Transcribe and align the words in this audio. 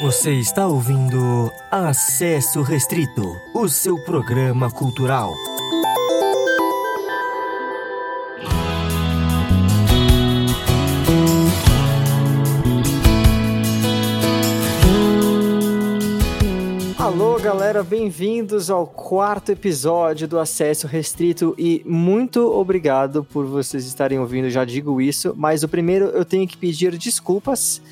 Você 0.00 0.32
está 0.32 0.66
ouvindo 0.66 1.52
Acesso 1.70 2.62
Restrito, 2.62 3.36
o 3.52 3.68
seu 3.68 3.98
programa 3.98 4.70
cultural. 4.70 5.34
Galera, 17.68 17.84
bem-vindos 17.84 18.70
ao 18.70 18.86
quarto 18.86 19.52
episódio 19.52 20.26
do 20.26 20.38
Acesso 20.38 20.86
Restrito 20.86 21.54
e 21.58 21.82
muito 21.84 22.50
obrigado 22.50 23.22
por 23.22 23.44
vocês 23.44 23.84
estarem 23.84 24.18
ouvindo, 24.18 24.48
já 24.48 24.64
digo 24.64 25.02
isso, 25.02 25.34
mas 25.36 25.62
o 25.62 25.68
primeiro 25.68 26.06
eu 26.06 26.24
tenho 26.24 26.48
que 26.48 26.56
pedir 26.56 26.96
desculpas 26.96 27.82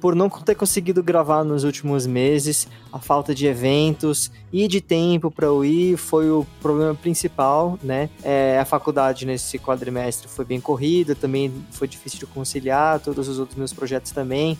por 0.00 0.14
não 0.14 0.30
ter 0.30 0.54
conseguido 0.54 1.02
gravar 1.02 1.42
nos 1.42 1.64
últimos 1.64 2.06
meses, 2.06 2.68
a 2.92 3.00
falta 3.00 3.34
de 3.34 3.44
eventos 3.48 4.30
e 4.52 4.68
de 4.68 4.80
tempo 4.80 5.32
para 5.32 5.46
eu 5.46 5.64
ir 5.64 5.96
foi 5.96 6.30
o 6.30 6.46
problema 6.62 6.94
principal, 6.94 7.76
né? 7.82 8.08
É, 8.22 8.60
a 8.60 8.64
faculdade 8.64 9.26
nesse 9.26 9.58
quadrimestre 9.58 10.28
foi 10.28 10.44
bem 10.44 10.60
corrida, 10.60 11.16
também 11.16 11.52
foi 11.72 11.88
difícil 11.88 12.20
de 12.20 12.26
conciliar, 12.26 13.00
todos 13.00 13.26
os 13.26 13.40
outros 13.40 13.58
meus 13.58 13.72
projetos 13.72 14.12
também, 14.12 14.56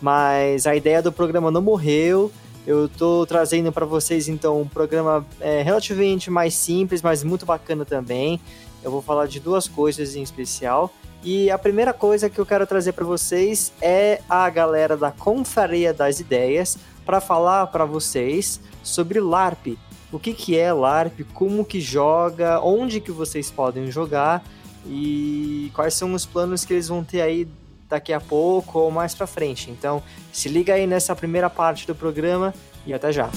mas 0.00 0.64
a 0.64 0.76
ideia 0.76 1.02
do 1.02 1.10
programa 1.10 1.50
não 1.50 1.60
morreu. 1.60 2.30
Eu 2.66 2.88
tô 2.88 3.26
trazendo 3.26 3.72
para 3.72 3.84
vocês 3.84 4.28
então 4.28 4.60
um 4.60 4.68
programa 4.68 5.26
é, 5.40 5.62
relativamente 5.62 6.30
mais 6.30 6.54
simples, 6.54 7.02
mas 7.02 7.24
muito 7.24 7.44
bacana 7.44 7.84
também. 7.84 8.40
Eu 8.84 8.90
vou 8.90 9.02
falar 9.02 9.26
de 9.26 9.40
duas 9.40 9.66
coisas 9.66 10.14
em 10.14 10.22
especial. 10.22 10.92
E 11.24 11.50
a 11.50 11.58
primeira 11.58 11.92
coisa 11.92 12.28
que 12.28 12.38
eu 12.38 12.46
quero 12.46 12.66
trazer 12.66 12.92
para 12.92 13.04
vocês 13.04 13.72
é 13.80 14.20
a 14.28 14.48
galera 14.50 14.96
da 14.96 15.10
Confraria 15.10 15.92
das 15.92 16.20
Ideias 16.20 16.76
para 17.04 17.20
falar 17.20 17.66
para 17.68 17.84
vocês 17.84 18.60
sobre 18.82 19.20
LARP. 19.20 19.78
O 20.10 20.18
que, 20.18 20.32
que 20.32 20.58
é 20.58 20.72
LARP, 20.72 21.20
como 21.32 21.64
que 21.64 21.80
joga, 21.80 22.60
onde 22.60 23.00
que 23.00 23.10
vocês 23.10 23.50
podem 23.50 23.90
jogar 23.90 24.44
e 24.86 25.70
quais 25.74 25.94
são 25.94 26.12
os 26.12 26.26
planos 26.26 26.64
que 26.64 26.74
eles 26.74 26.88
vão 26.88 27.04
ter 27.04 27.22
aí 27.22 27.48
daqui 27.92 28.12
a 28.12 28.20
pouco 28.20 28.78
ou 28.78 28.90
mais 28.90 29.14
para 29.14 29.26
frente. 29.26 29.70
Então, 29.70 30.02
se 30.32 30.48
liga 30.48 30.72
aí 30.72 30.86
nessa 30.86 31.14
primeira 31.14 31.50
parte 31.50 31.86
do 31.86 31.94
programa 31.94 32.54
e 32.86 32.94
até 32.94 33.12
já. 33.12 33.28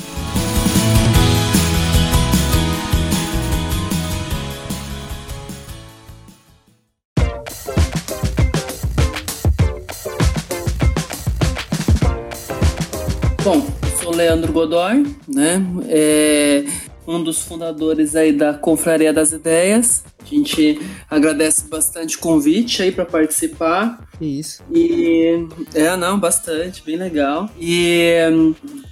Bom, 13.43 13.61
sou 14.01 14.15
Leandro 14.15 14.53
Godoy, 14.53 15.05
né? 15.27 15.61
É 15.89 16.84
um 17.07 17.23
dos 17.23 17.41
fundadores 17.41 18.15
aí 18.15 18.31
da 18.31 18.53
Confraria 18.53 19.13
das 19.13 19.31
Ideias. 19.31 20.03
A 20.21 20.25
gente 20.25 20.79
agradece 21.09 21.67
bastante 21.67 22.17
o 22.17 22.19
convite 22.19 22.81
aí 22.81 22.91
para 22.91 23.05
participar. 23.05 24.07
Isso. 24.19 24.63
E 24.71 25.47
é, 25.73 25.95
não, 25.95 26.19
bastante, 26.19 26.83
bem 26.83 26.95
legal. 26.95 27.49
E 27.59 28.13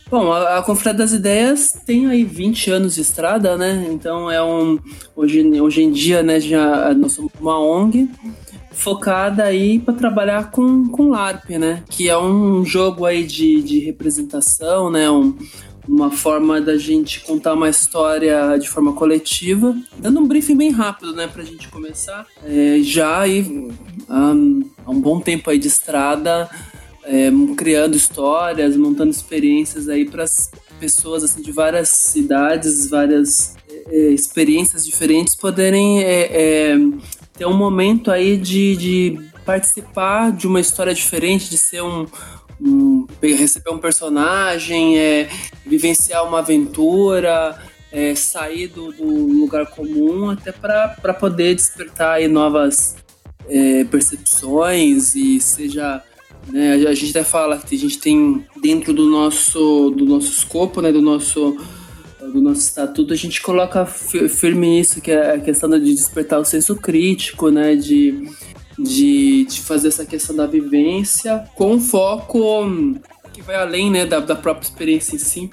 bom, 0.09 0.31
a, 0.31 0.59
a 0.59 0.61
Confraria 0.61 0.97
das 0.97 1.13
Ideias 1.13 1.73
tem 1.85 2.07
aí 2.07 2.23
20 2.23 2.71
anos 2.71 2.95
de 2.95 3.01
estrada, 3.01 3.57
né? 3.57 3.87
Então 3.91 4.29
é 4.29 4.43
um 4.43 4.79
hoje, 5.15 5.41
hoje 5.59 5.81
em 5.81 5.91
dia, 5.91 6.21
né, 6.21 6.39
já 6.39 6.93
nós 6.93 7.13
somos 7.13 7.31
uma 7.39 7.59
ONG 7.59 8.09
focada 8.73 9.43
aí 9.43 9.79
para 9.79 9.93
trabalhar 9.93 10.51
com, 10.51 10.87
com 10.89 11.09
LARP, 11.09 11.51
né? 11.51 11.83
Que 11.89 12.09
é 12.09 12.17
um 12.17 12.65
jogo 12.65 13.05
aí 13.05 13.23
de, 13.23 13.61
de 13.61 13.79
representação, 13.79 14.89
né? 14.89 15.09
Um, 15.09 15.37
uma 15.87 16.09
forma 16.09 16.61
da 16.61 16.77
gente 16.77 17.21
contar 17.21 17.53
uma 17.53 17.69
história 17.69 18.57
de 18.57 18.69
forma 18.69 18.93
coletiva. 18.93 19.75
Dando 19.97 20.19
um 20.19 20.27
briefing 20.27 20.55
bem 20.55 20.71
rápido, 20.71 21.13
né, 21.13 21.27
pra 21.27 21.43
gente 21.43 21.67
começar. 21.69 22.25
É, 22.43 22.79
já 22.81 23.21
aí, 23.21 23.69
há 24.07 24.31
um 24.31 25.01
bom 25.01 25.19
tempo 25.19 25.49
aí 25.49 25.59
de 25.59 25.67
estrada, 25.67 26.49
é, 27.03 27.29
criando 27.57 27.95
histórias, 27.95 28.77
montando 28.77 29.11
experiências 29.11 29.89
aí 29.89 30.05
para 30.05 30.23
as 30.23 30.49
pessoas 30.79 31.23
assim, 31.23 31.41
de 31.41 31.51
várias 31.51 31.89
cidades, 31.89 32.89
várias 32.89 33.55
é, 33.87 34.09
experiências 34.09 34.85
diferentes 34.85 35.35
poderem 35.35 36.03
é, 36.03 36.29
é, 36.31 36.77
ter 37.37 37.45
um 37.45 37.55
momento 37.55 38.11
aí 38.11 38.37
de, 38.37 38.75
de 38.75 39.19
participar 39.45 40.31
de 40.31 40.47
uma 40.47 40.59
história 40.59 40.93
diferente, 40.93 41.49
de 41.49 41.57
ser 41.57 41.83
um, 41.83 42.05
receber 43.21 43.71
um 43.71 43.77
personagem, 43.77 44.97
é, 44.97 45.29
vivenciar 45.65 46.25
uma 46.27 46.39
aventura, 46.39 47.57
é, 47.91 48.15
sair 48.15 48.67
do, 48.67 48.91
do, 48.91 49.05
lugar 49.05 49.67
comum, 49.67 50.31
até 50.31 50.51
para 50.51 51.13
poder 51.13 51.55
despertar 51.55 52.15
aí 52.15 52.27
novas 52.27 52.95
é, 53.47 53.83
percepções 53.83 55.15
e 55.15 55.39
seja 55.39 56.01
né, 56.47 56.73
a 56.73 56.93
gente 56.93 57.11
até 57.11 57.23
fala 57.23 57.57
que 57.57 57.75
a 57.75 57.77
gente 57.77 57.99
tem 57.99 58.45
dentro 58.61 58.93
do 58.93 59.09
nosso 59.09 59.91
do 59.91 60.05
nosso 60.05 60.31
escopo, 60.31 60.81
né, 60.81 60.91
do 60.91 61.01
nosso 61.01 61.57
do 62.31 62.41
nosso 62.41 62.61
estatuto, 62.61 63.13
a 63.13 63.17
gente 63.17 63.41
coloca 63.41 63.85
firme 63.85 64.79
isso, 64.79 65.01
que 65.01 65.11
é 65.11 65.35
a 65.35 65.39
questão 65.39 65.69
de 65.69 65.93
despertar 65.93 66.39
o 66.39 66.45
senso 66.45 66.75
crítico, 66.75 67.49
né, 67.49 67.75
de, 67.75 68.27
de, 68.77 69.45
de 69.45 69.61
fazer 69.61 69.89
essa 69.89 70.05
questão 70.05 70.35
da 70.35 70.45
vivência 70.45 71.47
com 71.55 71.79
foco 71.79 72.65
que 73.33 73.41
vai 73.41 73.55
além, 73.55 73.89
né, 73.89 74.05
da, 74.05 74.19
da 74.19 74.35
própria 74.35 74.67
experiência 74.67 75.15
em 75.15 75.19
si. 75.19 75.51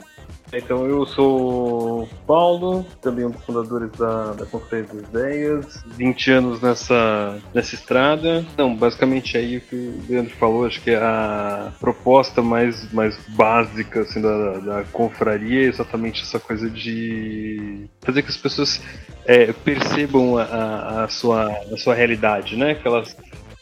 Então, 0.53 0.87
eu 0.87 1.07
sou 1.07 2.09
Paulo, 2.27 2.85
também 3.01 3.25
um 3.25 3.31
dos 3.31 3.45
fundadores 3.45 3.91
da, 3.93 4.33
da 4.33 4.47
Conferência 4.47 4.95
das 4.95 5.09
Ideias, 5.09 5.85
20 5.97 6.31
anos 6.33 6.61
nessa, 6.61 7.39
nessa 7.55 7.75
estrada. 7.75 8.45
Então, 8.53 8.75
basicamente 8.75 9.37
aí 9.37 9.59
o 9.59 9.61
que 9.61 9.77
o 9.77 10.03
Leandro 10.09 10.35
falou, 10.37 10.67
acho 10.67 10.81
que 10.81 10.91
é 10.91 10.97
a 10.97 11.73
proposta 11.79 12.43
mais, 12.43 12.93
mais 12.93 13.17
básica 13.29 14.01
assim, 14.01 14.21
da, 14.21 14.59
da 14.59 14.85
confraria 14.93 15.67
é 15.67 15.69
exatamente 15.69 16.23
essa 16.23 16.41
coisa 16.41 16.69
de 16.69 17.89
fazer 18.01 18.23
que 18.23 18.31
as 18.31 18.37
pessoas 18.37 18.81
é, 19.25 19.53
percebam 19.53 20.37
a, 20.37 21.05
a, 21.05 21.09
sua, 21.09 21.49
a 21.73 21.77
sua 21.77 21.95
realidade, 21.95 22.57
né? 22.57 22.75
Que 22.75 22.89
elas 22.89 23.17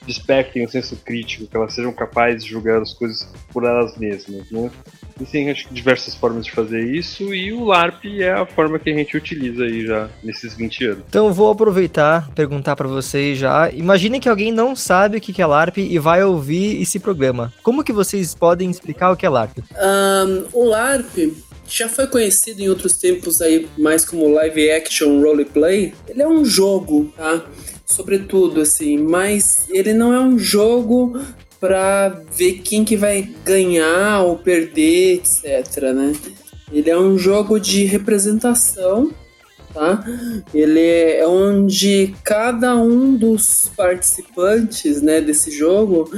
despertem 0.08 0.64
o 0.64 0.68
senso 0.68 0.96
crítico, 0.96 1.46
que 1.46 1.56
elas 1.56 1.74
sejam 1.74 1.92
capazes 1.92 2.42
de 2.42 2.50
julgar 2.50 2.80
as 2.80 2.94
coisas 2.94 3.28
por 3.52 3.64
elas 3.64 3.96
mesmas, 3.96 4.50
né? 4.50 4.70
Existem 5.16 5.50
acho, 5.50 5.68
diversas 5.70 6.14
formas 6.14 6.46
de 6.46 6.52
fazer 6.52 6.80
isso 6.80 7.34
e 7.34 7.52
o 7.52 7.64
LARP 7.64 8.04
é 8.20 8.32
a 8.32 8.46
forma 8.46 8.78
que 8.78 8.90
a 8.90 8.94
gente 8.94 9.16
utiliza 9.16 9.64
aí 9.64 9.86
já 9.86 10.08
nesses 10.24 10.54
20 10.54 10.84
anos. 10.84 11.04
Então 11.08 11.32
vou 11.32 11.50
aproveitar, 11.50 12.30
perguntar 12.34 12.74
para 12.74 12.88
vocês 12.88 13.38
já. 13.38 13.70
Imaginem 13.70 14.20
que 14.20 14.28
alguém 14.28 14.50
não 14.50 14.74
sabe 14.74 15.18
o 15.18 15.20
que 15.20 15.42
é 15.42 15.46
LARP 15.46 15.78
e 15.78 15.98
vai 15.98 16.22
ouvir 16.22 16.80
esse 16.80 16.98
programa. 16.98 17.52
Como 17.62 17.84
que 17.84 17.92
vocês 17.92 18.34
podem 18.34 18.70
explicar 18.70 19.10
o 19.10 19.16
que 19.16 19.26
é 19.26 19.28
LARP? 19.28 19.58
Um, 19.58 20.44
o 20.52 20.64
LARP 20.64 21.34
já 21.68 21.88
foi 21.88 22.06
conhecido 22.06 22.62
em 22.62 22.68
outros 22.68 22.94
tempos 22.94 23.42
aí 23.42 23.68
mais 23.76 24.04
como 24.04 24.32
live 24.32 24.70
action 24.70 25.20
roleplay. 25.20 25.92
Ele 26.08 26.22
é 26.22 26.28
um 26.28 26.44
jogo, 26.44 27.12
tá? 27.16 27.44
Sobretudo 27.88 28.60
assim, 28.60 28.98
mas 28.98 29.64
ele 29.70 29.94
não 29.94 30.12
é 30.12 30.20
um 30.20 30.38
jogo 30.38 31.18
para 31.58 32.22
ver 32.30 32.58
quem 32.58 32.84
que 32.84 32.98
vai 32.98 33.22
ganhar 33.44 34.22
ou 34.22 34.36
perder, 34.36 35.14
etc, 35.14 35.82
né? 35.94 36.12
Ele 36.70 36.90
é 36.90 36.98
um 36.98 37.16
jogo 37.16 37.58
de 37.58 37.84
representação, 37.84 39.10
tá? 39.72 40.04
Ele 40.52 40.80
é 40.80 41.26
onde 41.26 42.14
cada 42.22 42.76
um 42.76 43.16
dos 43.16 43.70
participantes, 43.74 45.00
né, 45.00 45.22
desse 45.22 45.50
jogo 45.50 46.10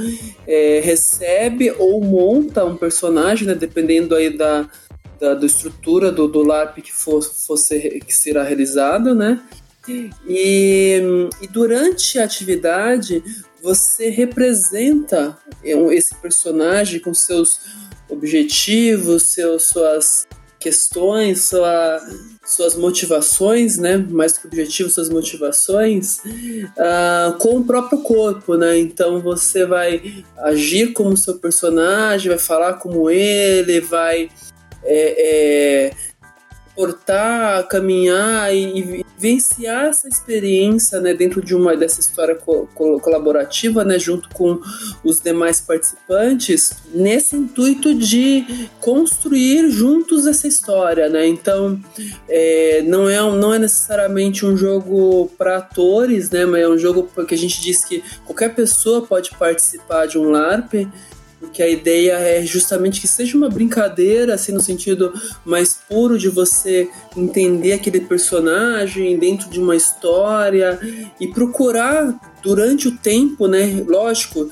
é, 0.45 0.81
recebe 0.83 1.71
ou 1.79 2.03
monta 2.03 2.65
um 2.65 2.75
personagem, 2.75 3.47
né, 3.47 3.55
dependendo 3.55 4.13
aí 4.13 4.29
da, 4.29 4.69
da, 5.17 5.35
da 5.35 5.45
estrutura 5.45 6.11
do, 6.11 6.27
do 6.27 6.43
LARP 6.43 6.79
que 6.81 6.91
for, 6.91 7.23
for 7.23 7.55
ser, 7.55 8.01
que 8.01 8.13
será 8.13 8.43
realizado, 8.43 9.15
né? 9.15 9.41
E, 9.87 11.01
e 11.41 11.47
durante 11.47 12.19
a 12.19 12.23
atividade, 12.23 13.23
você 13.61 14.09
representa 14.09 15.37
esse 15.63 16.15
personagem 16.15 16.99
com 16.99 17.13
seus 17.13 17.59
objetivos, 18.09 19.23
seus, 19.23 19.63
suas 19.63 20.27
questões, 20.59 21.45
sua, 21.45 21.99
suas 22.45 22.75
motivações, 22.75 23.77
né? 23.77 23.97
Mais 23.97 24.37
que 24.37 24.47
objetivos, 24.47 24.93
suas 24.93 25.09
motivações, 25.09 26.19
uh, 26.19 27.37
com 27.39 27.57
o 27.57 27.65
próprio 27.65 27.99
corpo, 28.01 28.55
né? 28.55 28.77
Então 28.77 29.19
você 29.21 29.65
vai 29.65 30.23
agir 30.37 30.93
como 30.93 31.17
seu 31.17 31.39
personagem, 31.39 32.29
vai 32.29 32.37
falar 32.37 32.73
como 32.73 33.09
ele, 33.09 33.81
vai 33.81 34.29
é, 34.83 35.85
é, 35.87 35.93
portar, 36.81 37.67
caminhar 37.67 38.51
e, 38.55 38.79
e 38.79 39.05
vivenciar 39.19 39.85
essa 39.85 40.07
experiência, 40.07 40.99
né, 40.99 41.13
dentro 41.13 41.39
de 41.39 41.53
uma 41.53 41.77
dessa 41.77 41.99
história 41.99 42.33
co 42.33 42.67
colaborativa, 42.73 43.83
né, 43.83 43.99
junto 43.99 44.27
com 44.29 44.59
os 45.03 45.21
demais 45.21 45.61
participantes, 45.61 46.73
nesse 46.91 47.35
intuito 47.35 47.93
de 47.93 48.67
construir 48.79 49.69
juntos 49.69 50.25
essa 50.25 50.47
história, 50.47 51.07
né? 51.07 51.27
Então, 51.27 51.79
é, 52.27 52.81
não 52.81 53.07
é 53.07 53.19
não 53.19 53.53
é 53.53 53.59
necessariamente 53.59 54.43
um 54.43 54.57
jogo 54.57 55.31
para 55.37 55.57
atores, 55.57 56.31
né, 56.31 56.47
mas 56.47 56.63
é 56.63 56.67
um 56.67 56.79
jogo 56.79 57.07
porque 57.13 57.35
a 57.35 57.37
gente 57.37 57.61
diz 57.61 57.85
que 57.85 58.03
qualquer 58.25 58.55
pessoa 58.55 59.05
pode 59.05 59.29
participar 59.37 60.07
de 60.07 60.17
um 60.17 60.31
LARP 60.31 60.87
porque 61.41 61.63
a 61.63 61.67
ideia 61.67 62.13
é 62.19 62.43
justamente 62.43 63.01
que 63.01 63.07
seja 63.07 63.35
uma 63.35 63.49
brincadeira, 63.49 64.35
assim, 64.35 64.51
no 64.51 64.61
sentido 64.61 65.11
mais 65.43 65.79
puro 65.89 66.17
de 66.17 66.29
você 66.29 66.87
entender 67.17 67.73
aquele 67.73 68.01
personagem 68.01 69.17
dentro 69.17 69.49
de 69.49 69.59
uma 69.59 69.75
história 69.75 70.79
e 71.19 71.27
procurar 71.27 72.15
durante 72.43 72.87
o 72.87 72.95
tempo, 72.95 73.47
né, 73.47 73.83
lógico, 73.87 74.51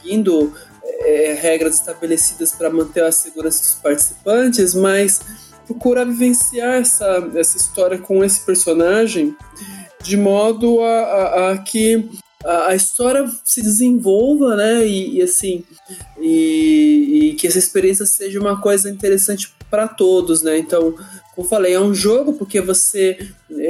seguindo 0.00 0.54
é, 0.84 1.36
regras 1.40 1.74
estabelecidas 1.74 2.52
para 2.52 2.70
manter 2.70 3.02
a 3.02 3.10
segurança 3.10 3.58
dos 3.58 3.74
participantes, 3.74 4.72
mas 4.72 5.20
procurar 5.66 6.04
vivenciar 6.04 6.80
essa, 6.80 7.28
essa 7.34 7.56
história 7.56 7.98
com 7.98 8.24
esse 8.24 8.40
personagem 8.46 9.36
de 10.00 10.16
modo 10.16 10.80
a, 10.80 11.00
a, 11.00 11.52
a 11.52 11.58
que 11.58 12.08
a, 12.44 12.74
história 12.74 13.30
se 13.44 13.62
desenvolva, 13.62 14.56
né? 14.56 14.86
E, 14.86 15.18
e 15.18 15.22
assim, 15.22 15.62
e, 16.18 17.30
e, 17.30 17.34
que 17.34 17.46
essa 17.46 17.58
experiência 17.58 18.06
seja 18.06 18.40
uma 18.40 18.60
coisa 18.60 18.88
interessante 18.88 19.52
para 19.70 19.86
todos, 19.86 20.42
né? 20.42 20.58
Então, 20.58 20.94
como 21.40 21.48
falei, 21.48 21.72
é 21.72 21.80
um 21.80 21.94
jogo 21.94 22.34
porque 22.34 22.60
você, 22.60 23.18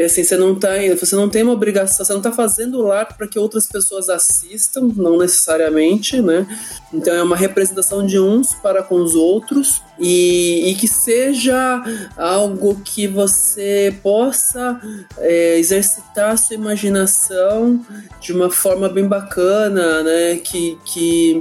assim, 0.05 0.25
você 0.25 0.37
não 0.37 0.57
tá, 0.57 0.71
você 0.99 1.15
não 1.15 1.29
tem 1.29 1.45
uma 1.45 1.53
obrigação, 1.53 2.05
você 2.05 2.13
não 2.13 2.21
tá 2.21 2.33
fazendo 2.33 2.83
lá 2.83 3.05
para 3.05 3.29
que 3.29 3.39
outras 3.39 3.69
pessoas 3.69 4.09
assistam, 4.09 4.91
não 4.97 5.19
necessariamente, 5.19 6.21
né? 6.21 6.47
Então 6.93 7.15
é 7.15 7.23
uma 7.23 7.37
representação 7.37 8.05
de 8.05 8.19
uns 8.19 8.55
para 8.55 8.83
com 8.83 8.97
os 8.97 9.15
outros 9.15 9.81
e, 10.01 10.71
e 10.71 10.75
que 10.75 10.89
seja 10.89 11.83
algo 12.17 12.81
que 12.85 13.07
você 13.07 13.95
possa 14.03 14.81
é, 15.19 15.57
exercitar 15.59 16.33
a 16.33 16.37
sua 16.37 16.57
imaginação 16.57 17.85
de 18.21 18.33
uma 18.33 18.51
forma 18.51 18.89
bem 18.89 19.07
bacana, 19.07 20.03
né? 20.03 20.37
Que, 20.39 20.77
que, 20.85 21.41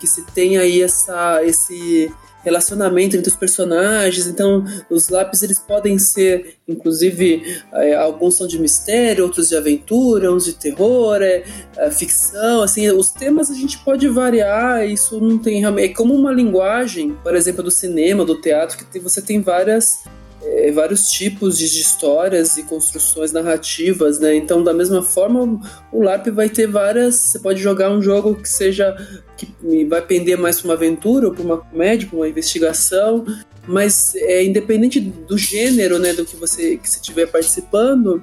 que 0.00 0.06
se 0.06 0.22
tenha 0.32 0.62
aí 0.62 0.80
essa, 0.80 1.44
esse 1.44 2.10
relacionamento 2.48 3.16
entre 3.16 3.30
os 3.30 3.36
personagens. 3.36 4.26
Então, 4.26 4.64
os 4.90 5.08
lápis 5.08 5.42
eles 5.42 5.58
podem 5.60 5.98
ser, 5.98 6.54
inclusive, 6.66 7.62
é, 7.72 7.94
alguns 7.94 8.36
são 8.36 8.46
de 8.46 8.58
mistério, 8.58 9.24
outros 9.24 9.48
de 9.48 9.56
aventura, 9.56 10.32
uns 10.32 10.44
de 10.44 10.54
terror, 10.54 11.20
é, 11.22 11.44
é, 11.76 11.90
ficção. 11.90 12.62
Assim, 12.62 12.88
os 12.90 13.10
temas 13.10 13.50
a 13.50 13.54
gente 13.54 13.78
pode 13.78 14.08
variar. 14.08 14.86
Isso 14.86 15.20
não 15.20 15.38
tem 15.38 15.64
é 15.64 15.88
como 15.88 16.14
uma 16.14 16.32
linguagem, 16.32 17.16
por 17.22 17.34
exemplo, 17.34 17.62
do 17.62 17.70
cinema, 17.70 18.24
do 18.24 18.40
teatro, 18.40 18.78
que 18.90 18.98
você 18.98 19.20
tem 19.20 19.40
várias 19.40 20.04
é, 20.42 20.70
vários 20.70 21.10
tipos 21.10 21.58
de, 21.58 21.64
histórias 21.66 22.56
e 22.56 22.62
construções 22.62 23.32
narrativas, 23.32 24.18
né? 24.18 24.34
Então, 24.34 24.62
da 24.62 24.72
mesma 24.72 25.02
forma, 25.02 25.60
o 25.92 26.02
LARP 26.02 26.28
vai 26.28 26.48
ter 26.48 26.66
várias. 26.66 27.16
Você 27.16 27.38
pode 27.38 27.60
jogar 27.60 27.90
um 27.90 28.00
jogo 28.00 28.34
que 28.34 28.48
seja. 28.48 28.96
que 29.36 29.84
vai 29.84 30.02
pender 30.02 30.38
mais 30.38 30.60
para 30.60 30.68
uma 30.68 30.74
aventura, 30.74 31.28
ou 31.28 31.34
para 31.34 31.42
uma 31.42 31.58
comédia, 31.58 32.08
para 32.08 32.16
uma 32.16 32.28
investigação, 32.28 33.24
mas 33.66 34.14
é 34.14 34.44
independente 34.44 35.00
do 35.00 35.36
gênero, 35.36 35.98
né? 35.98 36.12
Do 36.12 36.24
que 36.24 36.36
você 36.36 36.76
que 36.76 36.88
estiver 36.88 37.26
participando, 37.26 38.22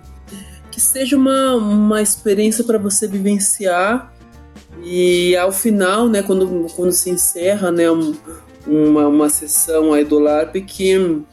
que 0.72 0.80
seja 0.80 1.18
uma, 1.18 1.56
uma 1.56 2.02
experiência 2.02 2.64
para 2.64 2.78
você 2.78 3.08
vivenciar. 3.08 4.14
E 4.84 5.36
ao 5.38 5.52
final, 5.52 6.08
né, 6.08 6.22
quando, 6.22 6.68
quando 6.76 6.92
se 6.92 7.10
encerra 7.10 7.72
né, 7.72 7.90
um, 7.90 8.14
uma, 8.68 9.08
uma 9.08 9.30
sessão 9.30 9.94
aí 9.94 10.04
do 10.04 10.20
LARP, 10.20 10.58
que 10.58 11.24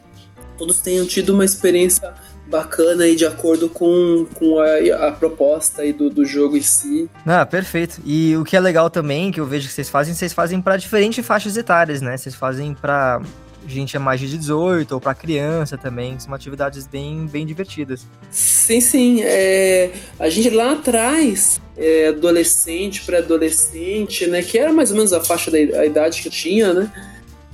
todos 0.62 0.78
tenham 0.78 1.04
tido 1.04 1.30
uma 1.30 1.44
experiência 1.44 2.14
bacana 2.46 3.08
e 3.08 3.16
de 3.16 3.26
acordo 3.26 3.68
com, 3.68 4.24
com 4.32 4.60
a, 4.60 5.08
a 5.08 5.12
proposta 5.12 5.82
aí 5.82 5.92
do, 5.92 6.08
do 6.08 6.24
jogo 6.24 6.56
em 6.56 6.62
si. 6.62 7.10
Ah, 7.26 7.44
perfeito. 7.44 8.00
E 8.04 8.36
o 8.36 8.44
que 8.44 8.56
é 8.56 8.60
legal 8.60 8.88
também, 8.88 9.32
que 9.32 9.40
eu 9.40 9.46
vejo 9.46 9.66
que 9.66 9.74
vocês 9.74 9.90
fazem, 9.90 10.14
vocês 10.14 10.32
fazem 10.32 10.62
para 10.62 10.76
diferentes 10.76 11.26
faixas 11.26 11.56
etárias, 11.56 12.00
né? 12.00 12.16
Vocês 12.16 12.36
fazem 12.36 12.74
para 12.74 13.20
gente 13.66 13.96
a 13.96 14.00
mais 14.00 14.20
de 14.20 14.28
18 14.28 14.92
ou 14.92 15.00
para 15.00 15.14
criança 15.14 15.76
também, 15.76 16.16
são 16.20 16.32
atividades 16.32 16.86
bem, 16.86 17.26
bem 17.26 17.44
divertidas. 17.44 18.06
Sim, 18.30 18.80
sim. 18.80 19.20
É, 19.22 19.90
a 20.16 20.28
gente 20.28 20.50
lá 20.50 20.74
atrás, 20.74 21.60
é, 21.76 22.08
adolescente, 22.08 23.02
pré-adolescente, 23.04 24.28
né, 24.28 24.42
que 24.42 24.58
era 24.58 24.72
mais 24.72 24.90
ou 24.90 24.96
menos 24.96 25.12
a 25.12 25.20
faixa 25.20 25.50
da 25.50 25.58
a 25.58 25.86
idade 25.86 26.22
que 26.22 26.28
eu 26.28 26.32
tinha, 26.32 26.72
né? 26.72 26.92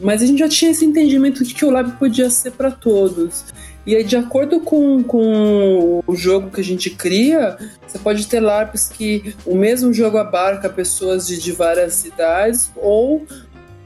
Mas 0.01 0.23
a 0.23 0.27
gente 0.27 0.39
já 0.39 0.49
tinha 0.49 0.71
esse 0.71 0.85
entendimento 0.85 1.45
de 1.45 1.55
que 1.55 1.65
o 1.65 1.71
lab 1.71 1.93
podia 1.99 2.31
ser 2.31 2.53
para 2.53 2.71
todos. 2.71 3.45
E 3.85 3.97
aí, 3.97 4.05
de 4.05 4.17
acordo 4.17 4.61
com, 4.61 5.03
com 5.03 6.03
o 6.07 6.15
jogo 6.15 6.51
que 6.51 6.61
a 6.61 6.65
gente 6.65 6.91
cria, 6.91 7.57
você 7.87 7.99
pode 7.99 8.27
ter 8.27 8.39
LARPs 8.39 8.89
que 8.89 9.35
o 9.47 9.55
mesmo 9.55 9.93
jogo 9.93 10.19
abarca 10.19 10.69
pessoas 10.69 11.27
de, 11.27 11.41
de 11.41 11.53
várias 11.53 12.05
idades 12.05 12.71
ou 12.77 13.27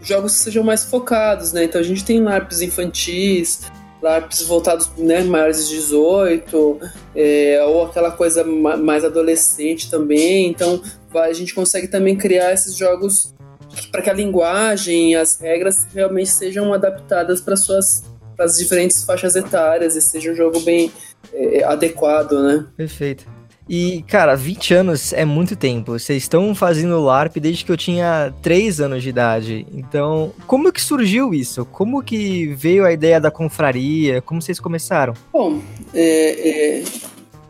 jogos 0.02 0.34
que 0.34 0.40
sejam 0.40 0.64
mais 0.64 0.84
focados, 0.84 1.52
né? 1.52 1.64
Então 1.64 1.80
a 1.80 1.84
gente 1.84 2.04
tem 2.04 2.20
LARPs 2.20 2.60
infantis, 2.60 3.70
LARPs 4.02 4.42
voltados 4.42 4.90
né, 4.98 5.22
maiores 5.22 5.68
de 5.68 5.76
18, 5.76 6.80
é, 7.14 7.64
ou 7.64 7.86
aquela 7.86 8.10
coisa 8.10 8.42
mais 8.42 9.04
adolescente 9.04 9.88
também. 9.88 10.48
Então 10.48 10.82
a 11.14 11.32
gente 11.32 11.54
consegue 11.54 11.86
também 11.86 12.16
criar 12.16 12.52
esses 12.52 12.76
jogos 12.76 13.32
para 13.90 14.02
que 14.02 14.10
a 14.10 14.12
linguagem 14.12 15.12
e 15.12 15.16
as 15.16 15.38
regras 15.40 15.86
realmente 15.94 16.30
sejam 16.30 16.72
adaptadas 16.72 17.40
para 17.40 17.56
suas 17.56 18.02
para 18.36 18.46
as 18.46 18.56
diferentes 18.56 19.04
faixas 19.04 19.36
etárias 19.36 19.94
e 19.94 20.00
seja 20.00 20.32
um 20.32 20.34
jogo 20.34 20.60
bem 20.60 20.90
é, 21.32 21.64
adequado, 21.64 22.32
né? 22.42 22.64
Perfeito. 22.76 23.26
E, 23.68 24.02
cara, 24.08 24.34
20 24.34 24.74
anos 24.74 25.12
é 25.12 25.24
muito 25.24 25.54
tempo. 25.54 25.92
Vocês 25.92 26.24
estão 26.24 26.54
fazendo 26.54 27.00
LARP 27.00 27.36
desde 27.36 27.64
que 27.64 27.70
eu 27.70 27.76
tinha 27.76 28.34
3 28.42 28.80
anos 28.80 29.02
de 29.02 29.08
idade. 29.08 29.66
Então, 29.72 30.32
como 30.46 30.72
que 30.72 30.80
surgiu 30.80 31.32
isso? 31.32 31.64
Como 31.66 32.02
que 32.02 32.48
veio 32.54 32.84
a 32.84 32.92
ideia 32.92 33.20
da 33.20 33.30
confraria? 33.30 34.20
Como 34.20 34.42
vocês 34.42 34.58
começaram? 34.58 35.14
Bom, 35.32 35.62
é, 35.94 36.82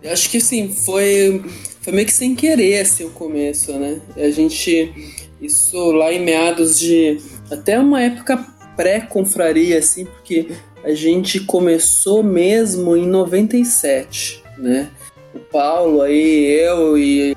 é, 0.03 0.13
acho 0.13 0.29
que 0.31 0.41
sim, 0.41 0.73
foi, 0.73 1.43
foi 1.81 1.93
meio 1.93 2.07
que 2.07 2.13
sem 2.13 2.35
querer 2.35 2.83
assim, 2.83 3.05
o 3.05 3.11
começo, 3.11 3.73
né? 3.73 4.01
A 4.17 4.31
gente 4.31 5.22
isso 5.43 5.91
lá 5.93 6.12
em 6.12 6.25
meados 6.25 6.79
de. 6.79 7.21
até 7.50 7.79
uma 7.79 8.01
época 8.01 8.46
pré-confraria, 8.77 9.79
assim, 9.79 10.05
porque 10.05 10.49
a 10.84 10.94
gente 10.94 11.41
começou 11.41 12.22
mesmo 12.22 12.96
em 12.96 13.06
97, 13.06 14.43
né? 14.58 14.89
O 15.34 15.39
Paulo 15.39 16.03
aí, 16.03 16.44
eu 16.44 16.96
e 16.96 17.37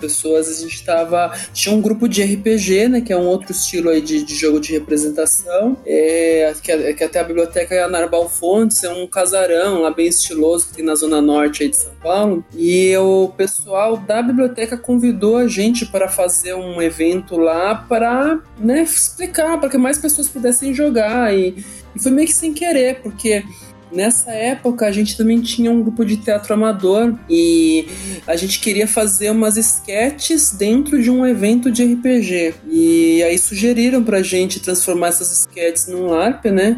pessoas, 0.00 0.48
a 0.48 0.60
gente 0.60 0.84
tava. 0.84 1.32
Tinha 1.52 1.74
um 1.74 1.80
grupo 1.80 2.08
de 2.08 2.22
RPG, 2.22 2.88
né? 2.88 3.00
Que 3.00 3.12
é 3.12 3.16
um 3.16 3.26
outro 3.26 3.52
estilo 3.52 3.90
aí 3.90 4.00
de, 4.00 4.22
de 4.22 4.34
jogo 4.34 4.58
de 4.58 4.72
representação. 4.72 5.76
É, 5.86 6.54
que, 6.62 6.94
que 6.94 7.04
até 7.04 7.20
a 7.20 7.24
biblioteca 7.24 7.74
é 7.74 7.86
Narbal 7.88 8.28
Fontes, 8.28 8.82
é 8.82 8.90
um 8.90 9.06
casarão 9.06 9.82
lá 9.82 9.90
bem 9.90 10.06
estiloso 10.06 10.68
que 10.68 10.74
tem 10.74 10.84
na 10.84 10.94
zona 10.94 11.20
norte 11.20 11.62
aí 11.62 11.68
de 11.68 11.76
São 11.76 11.92
Paulo. 12.02 12.44
E 12.56 12.96
o 12.96 13.28
pessoal 13.36 13.96
da 13.96 14.22
biblioteca 14.22 14.76
convidou 14.76 15.36
a 15.36 15.46
gente 15.46 15.86
para 15.86 16.08
fazer 16.08 16.54
um 16.54 16.80
evento 16.80 17.36
lá 17.36 17.74
para 17.74 18.40
né, 18.58 18.82
explicar, 18.82 19.58
para 19.58 19.68
que 19.68 19.78
mais 19.78 19.98
pessoas 19.98 20.28
pudessem 20.28 20.72
jogar. 20.72 21.36
E, 21.36 21.64
e 21.94 22.00
foi 22.00 22.12
meio 22.12 22.26
que 22.26 22.34
sem 22.34 22.54
querer, 22.54 23.00
porque 23.02 23.44
Nessa 23.92 24.30
época, 24.30 24.86
a 24.86 24.92
gente 24.92 25.16
também 25.16 25.40
tinha 25.40 25.70
um 25.70 25.82
grupo 25.82 26.04
de 26.04 26.16
teatro 26.16 26.54
amador 26.54 27.14
e 27.28 27.88
a 28.26 28.36
gente 28.36 28.60
queria 28.60 28.86
fazer 28.86 29.30
umas 29.30 29.56
sketches 29.56 30.52
dentro 30.52 31.02
de 31.02 31.10
um 31.10 31.26
evento 31.26 31.70
de 31.70 31.84
RPG. 31.84 32.54
E 32.70 33.22
aí 33.22 33.36
sugeriram 33.36 34.02
pra 34.04 34.22
gente 34.22 34.60
transformar 34.60 35.08
essas 35.08 35.32
sketches 35.32 35.88
num 35.88 36.06
LARP, 36.06 36.46
né? 36.46 36.76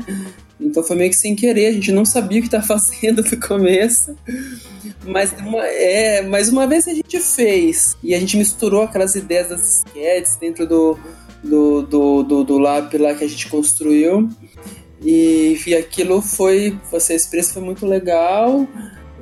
Então 0.59 0.83
foi 0.83 0.97
meio 0.97 1.11
que 1.11 1.17
sem 1.17 1.35
querer, 1.35 1.67
a 1.67 1.73
gente 1.73 1.93
não 1.93 2.05
sabia 2.05 2.39
o 2.39 2.41
que 2.41 2.49
estava 2.49 2.65
fazendo 2.79 3.23
no 3.23 3.41
começo. 3.41 4.17
Mas 5.05 5.33
uma, 5.33 5.67
é, 5.67 6.23
mas 6.23 6.49
uma 6.49 6.67
vez 6.67 6.87
a 6.89 6.95
gente 6.95 7.19
fez 7.19 7.97
e 8.03 8.15
a 8.15 8.21
gente 8.21 8.37
misturou 8.37 8.83
aquelas 8.83 9.15
ideias 9.15 9.49
das 9.49 9.79
sketches 9.79 10.37
dentro 10.37 10.67
do, 10.67 10.99
do, 11.43 11.83
do, 11.83 12.23
do, 12.23 12.45
do 12.45 12.59
lá 12.59 12.81
que 12.89 12.97
a 12.97 13.29
gente 13.29 13.49
construiu. 13.49 14.31
E, 15.05 15.61
e 15.67 15.75
aquilo 15.75 16.23
foi, 16.23 16.79
essa 16.93 17.15
experiência 17.15 17.55
foi 17.55 17.63
muito 17.63 17.87
legal. 17.87 18.67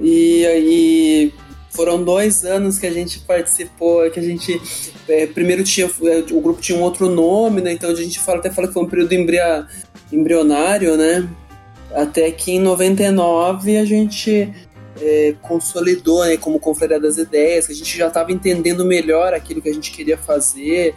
E 0.01 0.47
aí 0.47 1.35
foram 1.71 2.03
dois 2.03 2.45
anos 2.45 2.79
que 2.79 2.87
a 2.87 2.91
gente 2.91 3.21
participou, 3.21 4.11
que 4.11 4.19
a 4.19 4.23
gente 4.23 4.61
é, 5.09 5.27
primeiro 5.27 5.63
tinha 5.63 5.87
é, 5.87 6.33
o 6.33 6.41
grupo 6.41 6.61
tinha 6.61 6.77
um 6.79 6.83
outro 6.83 7.09
nome, 7.09 7.61
né? 7.61 7.73
Então 7.73 7.91
a 7.91 7.95
gente 7.95 8.19
fala, 8.19 8.39
até 8.39 8.51
fala 8.51 8.69
que 8.69 8.75
foi 8.75 8.83
um 8.83 8.89
período 8.89 9.13
embria, 9.13 9.67
embrionário, 10.13 10.97
né? 10.97 11.29
Até 11.93 12.31
que 12.31 12.53
em 12.53 12.61
99 12.61 13.77
a 13.77 13.85
gente 13.85 14.53
é, 15.01 15.35
consolidou 15.41 16.25
né, 16.25 16.37
como 16.37 16.61
Confraria 16.61 17.01
das 17.01 17.17
Ideias, 17.17 17.67
que 17.67 17.73
a 17.73 17.77
gente 17.77 17.97
já 17.97 18.09
estava 18.09 18.33
entendendo 18.33 18.85
melhor 18.85 19.35
aquilo 19.35 19.63
que 19.63 19.69
a 19.69 19.75
gente 19.75 19.91
queria 19.91 20.17
fazer, 20.17 20.95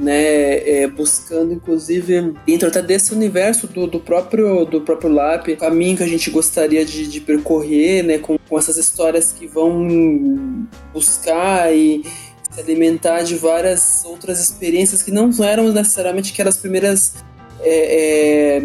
né, 0.00 0.82
é, 0.82 0.86
buscando 0.86 1.52
inclusive 1.52 2.32
dentro 2.46 2.68
até 2.68 2.80
desse 2.80 3.12
universo 3.12 3.66
do, 3.66 3.86
do 3.86 4.00
próprio 4.00 4.64
do 4.64 4.80
próprio 4.80 5.12
LARP, 5.12 5.48
o 5.48 5.56
caminho 5.58 5.98
que 5.98 6.02
a 6.02 6.08
gente 6.08 6.30
gostaria 6.30 6.84
de, 6.86 7.06
de 7.06 7.20
percorrer, 7.20 8.02
né, 8.02 8.16
com, 8.16 8.38
com 8.48 8.58
essas 8.58 8.78
histórias 8.78 9.30
que 9.30 9.46
vão 9.46 10.66
buscar 10.94 11.70
e 11.74 12.02
se 12.50 12.60
alimentar 12.60 13.22
de 13.22 13.36
várias 13.36 14.02
outras 14.06 14.40
experiências 14.40 15.02
que 15.02 15.10
não 15.10 15.30
eram 15.44 15.70
necessariamente 15.70 16.32
aquelas 16.32 16.56
primeiras 16.56 17.14
é, 17.60 18.56
é, 18.56 18.62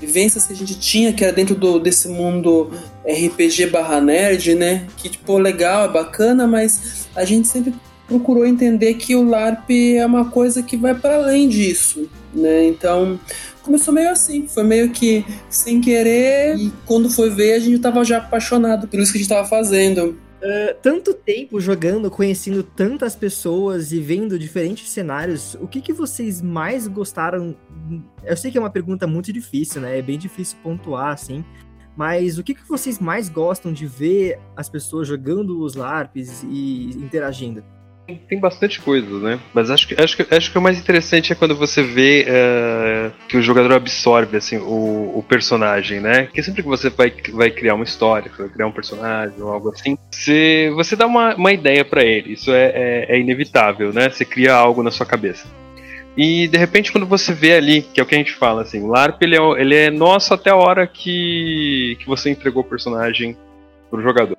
vivências 0.00 0.46
que 0.46 0.52
a 0.52 0.56
gente 0.56 0.78
tinha, 0.78 1.12
que 1.12 1.24
era 1.24 1.32
dentro 1.32 1.56
do, 1.56 1.80
desse 1.80 2.06
mundo 2.06 2.70
RPG 3.04 3.66
barra 3.66 4.00
nerd, 4.00 4.54
né? 4.54 4.86
Que, 4.96 5.08
tipo, 5.08 5.36
legal, 5.36 5.84
é 5.84 5.88
bacana, 5.88 6.46
mas 6.46 7.08
a 7.14 7.24
gente 7.24 7.48
sempre 7.48 7.74
procurou 8.10 8.44
entender 8.44 8.94
que 8.94 9.14
o 9.14 9.22
LARP 9.22 9.70
é 9.70 10.04
uma 10.04 10.28
coisa 10.28 10.64
que 10.64 10.76
vai 10.76 10.96
para 10.96 11.14
além 11.14 11.48
disso, 11.48 12.10
né? 12.34 12.66
Então, 12.66 13.20
começou 13.62 13.94
meio 13.94 14.10
assim, 14.10 14.48
foi 14.48 14.64
meio 14.64 14.90
que 14.90 15.24
sem 15.48 15.80
querer 15.80 16.56
e 16.56 16.72
quando 16.84 17.08
foi 17.08 17.30
ver 17.30 17.52
a 17.52 17.60
gente 17.60 17.78
tava 17.78 18.04
já 18.04 18.18
apaixonado 18.18 18.88
isso 18.94 19.12
que 19.12 19.18
a 19.18 19.20
gente 19.20 19.28
tava 19.28 19.46
fazendo. 19.46 20.18
Uh, 20.42 20.74
tanto 20.82 21.14
tempo 21.14 21.60
jogando, 21.60 22.10
conhecendo 22.10 22.64
tantas 22.64 23.14
pessoas 23.14 23.92
e 23.92 24.00
vendo 24.00 24.36
diferentes 24.36 24.90
cenários, 24.90 25.54
o 25.60 25.68
que, 25.68 25.80
que 25.80 25.92
vocês 25.92 26.42
mais 26.42 26.88
gostaram? 26.88 27.54
Eu 28.24 28.36
sei 28.36 28.50
que 28.50 28.58
é 28.58 28.60
uma 28.60 28.70
pergunta 28.70 29.06
muito 29.06 29.32
difícil, 29.32 29.82
né? 29.82 29.98
É 29.98 30.02
bem 30.02 30.18
difícil 30.18 30.58
pontuar, 30.64 31.12
assim. 31.12 31.44
Mas 31.94 32.38
o 32.38 32.42
que, 32.42 32.54
que 32.54 32.66
vocês 32.66 32.98
mais 32.98 33.28
gostam 33.28 33.72
de 33.72 33.86
ver 33.86 34.40
as 34.56 34.68
pessoas 34.68 35.06
jogando 35.06 35.60
os 35.60 35.74
LARPs 35.74 36.42
e 36.44 36.90
interagindo? 36.96 37.62
Tem 38.16 38.38
bastante 38.38 38.80
coisa, 38.80 39.18
né? 39.18 39.40
Mas 39.52 39.70
acho 39.70 39.88
que, 39.88 40.00
acho 40.00 40.16
que, 40.16 40.34
acho 40.34 40.50
que 40.50 40.58
o 40.58 40.62
mais 40.62 40.78
interessante 40.78 41.32
é 41.32 41.36
quando 41.36 41.54
você 41.54 41.82
vê 41.82 42.26
uh, 42.28 43.12
que 43.28 43.36
o 43.36 43.42
jogador 43.42 43.72
absorve 43.72 44.36
assim, 44.36 44.58
o, 44.58 45.18
o, 45.18 45.24
personagem, 45.28 46.00
né? 46.00 46.28
Que 46.32 46.42
sempre 46.42 46.62
que 46.62 46.68
você 46.68 46.90
vai, 46.90 47.12
vai 47.32 47.50
criar 47.50 47.74
uma 47.74 47.84
história, 47.84 48.30
vai 48.36 48.48
criar 48.48 48.66
um 48.66 48.72
personagem 48.72 49.40
ou 49.40 49.52
algo 49.52 49.70
assim, 49.70 49.96
você, 50.10 50.70
você 50.74 50.96
dá 50.96 51.06
uma, 51.06 51.34
uma 51.34 51.52
ideia 51.52 51.84
para 51.84 52.04
ele. 52.04 52.32
Isso 52.32 52.52
é, 52.52 52.72
é, 52.74 53.16
é, 53.16 53.18
inevitável, 53.18 53.92
né? 53.92 54.10
Você 54.10 54.24
cria 54.24 54.54
algo 54.54 54.82
na 54.82 54.90
sua 54.90 55.06
cabeça. 55.06 55.46
E 56.16 56.48
de 56.48 56.58
repente, 56.58 56.90
quando 56.90 57.06
você 57.06 57.32
vê 57.32 57.54
ali, 57.54 57.82
que 57.82 58.00
é 58.00 58.02
o 58.02 58.06
que 58.06 58.14
a 58.14 58.18
gente 58.18 58.32
fala, 58.32 58.62
assim, 58.62 58.82
o 58.82 58.88
LARP 58.88 59.22
ele 59.22 59.36
é, 59.36 59.60
ele 59.60 59.74
é 59.74 59.90
nosso 59.90 60.34
até 60.34 60.50
a 60.50 60.56
hora 60.56 60.86
que, 60.86 61.96
que 62.00 62.06
você 62.06 62.30
entregou 62.30 62.62
o 62.62 62.68
personagem 62.68 63.36
pro 63.90 64.02
jogador. 64.02 64.36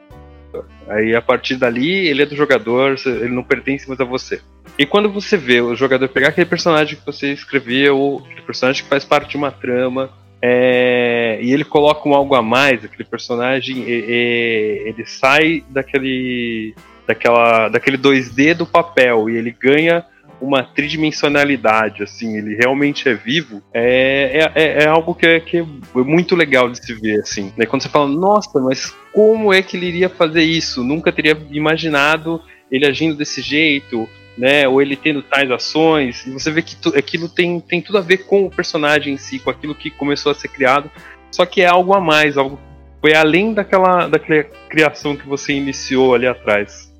Aí 0.92 1.16
a 1.16 1.22
partir 1.22 1.56
dali 1.56 2.08
ele 2.08 2.22
é 2.22 2.26
do 2.26 2.36
jogador, 2.36 2.96
ele 3.06 3.30
não 3.30 3.44
pertence 3.44 3.88
mais 3.88 4.00
a 4.00 4.04
você. 4.04 4.42
E 4.78 4.86
quando 4.86 5.10
você 5.10 5.38
vê 5.38 5.62
o 5.62 5.76
jogador 5.76 6.08
pegar 6.10 6.30
aquele 6.30 6.46
personagem 6.46 6.98
que 6.98 7.06
você 7.06 7.32
escreveu, 7.32 8.22
aquele 8.26 8.42
personagem 8.42 8.84
que 8.84 8.90
faz 8.90 9.06
parte 9.06 9.32
de 9.32 9.38
uma 9.38 9.52
trama, 9.52 10.10
é, 10.42 11.40
e 11.42 11.54
ele 11.54 11.64
coloca 11.64 12.10
um 12.10 12.14
algo 12.14 12.36
a 12.36 12.42
mais, 12.42 12.84
aquele 12.84 13.04
personagem, 13.04 13.84
ele 13.84 15.06
sai 15.06 15.64
daquele, 15.70 16.76
daquela, 17.08 17.70
daquele 17.70 17.98
2D 17.98 18.56
do 18.56 18.66
papel 18.66 19.30
e 19.30 19.38
ele 19.38 19.52
ganha 19.52 20.04
uma 20.42 20.64
tridimensionalidade, 20.64 22.04
assim, 22.04 22.38
ele 22.38 22.56
realmente 22.56 23.08
é 23.08 23.14
vivo, 23.14 23.62
é, 23.74 24.50
é, 24.56 24.84
é 24.84 24.88
algo 24.88 25.14
que 25.14 25.26
é, 25.26 25.40
que 25.40 25.58
é 25.58 25.66
muito 25.96 26.36
legal 26.36 26.70
de 26.70 26.84
se 26.84 26.94
ver, 26.96 27.20
assim. 27.20 27.54
Né? 27.56 27.66
Quando 27.66 27.84
você 27.84 27.90
fala, 27.90 28.08
nossa, 28.08 28.60
mas 28.60 28.94
como 29.14 29.54
é 29.54 29.62
que 29.62 29.78
ele 29.78 29.86
iria 29.86 30.10
fazer 30.10 30.44
isso? 30.44 30.84
Nunca 30.84 31.12
teria 31.12 31.38
imaginado 31.52 32.42
ele 32.72 32.88
agindo 32.88 33.16
desse 33.16 33.42
jeito, 33.42 34.10
né? 34.38 34.68
Ou 34.68 34.82
ele 34.82 34.96
tendo 34.96 35.22
tais 35.22 35.52
ações, 35.52 36.26
e 36.26 36.32
você 36.32 36.50
vê 36.50 36.62
que 36.62 36.76
tu, 36.76 36.90
aquilo 36.98 37.28
tem, 37.28 37.60
tem 37.60 37.82
tudo 37.82 37.98
a 37.98 38.02
ver 38.02 38.26
com 38.26 38.46
o 38.46 38.50
personagem 38.50 39.14
em 39.14 39.18
si, 39.18 39.40
com 39.40 39.50
aquilo 39.50 39.76
que 39.76 39.92
começou 39.92 40.32
a 40.32 40.36
ser 40.36 40.48
criado, 40.48 40.90
só 41.30 41.46
que 41.46 41.62
é 41.62 41.68
algo 41.68 41.94
a 41.94 42.00
mais, 42.00 42.38
algo 42.38 42.60
foi 43.02 43.16
além 43.16 43.54
daquela, 43.54 44.08
daquela 44.08 44.44
criação 44.70 45.18
que 45.18 45.28
você 45.28 45.54
iniciou 45.54 46.14
ali 46.14 46.28
atrás. 46.28 46.92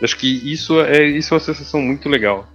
Acho 0.00 0.16
que 0.16 0.28
isso 0.50 0.80
é, 0.80 1.04
isso 1.04 1.34
é 1.34 1.36
uma 1.36 1.40
sensação 1.40 1.82
muito 1.82 2.08
legal. 2.08 2.46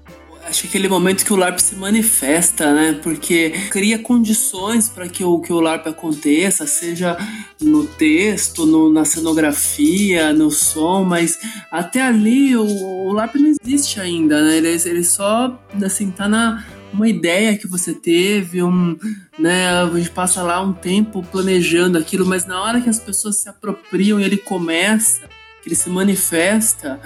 Acho 0.45 0.61
que 0.63 0.67
aquele 0.67 0.87
momento 0.87 1.25
que 1.25 1.31
o 1.31 1.35
LARP 1.35 1.59
se 1.59 1.75
manifesta, 1.75 2.73
né? 2.73 2.99
Porque 3.01 3.51
cria 3.71 3.97
condições 3.97 4.89
para 4.89 5.07
que 5.07 5.23
o, 5.23 5.39
que 5.39 5.53
o 5.53 5.59
LARP 5.59 5.87
aconteça, 5.87 6.67
seja 6.67 7.17
no 7.61 7.85
texto, 7.85 8.65
no, 8.65 8.91
na 8.91 9.05
cenografia, 9.05 10.33
no 10.33 10.51
som, 10.51 11.03
mas 11.05 11.39
até 11.71 12.01
ali 12.01 12.55
o, 12.55 12.65
o 12.65 13.13
LARP 13.13 13.35
não 13.35 13.47
existe 13.47 13.99
ainda, 13.99 14.43
né? 14.43 14.57
Ele, 14.57 14.69
ele 14.69 15.03
só, 15.03 15.59
assim, 15.81 16.11
tá 16.11 16.27
na 16.27 16.63
uma 16.93 17.09
ideia 17.09 17.57
que 17.57 17.67
você 17.67 17.93
teve, 17.93 18.61
um, 18.61 18.97
né, 19.37 19.67
a 19.67 19.89
gente 19.97 20.11
passa 20.11 20.43
lá 20.43 20.61
um 20.61 20.71
tempo 20.71 21.23
planejando 21.23 21.97
aquilo, 21.97 22.25
mas 22.25 22.45
na 22.45 22.61
hora 22.61 22.79
que 22.79 22.89
as 22.89 22.99
pessoas 22.99 23.37
se 23.37 23.49
apropriam 23.49 24.19
e 24.19 24.23
ele 24.23 24.37
começa, 24.37 25.21
que 25.61 25.69
ele 25.69 25.75
se 25.75 25.89
manifesta, 25.89 27.01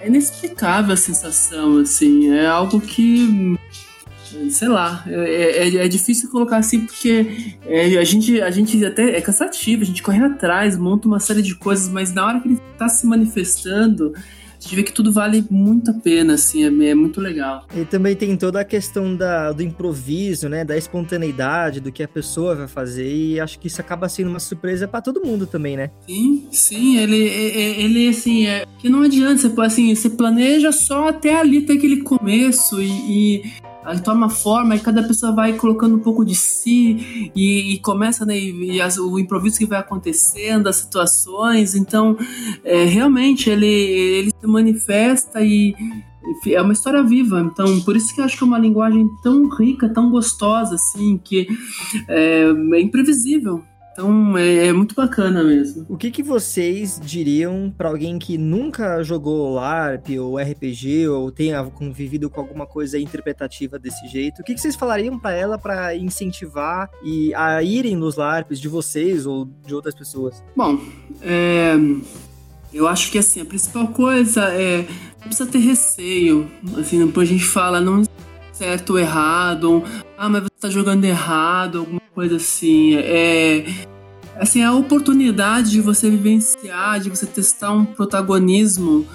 é 0.00 0.06
inexplicável 0.06 0.92
a 0.92 0.96
sensação, 0.96 1.78
assim. 1.78 2.32
É 2.32 2.46
algo 2.46 2.80
que. 2.80 3.56
Sei 4.50 4.68
lá, 4.68 5.04
é, 5.06 5.68
é, 5.68 5.76
é 5.86 5.88
difícil 5.88 6.30
colocar 6.30 6.58
assim 6.58 6.84
porque 6.84 7.56
é, 7.64 7.96
a, 7.96 8.04
gente, 8.04 8.40
a 8.42 8.50
gente 8.50 8.84
até 8.84 9.16
é 9.16 9.20
cansativo, 9.22 9.82
a 9.82 9.86
gente 9.86 10.02
corre 10.02 10.22
atrás, 10.22 10.76
monta 10.76 11.08
uma 11.08 11.18
série 11.18 11.40
de 11.40 11.54
coisas, 11.54 11.88
mas 11.88 12.12
na 12.12 12.26
hora 12.26 12.40
que 12.40 12.48
ele 12.48 12.60
está 12.72 12.90
se 12.90 13.06
manifestando, 13.06 14.12
a 14.58 14.60
gente 14.60 14.74
vê 14.74 14.82
que 14.82 14.92
tudo 14.92 15.12
vale 15.12 15.44
muito 15.48 15.90
a 15.90 15.94
pena, 15.94 16.34
assim, 16.34 16.64
é, 16.64 16.90
é 16.90 16.94
muito 16.94 17.20
legal. 17.20 17.64
E 17.74 17.84
também 17.84 18.16
tem 18.16 18.36
toda 18.36 18.60
a 18.60 18.64
questão 18.64 19.14
da, 19.14 19.52
do 19.52 19.62
improviso, 19.62 20.48
né, 20.48 20.64
da 20.64 20.76
espontaneidade, 20.76 21.80
do 21.80 21.92
que 21.92 22.02
a 22.02 22.08
pessoa 22.08 22.56
vai 22.56 22.68
fazer, 22.68 23.08
e 23.08 23.38
acho 23.38 23.58
que 23.58 23.68
isso 23.68 23.80
acaba 23.80 24.08
sendo 24.08 24.30
uma 24.30 24.40
surpresa 24.40 24.88
para 24.88 25.00
todo 25.00 25.24
mundo 25.24 25.46
também, 25.46 25.76
né? 25.76 25.90
Sim, 26.06 26.48
sim, 26.50 26.98
ele, 26.98 27.16
ele 27.16 28.08
assim, 28.08 28.46
é 28.46 28.66
que 28.78 28.88
não 28.88 29.02
adianta, 29.02 29.48
você, 29.48 29.60
assim, 29.60 29.94
você 29.94 30.10
planeja 30.10 30.72
só 30.72 31.08
até 31.08 31.38
ali, 31.38 31.58
até 31.58 31.74
aquele 31.74 32.02
começo, 32.02 32.82
e, 32.82 32.88
e 32.88 33.42
toma 33.96 34.28
forma 34.28 34.76
e 34.76 34.80
cada 34.80 35.02
pessoa 35.02 35.34
vai 35.34 35.54
colocando 35.54 35.96
um 35.96 36.00
pouco 36.00 36.24
de 36.24 36.34
si 36.34 37.30
e, 37.34 37.74
e 37.74 37.78
começa 37.78 38.26
né, 38.26 38.36
e, 38.36 38.72
e 38.72 38.80
as, 38.80 38.98
o 38.98 39.18
improviso 39.18 39.58
que 39.58 39.66
vai 39.66 39.78
acontecendo, 39.78 40.68
as 40.68 40.76
situações. 40.76 41.74
Então, 41.74 42.16
é, 42.64 42.84
realmente 42.84 43.48
ele, 43.48 43.66
ele 43.66 44.30
se 44.30 44.46
manifesta 44.46 45.40
e 45.42 45.74
é 46.46 46.60
uma 46.60 46.72
história 46.72 47.02
viva. 47.02 47.40
Então, 47.40 47.80
por 47.80 47.96
isso 47.96 48.14
que 48.14 48.20
eu 48.20 48.24
acho 48.24 48.36
que 48.36 48.44
é 48.44 48.46
uma 48.46 48.58
linguagem 48.58 49.08
tão 49.22 49.48
rica, 49.48 49.88
tão 49.88 50.10
gostosa, 50.10 50.74
assim, 50.74 51.18
que 51.18 51.46
é, 52.08 52.44
é 52.74 52.80
imprevisível. 52.80 53.62
Então 53.98 54.38
é, 54.38 54.68
é, 54.68 54.72
muito 54.72 54.94
bacana 54.94 55.42
mesmo. 55.42 55.84
O 55.88 55.96
que, 55.96 56.12
que 56.12 56.22
vocês 56.22 57.00
diriam 57.02 57.74
para 57.76 57.88
alguém 57.88 58.16
que 58.16 58.38
nunca 58.38 59.02
jogou 59.02 59.52
LARP 59.54 60.10
ou 60.20 60.38
RPG 60.38 61.08
ou 61.08 61.32
tenha 61.32 61.64
convivido 61.64 62.30
com 62.30 62.40
alguma 62.40 62.64
coisa 62.64 62.96
interpretativa 62.96 63.76
desse 63.76 64.06
jeito? 64.06 64.40
O 64.40 64.44
que, 64.44 64.54
que 64.54 64.60
vocês 64.60 64.76
falariam 64.76 65.18
para 65.18 65.32
ela 65.32 65.58
para 65.58 65.96
incentivar 65.96 66.88
e 67.02 67.34
a 67.34 67.60
irem 67.60 67.96
nos 67.96 68.14
LARPs 68.14 68.60
de 68.60 68.68
vocês 68.68 69.26
ou 69.26 69.46
de 69.66 69.74
outras 69.74 69.96
pessoas? 69.96 70.44
Bom, 70.54 70.78
é, 71.20 71.74
eu 72.72 72.86
acho 72.86 73.10
que 73.10 73.18
assim 73.18 73.40
a 73.40 73.44
principal 73.44 73.88
coisa 73.88 74.44
é 74.44 74.86
não 75.18 75.26
precisa 75.26 75.50
ter 75.50 75.58
receio. 75.58 76.48
Assim, 76.78 77.04
depois 77.04 77.28
a 77.28 77.32
gente 77.32 77.44
fala 77.44 77.80
não 77.80 78.04
certo 78.58 78.90
ou 78.90 78.98
errado, 78.98 79.84
ah, 80.16 80.28
mas 80.28 80.42
você 80.42 80.50
tá 80.60 80.68
jogando 80.68 81.04
errado, 81.04 81.78
alguma 81.78 82.02
coisa 82.12 82.36
assim. 82.36 82.96
É, 82.96 83.64
assim, 84.36 84.62
a 84.62 84.72
oportunidade 84.72 85.70
de 85.70 85.80
você 85.80 86.10
vivenciar, 86.10 86.98
de 86.98 87.08
você 87.08 87.24
testar 87.24 87.70
um 87.70 87.84
protagonismo 87.84 89.06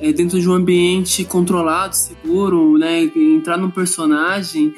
é, 0.00 0.12
dentro 0.12 0.40
de 0.40 0.48
um 0.48 0.52
ambiente 0.52 1.24
controlado, 1.24 1.96
seguro, 1.96 2.78
né? 2.78 3.02
Entrar 3.16 3.56
num 3.56 3.70
personagem 3.70 4.72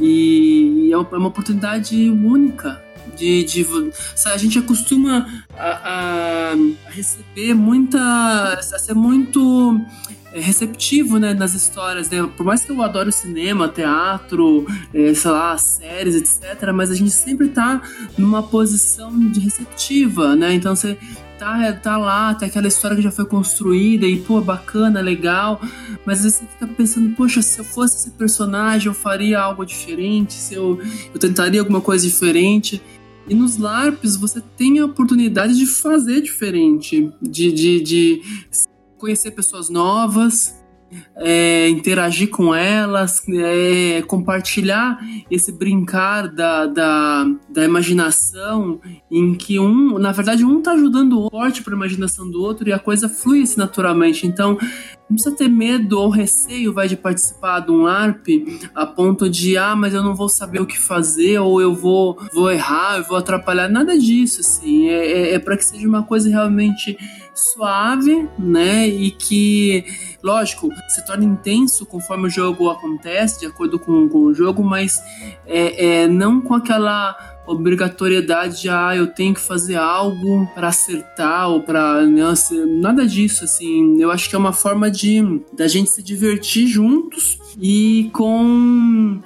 e 0.00 0.90
é 0.92 0.96
uma 0.96 1.28
oportunidade 1.28 2.10
única. 2.10 2.82
De, 3.16 3.44
de 3.44 3.66
a 4.26 4.36
gente 4.36 4.58
acostuma 4.58 5.44
a, 5.56 6.52
a, 6.52 6.90
receber 6.90 7.54
muita. 7.54 7.98
a 7.98 8.62
ser 8.62 8.94
muito 8.94 9.80
é, 10.32 10.40
receptivo, 10.40 11.18
né, 11.18 11.34
nas 11.34 11.54
histórias, 11.54 12.08
né? 12.08 12.28
Por 12.36 12.46
mais 12.46 12.64
que 12.64 12.70
eu 12.70 12.82
adore 12.82 13.10
cinema, 13.10 13.68
teatro, 13.68 14.66
é, 14.94 15.12
sei 15.12 15.30
lá, 15.30 15.58
séries, 15.58 16.14
etc., 16.14 16.72
mas 16.72 16.90
a 16.90 16.94
gente 16.94 17.10
sempre 17.10 17.48
tá 17.48 17.82
numa 18.16 18.42
posição 18.42 19.16
de 19.30 19.40
receptiva, 19.40 20.36
né? 20.36 20.54
Então 20.54 20.76
você 20.76 20.96
tá, 21.40 21.72
tá 21.72 21.96
lá, 21.96 22.34
tem 22.34 22.48
aquela 22.48 22.68
história 22.68 22.94
que 22.94 23.02
já 23.02 23.10
foi 23.10 23.24
construída 23.24 24.06
e, 24.06 24.20
pô, 24.20 24.42
bacana, 24.42 25.00
legal, 25.00 25.58
mas 26.04 26.18
às 26.18 26.24
vezes 26.24 26.38
você 26.38 26.46
fica 26.46 26.66
pensando, 26.66 27.16
poxa, 27.16 27.40
se 27.40 27.58
eu 27.58 27.64
fosse 27.64 27.96
esse 27.96 28.10
personagem, 28.10 28.88
eu 28.88 28.94
faria 28.94 29.40
algo 29.40 29.64
diferente, 29.64 30.34
se 30.34 30.54
eu, 30.54 30.78
eu 31.12 31.18
tentaria 31.18 31.60
alguma 31.60 31.80
coisa 31.80 32.06
diferente. 32.06 32.82
E 33.26 33.34
nos 33.34 33.56
LARPs 33.56 34.16
você 34.16 34.42
tem 34.56 34.78
a 34.80 34.84
oportunidade 34.84 35.56
de 35.56 35.64
fazer 35.64 36.20
diferente, 36.20 37.10
de, 37.22 37.52
de, 37.52 37.80
de 37.80 38.22
conhecer 38.98 39.30
pessoas 39.30 39.70
novas, 39.70 40.59
é, 41.16 41.68
interagir 41.68 42.30
com 42.30 42.54
elas, 42.54 43.22
é, 43.28 44.02
compartilhar 44.06 44.98
esse 45.30 45.52
brincar 45.52 46.28
da, 46.28 46.66
da, 46.66 47.26
da, 47.48 47.64
imaginação, 47.64 48.80
em 49.10 49.34
que 49.34 49.58
um, 49.58 49.98
na 49.98 50.12
verdade, 50.12 50.44
um 50.44 50.60
tá 50.60 50.72
ajudando 50.72 51.18
o 51.18 51.30
forte 51.30 51.62
para 51.62 51.74
a 51.74 51.76
imaginação 51.76 52.30
do 52.30 52.42
outro 52.42 52.68
e 52.68 52.72
a 52.72 52.78
coisa 52.78 53.08
flui 53.08 53.42
assim 53.42 53.58
naturalmente. 53.58 54.26
Então, 54.26 54.58
não 55.10 55.16
precisa 55.16 55.34
ter 55.34 55.48
medo 55.48 55.98
ou 55.98 56.08
receio 56.08 56.72
vai 56.72 56.86
de 56.86 56.96
participar 56.96 57.60
de 57.60 57.72
um 57.72 57.82
LARP 57.82 58.28
a 58.74 58.86
ponto 58.86 59.28
de 59.28 59.56
ah, 59.56 59.74
mas 59.74 59.92
eu 59.92 60.02
não 60.02 60.14
vou 60.14 60.28
saber 60.28 60.60
o 60.60 60.66
que 60.66 60.78
fazer 60.78 61.40
ou 61.40 61.60
eu 61.60 61.74
vou 61.74 62.16
vou 62.32 62.50
errar, 62.50 62.98
eu 62.98 63.04
vou 63.04 63.16
atrapalhar, 63.16 63.68
nada 63.68 63.98
disso 63.98 64.40
assim. 64.40 64.88
É, 64.88 65.06
é, 65.06 65.34
é 65.34 65.38
para 65.38 65.56
que 65.56 65.64
seja 65.64 65.86
uma 65.86 66.04
coisa 66.04 66.28
realmente 66.28 66.96
suave, 67.34 68.28
né? 68.38 68.86
E 68.86 69.10
que, 69.10 69.84
lógico, 70.22 70.68
se 70.88 71.04
torna 71.04 71.24
intenso 71.24 71.86
conforme 71.86 72.26
o 72.26 72.30
jogo 72.30 72.70
acontece, 72.70 73.40
de 73.40 73.46
acordo 73.46 73.78
com, 73.78 74.08
com 74.08 74.18
o 74.18 74.34
jogo, 74.34 74.62
mas 74.62 75.00
é, 75.46 76.02
é 76.02 76.08
não 76.08 76.40
com 76.40 76.54
aquela 76.54 77.29
obrigatoriedade 77.46 78.62
de 78.62 78.68
ah, 78.68 78.94
eu 78.96 79.06
tenho 79.06 79.34
que 79.34 79.40
fazer 79.40 79.76
algo 79.76 80.46
para 80.54 80.68
acertar 80.68 81.48
ou 81.48 81.62
para 81.62 82.06
nada 82.80 83.06
disso 83.06 83.44
assim. 83.44 84.00
Eu 84.00 84.10
acho 84.10 84.28
que 84.28 84.34
é 84.34 84.38
uma 84.38 84.52
forma 84.52 84.90
de 84.90 85.40
da 85.52 85.66
gente 85.66 85.90
se 85.90 86.02
divertir 86.02 86.66
juntos 86.66 87.38
e 87.60 88.10
com 88.12 89.20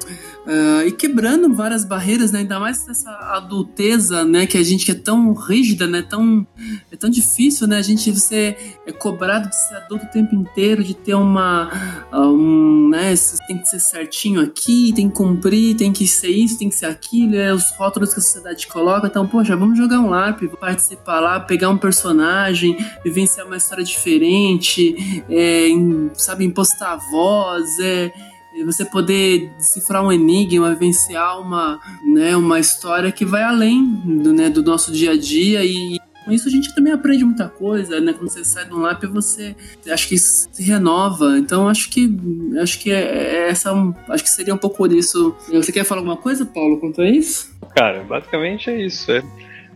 Uh, 0.47 0.87
e 0.87 0.93
quebrando 0.93 1.55
várias 1.55 1.87
barreiras, 1.87 2.31
né? 2.31 2.41
ainda 2.41 2.61
mais 2.61 2.87
essa 2.87 3.11
adulteza, 3.35 4.25
né? 4.27 4.47
Que 4.47 4.59
a 4.59 4.63
gente 4.63 4.85
que 4.85 4.91
é 4.91 4.95
tão 4.95 5.33
rígida, 5.33 5.87
né? 5.87 6.03
Tão, 6.03 6.47
é 6.93 6.97
tão 6.97 7.09
difícil, 7.09 7.67
né? 7.67 7.79
A 7.79 7.83
gente 7.83 8.11
você 8.11 8.55
é 8.87 8.93
cobrado 8.93 9.49
de 9.49 9.57
ser 9.57 9.77
adulto 9.77 10.05
o 10.05 10.11
tempo 10.11 10.35
inteiro, 10.35 10.85
de 10.85 10.93
ter 10.93 11.15
uma, 11.15 11.71
um, 12.13 12.91
né? 12.91 13.15
Tem 13.49 13.57
que 13.57 13.67
ser 13.67 13.81
certinho 13.81 14.43
aqui, 14.43 14.93
tem 14.95 15.09
que 15.09 15.15
cumprir, 15.15 15.77
tem 15.77 15.93
que 15.95 16.07
ser 16.07 16.29
isso, 16.29 16.59
tem 16.59 16.69
que 16.69 16.75
ser 16.75 16.87
aquilo, 16.87 17.37
é 17.37 17.53
os 17.53 17.71
rótulos 17.79 18.13
que 18.13 18.21
a 18.21 18.23
sociedade 18.23 18.67
coloca. 18.67 19.07
Então, 19.07 19.27
poxa, 19.27 19.57
vamos 19.57 19.79
jogar 19.79 19.99
um 19.99 20.11
LARP, 20.11 20.43
participar 20.61 21.21
lá, 21.21 21.41
pegar 21.41 21.71
um 21.71 21.79
personagem, 21.79 22.77
vivenciar 23.03 23.47
uma 23.47 23.57
história 23.57 23.83
diferente, 23.83 25.25
é, 25.31 25.69
sabe, 26.13 26.45
impostar 26.45 26.93
a 26.93 26.97
voz, 26.97 27.79
é 27.81 28.13
você 28.63 28.85
poder 28.85 29.51
decifrar 29.57 30.05
um 30.05 30.13
enigma, 30.13 30.71
vivenciar 30.75 31.41
uma, 31.41 31.81
né, 32.05 32.37
uma 32.37 32.61
história 32.61 33.11
que 33.11 33.25
vai 33.25 33.43
além 33.43 33.85
do, 33.85 34.33
né, 34.33 34.51
do 34.51 34.63
nosso 34.63 34.93
dia 34.93 35.13
a 35.13 35.17
dia 35.17 35.65
e 35.65 35.99
com 36.25 36.33
isso 36.33 36.49
a 36.49 36.51
gente 36.51 36.75
também 36.75 36.93
aprende 36.93 37.23
muita 37.23 37.49
coisa, 37.49 38.01
né? 38.01 38.15
Quando 38.15 38.31
você 38.31 38.43
sai 38.43 38.65
de 38.65 38.73
um 38.73 38.79
lab, 38.79 39.07
você 39.09 39.55
acho 39.91 40.09
que 40.09 40.17
se 40.17 40.63
renova. 40.63 41.37
Então 41.39 41.69
acho 41.69 41.91
que 41.91 42.09
acho 42.63 42.79
que 42.79 42.91
é, 42.91 43.03
é 43.03 43.49
essa 43.51 43.71
acho 44.09 44.25
que 44.25 44.31
seria 44.31 44.55
um 44.55 44.59
pouco 44.59 44.89
disso. 44.89 45.37
Você 45.53 45.71
quer 45.71 45.85
falar 45.85 46.01
alguma 46.01 46.17
coisa, 46.17 46.47
Paulo, 46.47 46.81
quanto 46.81 47.03
a 47.03 47.09
isso? 47.09 47.55
Cara, 47.77 48.03
basicamente 48.05 48.71
é 48.71 48.87
isso. 48.87 49.13
É, 49.13 49.23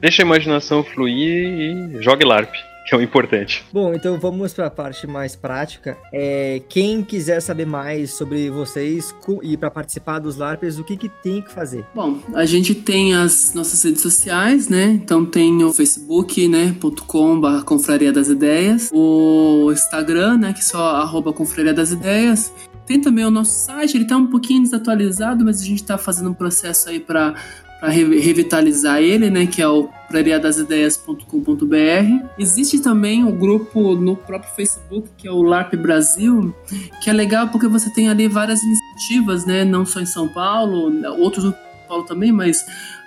deixa 0.01 0.23
a 0.23 0.25
imaginação 0.25 0.83
fluir 0.83 1.99
e 1.99 2.03
jogue 2.03 2.25
LARP 2.25 2.55
que 2.89 2.95
é 2.95 2.99
o 2.99 3.03
importante. 3.03 3.65
Bom, 3.71 3.93
então 3.93 4.19
vamos 4.19 4.55
para 4.55 4.67
a 4.67 4.71
parte 4.71 5.07
mais 5.07 5.37
prática. 5.37 5.99
É, 6.13 6.63
quem 6.69 7.03
quiser 7.03 7.41
saber 7.41 7.67
mais 7.67 8.13
sobre 8.15 8.49
vocês 8.49 9.15
e 9.43 9.57
para 9.57 9.71
participar 9.71 10.19
dos 10.19 10.37
LARPs, 10.37 10.79
o 10.79 10.85
que, 10.85 10.97
que 10.97 11.09
tem 11.09 11.43
que 11.43 11.53
fazer? 11.53 11.85
Bom, 11.95 12.19
a 12.35 12.47
gente 12.47 12.75
tem 12.75 13.15
as 13.15 13.53
nossas 13.53 13.83
redes 13.83 14.01
sociais, 14.01 14.69
né? 14.69 14.85
Então 14.85 15.25
tem 15.25 15.63
o 15.63 15.73
Facebook, 15.73 16.49
né? 16.49 16.75
.com 17.07 17.41
Confraria 17.65 18.13
das 18.13 18.29
Ideias, 18.29 18.91
o 18.93 19.71
Instagram, 19.71 20.39
né? 20.39 20.53
Que 20.55 20.61
é 20.61 20.63
só 20.63 20.97
arroba 20.97 21.33
Confraria 21.33 21.75
das 21.75 21.91
Ideias. 21.91 22.53
Tem 22.87 22.99
também 22.99 23.25
o 23.27 23.31
nosso 23.31 23.67
site, 23.67 23.99
ele 23.99 24.05
está 24.05 24.17
um 24.17 24.29
pouquinho 24.29 24.63
desatualizado, 24.63 25.45
mas 25.45 25.61
a 25.61 25.65
gente 25.65 25.83
está 25.83 25.99
fazendo 25.99 26.31
um 26.31 26.35
processo 26.35 26.89
aí 26.89 26.99
para 26.99 27.35
para 27.81 27.91
revitalizar 27.91 29.01
ele, 29.01 29.31
né, 29.31 29.47
que 29.47 29.63
é 29.63 29.69
o 29.69 29.89
praiadasideias.com.br. 30.09 32.27
Existe 32.39 32.81
também 32.81 33.23
o 33.23 33.29
um 33.29 33.39
grupo 33.39 33.95
no 33.95 34.17
próprio 34.17 34.53
Facebook, 34.55 35.09
que 35.17 35.29
é 35.29 35.31
o 35.31 35.43
LARP 35.43 35.75
Brasil, 35.75 36.55
que 37.03 37.09
é 37.09 37.13
legal 37.13 37.49
porque 37.49 37.69
você 37.69 37.89
tem 37.91 38.09
ali 38.09 38.27
várias 38.27 38.61
iniciativas, 38.63 39.47
né, 39.47 39.65
não 39.65 39.87
só 39.87 40.01
em 40.01 40.07
São 40.07 40.29
Paulo, 40.29 40.93
outros 41.19 41.45
no 41.45 41.53
São 41.53 41.61
Paulo 41.89 42.05
também, 42.05 42.33
mas 42.33 42.65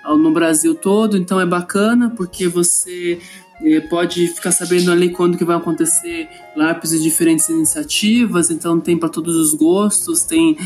no 0.10 0.32
Brasil 0.32 0.74
todo, 0.74 1.18
então 1.18 1.40
é 1.40 1.46
bacana 1.46 2.10
porque 2.10 2.48
você 2.48 3.20
é, 3.64 3.80
pode 3.82 4.28
ficar 4.28 4.52
sabendo 4.52 4.92
ali 4.92 5.10
quando 5.10 5.38
que 5.38 5.46
vai 5.46 5.56
acontecer 5.56 6.28
lápis 6.56 6.92
de 6.92 7.02
diferentes 7.02 7.48
iniciativas, 7.50 8.50
então 8.50 8.80
tem 8.80 8.98
para 8.98 9.10
todos 9.10 9.36
os 9.36 9.54
gostos, 9.54 10.24
tem 10.24 10.58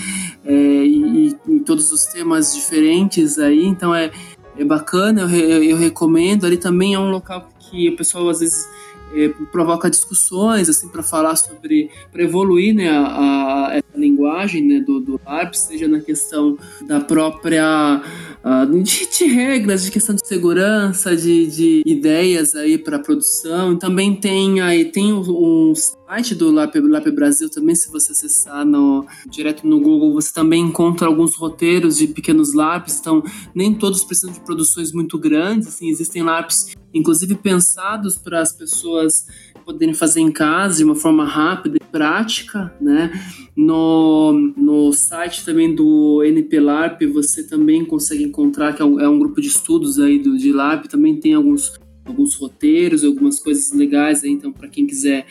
é, 0.46 0.54
e, 0.54 1.36
e, 1.48 1.55
todos 1.66 1.92
os 1.92 2.06
temas 2.06 2.54
diferentes 2.54 3.40
aí, 3.40 3.66
então 3.66 3.94
é, 3.94 4.12
é 4.58 4.64
bacana, 4.64 5.22
eu, 5.22 5.64
eu 5.64 5.78
recomendo. 5.78 6.46
Ali 6.46 6.58
também 6.58 6.94
é 6.94 7.00
um 7.00 7.10
local 7.12 7.50
que 7.60 7.90
o 7.90 7.96
pessoal 7.96 8.30
às 8.30 8.40
vezes 8.40 8.68
é, 9.14 9.30
provoca 9.52 9.90
discussões 9.90 10.70
assim 10.70 10.90
para 10.90 11.04
falar 11.04 11.36
sobre 11.36 11.90
para 12.12 12.24
evoluir 12.24 12.74
né 12.76 12.90
a, 12.90 13.78
a, 13.78 13.82
linguagem 13.96 14.62
né, 14.62 14.80
do, 14.82 15.00
do 15.00 15.20
LARP, 15.26 15.54
seja 15.54 15.88
na 15.88 16.02
questão 16.02 16.58
da 16.86 17.00
própria 17.00 18.02
uh, 18.46 18.84
de, 18.84 19.08
de, 19.10 19.26
regras, 19.26 19.84
de 19.84 19.92
questão 19.92 20.14
de 20.14 20.26
segurança, 20.26 21.16
de, 21.16 21.48
de 21.48 21.82
ideias 21.86 22.56
aí 22.56 22.78
para 22.78 23.00
produção. 23.00 23.76
Também 23.78 24.16
tem 24.16 24.62
aí 24.62 24.86
tem 24.86 25.12
um, 25.12 25.74
site 25.76 26.36
do 26.36 26.52
LAP, 26.52 26.76
LAP 26.76 27.08
Brasil 27.08 27.50
também, 27.50 27.74
se 27.74 27.92
você 27.92 28.12
acessar 28.12 28.64
no, 28.64 29.06
direto 29.28 29.68
no 29.68 29.80
Google, 29.80 30.14
você 30.14 30.32
também 30.32 30.64
encontra 30.64 31.08
alguns 31.08 31.36
roteiros 31.36 31.98
de 31.98 32.08
pequenos 32.08 32.54
LARPs, 32.54 33.00
então 33.00 33.24
nem 33.54 33.74
todos 33.74 34.04
precisam 34.04 34.32
de 34.32 34.40
produções 34.42 34.92
muito 34.92 35.18
grandes, 35.18 35.68
assim, 35.68 35.90
existem 35.90 36.22
LARPs 36.22 36.76
inclusive 36.94 37.36
pensados 37.36 38.18
para 38.18 38.42
as 38.42 38.54
pessoas 38.54 39.26
poderem 39.66 39.94
fazer 39.94 40.22
em 40.22 40.32
casa 40.32 40.78
de 40.78 40.84
uma 40.84 40.96
forma 40.96 41.26
rápida 41.26 41.78
e 41.78 41.84
prática, 41.92 42.74
né? 42.80 43.12
No, 43.56 44.34
no 44.56 44.94
site 44.94 45.44
também 45.44 45.74
do 45.74 46.24
NPLARP 46.24 47.02
você 47.08 47.48
também 47.48 47.84
consegue 47.84 48.24
encontrar 48.24 48.74
que 48.74 48.82
é 48.82 48.86
um, 48.86 49.00
é 49.00 49.08
um 49.08 49.18
grupo 49.18 49.42
de 49.42 49.48
estudos 49.48 50.00
aí 50.00 50.20
do 50.20 50.38
de 50.38 50.52
LARP, 50.52 50.88
também 50.88 51.20
tem 51.20 51.34
alguns 51.34 51.74
alguns 52.06 52.36
roteiros, 52.36 53.04
algumas 53.04 53.40
coisas 53.40 53.74
legais 53.74 54.24
aí, 54.24 54.30
então 54.30 54.52
para 54.52 54.70
quem 54.70 54.86
quiser 54.86 55.26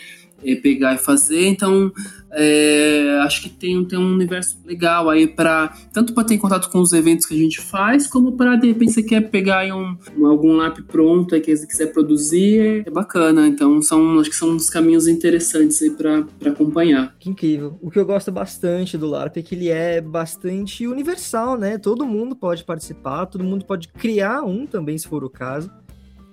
é, 0.45 0.55
pegar 0.57 0.95
e 0.95 0.99
fazer. 0.99 1.47
Então, 1.47 1.93
é, 2.37 3.19
acho 3.23 3.43
que 3.43 3.49
tem, 3.49 3.85
tem 3.85 3.99
um 3.99 4.13
universo 4.13 4.59
legal 4.65 5.09
aí 5.09 5.27
para 5.27 5.73
tanto 5.93 6.13
para 6.13 6.25
ter 6.25 6.37
contato 6.39 6.69
com 6.69 6.81
os 6.81 6.93
eventos 6.93 7.27
que 7.27 7.35
a 7.35 7.39
gente 7.39 7.61
faz, 7.61 8.07
como 8.07 8.33
para 8.33 8.57
de 8.57 8.67
repente 8.67 8.93
você 8.93 9.03
quer 9.03 9.31
pegar 9.31 9.65
um, 9.75 9.97
algum 10.27 10.57
lap 10.57 10.83
pronto 10.83 11.35
aí 11.35 11.41
que 11.41 11.57
você 11.57 11.67
quiser 11.67 11.93
produzir, 11.93 12.85
é 12.87 12.91
bacana. 12.91 13.47
Então, 13.47 13.81
são 13.81 14.19
acho 14.19 14.31
que 14.31 14.37
são 14.37 14.51
uns 14.51 14.69
caminhos 14.69 15.07
interessantes 15.07 15.81
aí 15.81 15.91
para 15.91 16.27
acompanhar. 16.47 17.15
Que 17.19 17.31
incrível. 17.31 17.79
O 17.81 17.91
que 17.91 17.99
eu 17.99 18.05
gosto 18.05 18.33
bastante 18.33 18.99
do 18.99 19.07
LARP 19.07 19.37
é 19.37 19.43
que 19.43 19.55
ele 19.55 19.69
é 19.69 20.01
bastante 20.01 20.87
universal, 20.87 21.57
né? 21.57 21.79
Todo 21.79 22.05
mundo 22.05 22.35
pode 22.35 22.65
participar, 22.65 23.27
todo 23.27 23.45
mundo 23.45 23.65
pode 23.65 23.89
criar 23.89 24.43
um 24.43 24.67
também, 24.67 24.99
se 24.99 25.07
for 25.07 25.23
o 25.25 25.31
caso. 25.31 25.71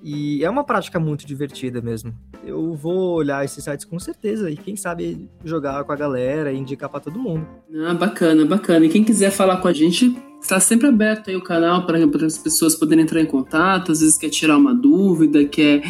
E 0.03 0.43
é 0.43 0.49
uma 0.49 0.63
prática 0.63 0.99
muito 0.99 1.27
divertida 1.27 1.79
mesmo. 1.81 2.13
Eu 2.43 2.73
vou 2.73 3.15
olhar 3.15 3.45
esses 3.45 3.63
sites 3.63 3.85
com 3.85 3.99
certeza 3.99 4.49
e 4.49 4.57
quem 4.57 4.75
sabe 4.75 5.29
jogar 5.45 5.83
com 5.83 5.91
a 5.91 5.95
galera 5.95 6.51
e 6.51 6.57
indicar 6.57 6.89
para 6.89 6.99
todo 6.99 7.19
mundo. 7.19 7.45
Ah, 7.87 7.93
bacana, 7.93 8.45
bacana. 8.45 8.85
E 8.85 8.89
quem 8.89 9.03
quiser 9.03 9.31
falar 9.31 9.57
com 9.57 9.67
a 9.67 9.73
gente, 9.73 10.15
está 10.41 10.59
sempre 10.59 10.87
aberto 10.87 11.29
aí 11.29 11.35
o 11.35 11.41
canal 11.41 11.85
para 11.85 12.03
as 12.25 12.37
pessoas 12.37 12.75
poderem 12.75 13.03
entrar 13.03 13.21
em 13.21 13.25
contato, 13.25 13.91
às 13.91 13.99
vezes 14.01 14.17
quer 14.17 14.29
tirar 14.29 14.57
uma 14.57 14.73
dúvida, 14.73 15.45
quer, 15.45 15.83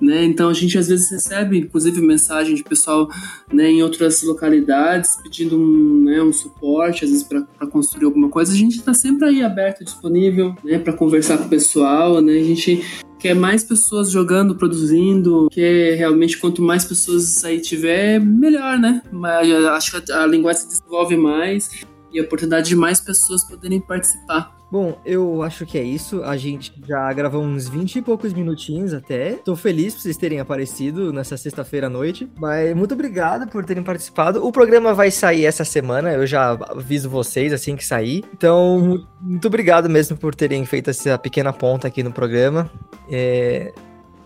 né? 0.00 0.24
Então 0.24 0.48
a 0.50 0.52
gente 0.52 0.76
às 0.76 0.88
vezes 0.88 1.10
recebe, 1.10 1.58
inclusive, 1.58 2.00
mensagem 2.02 2.54
de 2.54 2.62
pessoal, 2.62 3.08
né, 3.52 3.70
em 3.70 3.82
outras 3.82 4.22
localidades 4.22 5.16
pedindo 5.22 5.58
um, 5.58 6.04
né, 6.04 6.22
um 6.22 6.32
suporte, 6.32 7.04
às 7.04 7.10
vezes 7.10 7.24
para 7.24 7.66
construir 7.66 8.04
alguma 8.04 8.28
coisa. 8.28 8.52
A 8.52 8.56
gente 8.56 8.76
está 8.76 8.92
sempre 8.92 9.26
aí 9.26 9.42
aberto, 9.42 9.82
disponível, 9.82 10.54
né, 10.62 10.78
para 10.78 10.92
conversar 10.92 11.38
com 11.38 11.44
o 11.44 11.48
pessoal, 11.48 12.20
né? 12.20 12.34
A 12.34 12.44
gente 12.44 12.82
quer 13.24 13.34
mais 13.34 13.64
pessoas 13.64 14.10
jogando, 14.10 14.54
produzindo, 14.54 15.48
que 15.50 15.92
realmente 15.92 16.36
quanto 16.36 16.60
mais 16.60 16.84
pessoas 16.84 17.42
aí 17.42 17.58
tiver, 17.58 18.20
melhor, 18.20 18.78
né? 18.78 19.00
Mas 19.10 19.50
acho 19.50 19.98
que 20.02 20.12
a 20.12 20.26
linguagem 20.26 20.60
se 20.60 20.68
desenvolve 20.68 21.16
mais 21.16 21.70
e 22.12 22.20
a 22.20 22.22
oportunidade 22.22 22.68
de 22.68 22.76
mais 22.76 23.00
pessoas 23.00 23.42
poderem 23.42 23.80
participar. 23.80 24.54
Bom, 24.74 24.98
eu 25.06 25.40
acho 25.44 25.64
que 25.64 25.78
é 25.78 25.84
isso. 25.84 26.24
A 26.24 26.36
gente 26.36 26.72
já 26.84 27.12
gravou 27.12 27.40
uns 27.40 27.68
20 27.68 27.94
e 27.94 28.02
poucos 28.02 28.32
minutinhos 28.32 28.92
até. 28.92 29.34
Tô 29.34 29.54
feliz 29.54 29.94
por 29.94 30.00
vocês 30.00 30.16
terem 30.16 30.40
aparecido 30.40 31.12
nessa 31.12 31.36
sexta-feira 31.36 31.86
à 31.86 31.90
noite. 31.90 32.28
Mas 32.36 32.74
muito 32.74 32.92
obrigado 32.92 33.48
por 33.48 33.64
terem 33.64 33.84
participado. 33.84 34.44
O 34.44 34.50
programa 34.50 34.92
vai 34.92 35.12
sair 35.12 35.44
essa 35.44 35.64
semana, 35.64 36.10
eu 36.14 36.26
já 36.26 36.58
aviso 36.70 37.08
vocês 37.08 37.52
assim 37.52 37.76
que 37.76 37.86
sair. 37.86 38.24
Então, 38.36 39.06
muito 39.20 39.46
obrigado 39.46 39.88
mesmo 39.88 40.16
por 40.16 40.34
terem 40.34 40.66
feito 40.66 40.90
essa 40.90 41.16
pequena 41.16 41.52
ponta 41.52 41.86
aqui 41.86 42.02
no 42.02 42.10
programa. 42.10 42.68
É... 43.08 43.72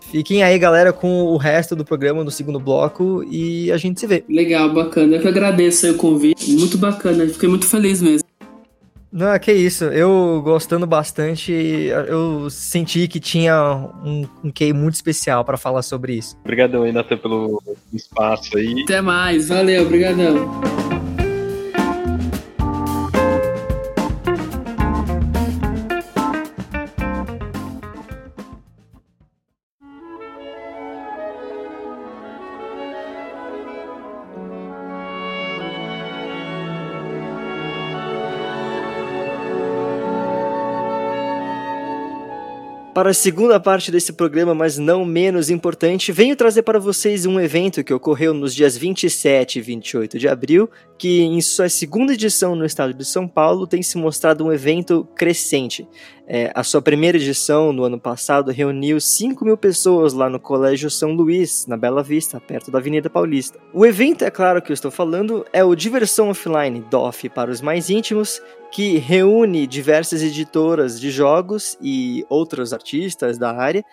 Fiquem 0.01 0.41
aí, 0.41 0.57
galera, 0.57 0.91
com 0.91 1.25
o 1.25 1.37
resto 1.37 1.75
do 1.75 1.85
programa 1.85 2.23
no 2.23 2.31
segundo 2.31 2.59
bloco 2.59 3.23
e 3.29 3.71
a 3.71 3.77
gente 3.77 3.99
se 3.99 4.07
vê. 4.07 4.23
Legal, 4.27 4.73
bacana. 4.73 5.17
Eu 5.17 5.21
que 5.21 5.27
agradeço 5.27 5.91
o 5.91 5.93
convite. 5.93 6.51
Muito 6.53 6.75
bacana, 6.75 7.27
fiquei 7.27 7.47
muito 7.47 7.67
feliz 7.67 8.01
mesmo. 8.01 8.28
Não, 9.11 9.37
que 9.39 9.51
isso. 9.51 9.85
Eu 9.85 10.41
gostando 10.43 10.85
bastante, 10.85 11.51
eu 11.51 12.49
senti 12.49 13.07
que 13.07 13.19
tinha 13.19 13.59
um, 14.03 14.27
um 14.43 14.51
QI 14.51 14.73
muito 14.73 14.95
especial 14.95 15.43
para 15.43 15.57
falar 15.57 15.81
sobre 15.81 16.13
isso. 16.13 16.37
Obrigadão 16.43 16.83
aí, 16.83 16.91
Nathan, 16.91 17.17
pelo 17.17 17.61
espaço 17.93 18.57
aí. 18.57 18.83
Até 18.83 19.01
mais, 19.01 19.49
valeu, 19.49 19.83
obrigadão. 19.83 20.88
Para 42.99 43.11
a 43.11 43.13
segunda 43.13 43.57
parte 43.61 43.93
desse 43.93 44.11
programa, 44.11 44.53
mas 44.53 44.77
não 44.77 45.05
menos 45.05 45.49
importante, 45.49 46.11
venho 46.11 46.35
trazer 46.35 46.63
para 46.63 46.77
vocês 46.77 47.25
um 47.25 47.39
evento 47.39 47.81
que 47.81 47.93
ocorreu 47.93 48.33
nos 48.33 48.53
dias 48.53 48.75
27 48.75 49.57
e 49.57 49.61
28 49.61 50.19
de 50.19 50.27
abril, 50.27 50.69
que 50.99 51.21
em 51.21 51.39
sua 51.39 51.69
segunda 51.69 52.13
edição 52.13 52.55
no 52.55 52.65
estado 52.65 52.93
de 52.93 53.05
São 53.05 53.25
Paulo 53.25 53.65
tem 53.65 53.81
se 53.81 53.97
mostrado 53.97 54.45
um 54.45 54.51
evento 54.51 55.07
crescente. 55.15 55.87
É, 56.27 56.51
a 56.53 56.61
sua 56.61 56.81
primeira 56.81 57.17
edição, 57.17 57.71
no 57.71 57.85
ano 57.85 57.97
passado, 57.97 58.51
reuniu 58.51 58.99
5 58.99 59.45
mil 59.45 59.57
pessoas 59.57 60.11
lá 60.11 60.29
no 60.29 60.41
Colégio 60.41 60.89
São 60.89 61.13
Luís, 61.13 61.65
na 61.67 61.77
Bela 61.77 62.03
Vista, 62.03 62.39
perto 62.39 62.69
da 62.69 62.79
Avenida 62.79 63.09
Paulista. 63.09 63.57
O 63.73 63.85
evento, 63.85 64.25
é 64.25 64.29
claro 64.29 64.61
que 64.61 64.71
eu 64.71 64.73
estou 64.73 64.91
falando, 64.91 65.45
é 65.53 65.63
o 65.63 65.73
Diversão 65.73 66.29
Offline 66.29 66.81
DOF 66.91 67.29
para 67.29 67.49
os 67.49 67.61
mais 67.61 67.89
íntimos, 67.89 68.41
que 68.69 68.97
reúne 68.97 69.65
diversas 69.65 70.21
editoras 70.21 70.99
de 70.99 71.09
jogos 71.09 71.77
e 71.81 72.25
outros 72.29 72.73
artistas 72.73 73.37
da 73.37 73.55
área 73.55 73.83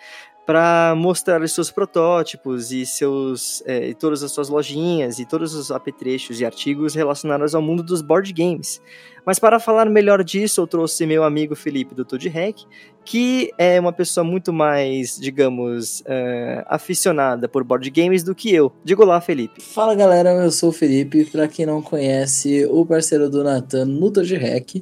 para 0.47 0.95
mostrar 0.95 1.41
os 1.41 1.51
seus 1.51 1.69
protótipos 1.69 2.71
e 2.71 2.85
seus 2.85 3.61
é, 3.65 3.89
e 3.89 3.93
todas 3.93 4.23
as 4.23 4.31
suas 4.31 4.47
lojinhas 4.47 5.19
e 5.19 5.25
todos 5.25 5.53
os 5.53 5.71
apetrechos 5.71 6.39
e 6.39 6.45
artigos 6.45 6.95
relacionados 6.95 7.53
ao 7.53 7.61
mundo 7.61 7.83
dos 7.83 8.01
board 8.01 8.31
games. 8.31 8.81
Mas 9.25 9.39
para 9.39 9.59
falar 9.59 9.89
melhor 9.89 10.23
disso, 10.23 10.61
eu 10.61 10.65
trouxe 10.65 11.05
meu 11.05 11.25
amigo 11.25 11.53
Felipe 11.53 11.93
do 11.93 12.05
Toad 12.05 12.29
Hack, 12.29 12.59
que 13.03 13.51
é 13.57 13.77
uma 13.77 13.91
pessoa 13.91 14.23
muito 14.23 14.53
mais, 14.53 15.19
digamos, 15.19 15.99
uh, 15.99 16.63
aficionada 16.67 17.49
por 17.49 17.65
board 17.65 17.89
games 17.89 18.23
do 18.23 18.33
que 18.33 18.55
eu. 18.55 18.71
Digo 18.85 19.03
lá, 19.03 19.19
Felipe. 19.19 19.61
Fala 19.61 19.93
galera, 19.95 20.31
eu 20.31 20.49
sou 20.49 20.69
o 20.69 20.73
Felipe. 20.73 21.25
Para 21.25 21.49
quem 21.49 21.65
não 21.65 21.81
conhece, 21.81 22.65
o 22.71 22.85
parceiro 22.85 23.29
do 23.29 23.43
Nathan 23.43 23.83
no 23.83 24.09
Toad 24.09 24.33
Hack. 24.33 24.75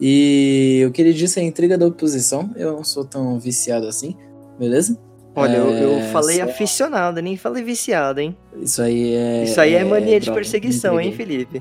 E 0.00 0.82
o 0.88 0.90
que 0.90 1.02
ele 1.02 1.12
disse 1.12 1.38
é 1.38 1.42
a 1.42 1.46
intriga 1.46 1.76
da 1.76 1.86
oposição. 1.86 2.50
Eu 2.56 2.72
não 2.72 2.82
sou 2.82 3.04
tão 3.04 3.38
viciado 3.38 3.86
assim 3.86 4.16
beleza? 4.58 4.98
Olha, 5.36 5.56
é, 5.56 5.58
eu, 5.58 5.70
eu, 5.70 5.98
é, 5.98 6.02
falei 6.12 6.40
aficionado, 6.40 7.20
nem 7.20 7.36
falei 7.36 7.64
viciado, 7.64 8.20
hein? 8.20 8.36
Isso 8.56 8.80
aí 8.80 9.14
é. 9.14 9.44
Isso 9.44 9.60
aí 9.60 9.74
é, 9.74 9.78
é 9.78 9.84
mania 9.84 10.20
de 10.20 10.30
perseguição, 10.30 11.00
hein, 11.00 11.12
Felipe? 11.12 11.60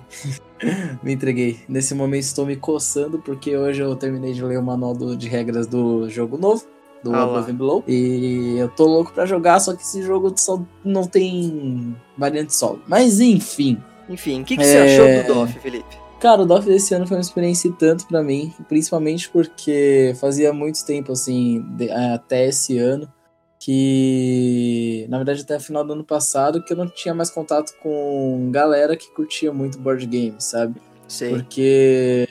me 1.02 1.14
entreguei. 1.14 1.60
Nesse 1.68 1.96
momento 1.96 2.22
estou 2.22 2.46
me 2.46 2.56
coçando 2.56 3.18
porque 3.18 3.58
hoje 3.58 3.82
eu 3.82 3.96
terminei 3.96 4.34
de 4.34 4.44
ler 4.44 4.60
o 4.60 4.64
manual 4.64 4.94
do, 4.94 5.18
de 5.18 5.28
regras 5.28 5.66
do 5.66 6.08
jogo 6.08 6.38
novo, 6.38 6.64
do 7.04 7.16
ah, 7.16 7.24
Above 7.24 7.52
and 7.52 7.56
Below. 7.56 7.84
E 7.88 8.58
eu 8.60 8.70
tô 8.70 8.86
louco 8.86 9.12
pra 9.12 9.26
jogar, 9.26 9.60
só 9.60 9.74
que 9.74 9.82
esse 9.82 10.04
jogo 10.04 10.32
só 10.38 10.62
não 10.86 11.06
tem 11.06 11.96
variante 12.16 12.54
solo. 12.54 12.80
Mas 12.88 13.20
enfim. 13.20 13.82
Enfim, 14.08 14.42
o 14.42 14.46
que, 14.46 14.56
que 14.56 14.62
é... 14.62 14.66
você 14.66 14.78
achou 14.78 15.24
do 15.24 15.34
DOF, 15.34 15.60
Felipe? 15.60 16.03
Cara, 16.24 16.44
o 16.44 16.46
DOF 16.46 16.66
desse 16.66 16.94
ano 16.96 17.06
foi 17.06 17.18
uma 17.18 17.22
experiência 17.22 17.70
tanto 17.78 18.08
para 18.08 18.24
mim, 18.24 18.54
principalmente 18.70 19.30
porque 19.30 20.16
fazia 20.22 20.54
muito 20.54 20.86
tempo, 20.86 21.12
assim, 21.12 21.60
de, 21.76 21.92
até 21.92 22.48
esse 22.48 22.78
ano, 22.78 23.12
que 23.60 25.06
na 25.10 25.18
verdade 25.18 25.42
até 25.42 25.58
o 25.58 25.60
final 25.60 25.84
do 25.84 25.92
ano 25.92 26.04
passado, 26.06 26.64
que 26.64 26.72
eu 26.72 26.78
não 26.78 26.88
tinha 26.88 27.14
mais 27.14 27.30
contato 27.30 27.74
com 27.84 28.50
galera 28.54 28.96
que 28.96 29.14
curtia 29.14 29.52
muito 29.52 29.78
board 29.78 30.06
games, 30.06 30.46
sabe? 30.46 30.82
Sim. 31.10 31.32
Porque 31.32 32.26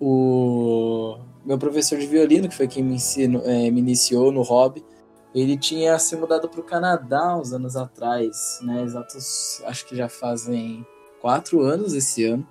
o 0.00 1.18
meu 1.46 1.58
professor 1.58 1.96
de 1.96 2.08
violino, 2.08 2.48
que 2.48 2.56
foi 2.56 2.66
quem 2.66 2.82
me, 2.82 2.96
ensino, 2.96 3.40
é, 3.44 3.70
me 3.70 3.78
iniciou 3.78 4.32
no 4.32 4.42
hobby, 4.42 4.84
ele 5.32 5.56
tinha 5.56 5.96
se 6.00 6.16
mudado 6.16 6.48
para 6.48 6.58
o 6.58 6.64
Canadá 6.64 7.36
uns 7.36 7.52
anos 7.52 7.76
atrás, 7.76 8.58
né? 8.62 8.82
Exatos, 8.82 9.62
acho 9.64 9.86
que 9.86 9.94
já 9.94 10.08
fazem 10.08 10.84
quatro 11.20 11.60
anos 11.60 11.94
esse 11.94 12.24
ano. 12.24 12.44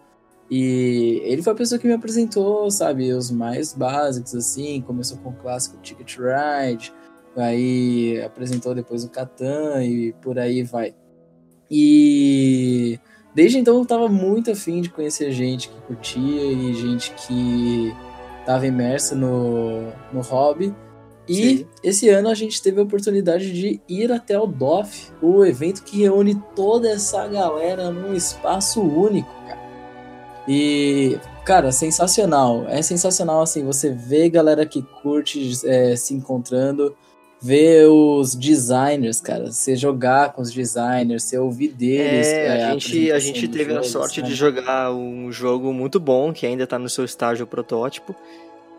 E 0.50 1.22
ele 1.24 1.42
foi 1.42 1.54
a 1.54 1.56
pessoa 1.56 1.78
que 1.78 1.88
me 1.88 1.94
apresentou, 1.94 2.72
sabe, 2.72 3.12
os 3.12 3.30
mais 3.30 3.74
básicos, 3.74 4.34
assim. 4.34 4.82
Começou 4.82 5.18
com 5.18 5.30
o 5.30 5.34
clássico 5.34 5.78
Ticket 5.82 6.18
Ride, 6.18 6.94
aí 7.36 8.22
apresentou 8.26 8.74
depois 8.74 9.04
o 9.04 9.10
Catan 9.10 9.84
e 9.84 10.14
por 10.22 10.40
aí 10.40 10.64
vai. 10.64 10.96
E 11.70 12.98
desde 13.36 13.58
então 13.58 13.78
eu 13.78 13.86
tava 13.86 14.08
muito 14.08 14.52
afim 14.52 14.82
de 14.82 14.90
conhecer 14.90 15.32
gente 15.32 15.70
que 15.70 15.82
curtia 15.82 16.52
e 16.52 16.74
gente 16.74 17.14
que 17.14 17.94
tava 18.46 18.66
imersa 18.66 19.16
no, 19.16 19.92
no 20.14 20.22
hobby. 20.22 20.74
E 21.28 21.58
Sim. 21.58 21.68
esse 21.84 22.08
ano 22.08 22.30
a 22.30 22.34
gente 22.34 22.62
teve 22.62 22.80
a 22.80 22.84
oportunidade 22.84 23.52
de 23.52 23.82
ir 23.90 24.14
até 24.14 24.40
o 24.40 24.48
DOF, 24.48 25.12
o 25.22 25.44
evento 25.44 25.84
que 25.84 26.04
reúne 26.04 26.42
toda 26.56 26.90
essa 26.90 27.28
galera 27.28 27.92
num 27.92 28.14
espaço 28.14 28.82
único, 28.82 29.30
cara. 29.46 29.67
E, 30.48 31.20
cara, 31.44 31.72
sensacional. 31.72 32.66
É 32.70 32.82
sensacional, 32.82 33.42
assim, 33.42 33.66
você 33.66 33.90
vê 33.90 34.30
galera 34.30 34.66
que 34.66 34.82
curte 34.82 35.52
é, 35.66 35.96
se 35.96 36.14
encontrando, 36.14 36.96
ver 37.42 37.88
os 37.88 38.34
designers, 38.34 39.20
cara. 39.20 39.52
Você 39.52 39.76
jogar 39.76 40.34
com 40.34 40.42
os 40.42 40.52
designers, 40.52 41.24
você 41.24 41.38
ouvir 41.38 41.70
deles. 41.70 42.28
É, 42.28 42.46
é 42.46 42.64
a, 42.66 42.72
gente, 42.72 43.12
a 43.12 43.20
gente 43.20 43.48
teve 43.48 43.74
jogos, 43.74 43.88
a 43.88 43.92
sorte 43.92 44.22
né? 44.22 44.28
de 44.28 44.36
jogar 44.36 44.94
um 44.94 45.32
jogo 45.32 45.74
muito 45.74 46.00
bom, 46.00 46.32
que 46.32 46.46
ainda 46.46 46.66
tá 46.66 46.80
no 46.80 46.90
seu 46.90 47.04
estágio 47.04 47.46
protótipo. 47.46 48.16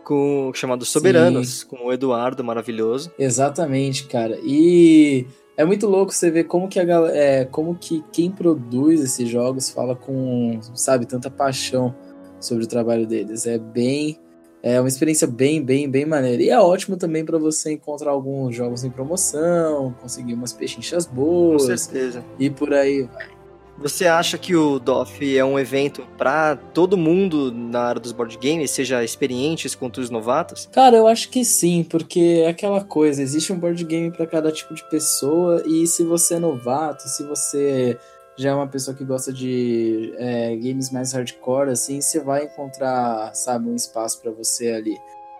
Com, 0.03 0.51
chamado 0.55 0.85
Soberanos, 0.85 1.59
Sim. 1.59 1.67
com 1.67 1.85
o 1.85 1.93
Eduardo, 1.93 2.43
maravilhoso. 2.43 3.11
Exatamente, 3.19 4.05
cara. 4.05 4.39
E 4.43 5.27
é 5.59 5.65
muito 5.65 5.87
louco 5.87 6.13
você 6.13 6.31
ver 6.31 6.45
como 6.45 6.69
que 6.69 6.79
a 6.79 6.83
é, 7.13 7.43
como 7.43 7.75
que 7.75 8.01
quem 8.13 8.31
produz 8.31 9.01
esses 9.01 9.27
jogos 9.27 9.69
fala 9.69 9.93
com, 9.93 10.57
sabe, 10.73 11.05
tanta 11.05 11.29
paixão 11.29 11.93
sobre 12.39 12.63
o 12.63 12.67
trabalho 12.67 13.05
deles. 13.05 13.45
É 13.45 13.57
bem 13.57 14.17
é 14.63 14.79
uma 14.79 14.87
experiência 14.87 15.27
bem, 15.27 15.61
bem, 15.61 15.89
bem 15.89 16.05
maneira. 16.05 16.41
E 16.41 16.49
é 16.49 16.57
ótimo 16.57 16.95
também 16.95 17.25
para 17.25 17.37
você 17.37 17.73
encontrar 17.73 18.11
alguns 18.11 18.55
jogos 18.55 18.85
em 18.85 18.89
promoção, 18.89 19.93
conseguir 20.01 20.33
umas 20.33 20.53
pechinchas 20.53 21.05
boas. 21.05 21.63
Com 21.63 21.77
certeza. 21.77 22.23
E 22.39 22.49
por 22.49 22.73
aí 22.73 23.03
vai. 23.03 23.38
Você 23.81 24.07
acha 24.07 24.37
que 24.37 24.55
o 24.55 24.77
DOF 24.77 25.37
é 25.37 25.45
um 25.45 25.57
evento 25.57 26.05
para 26.17 26.57
todo 26.57 26.97
mundo 26.97 27.49
na 27.49 27.81
área 27.81 28.01
dos 28.01 28.11
board 28.11 28.37
games, 28.37 28.71
seja 28.71 29.03
experientes 29.03 29.73
quanto 29.73 30.01
os 30.01 30.09
novatos? 30.09 30.67
Cara, 30.71 30.97
eu 30.97 31.07
acho 31.07 31.29
que 31.29 31.45
sim, 31.45 31.83
porque 31.83 32.41
é 32.43 32.49
aquela 32.49 32.83
coisa, 32.83 33.21
existe 33.21 33.53
um 33.53 33.57
board 33.57 33.81
game 33.85 34.11
para 34.11 34.27
cada 34.27 34.51
tipo 34.51 34.73
de 34.73 34.83
pessoa 34.89 35.63
e 35.65 35.87
se 35.87 36.03
você 36.03 36.35
é 36.35 36.39
novato, 36.39 37.03
se 37.07 37.23
você 37.23 37.97
já 38.37 38.49
é 38.49 38.53
uma 38.53 38.67
pessoa 38.67 38.95
que 38.95 39.05
gosta 39.05 39.31
de 39.31 40.13
é, 40.17 40.55
games 40.57 40.91
mais 40.91 41.13
hardcore, 41.13 41.69
assim, 41.69 42.01
você 42.01 42.19
vai 42.19 42.45
encontrar, 42.45 43.33
sabe, 43.33 43.69
um 43.69 43.75
espaço 43.75 44.21
para 44.21 44.31
você 44.31 44.71
ali. 44.71 44.97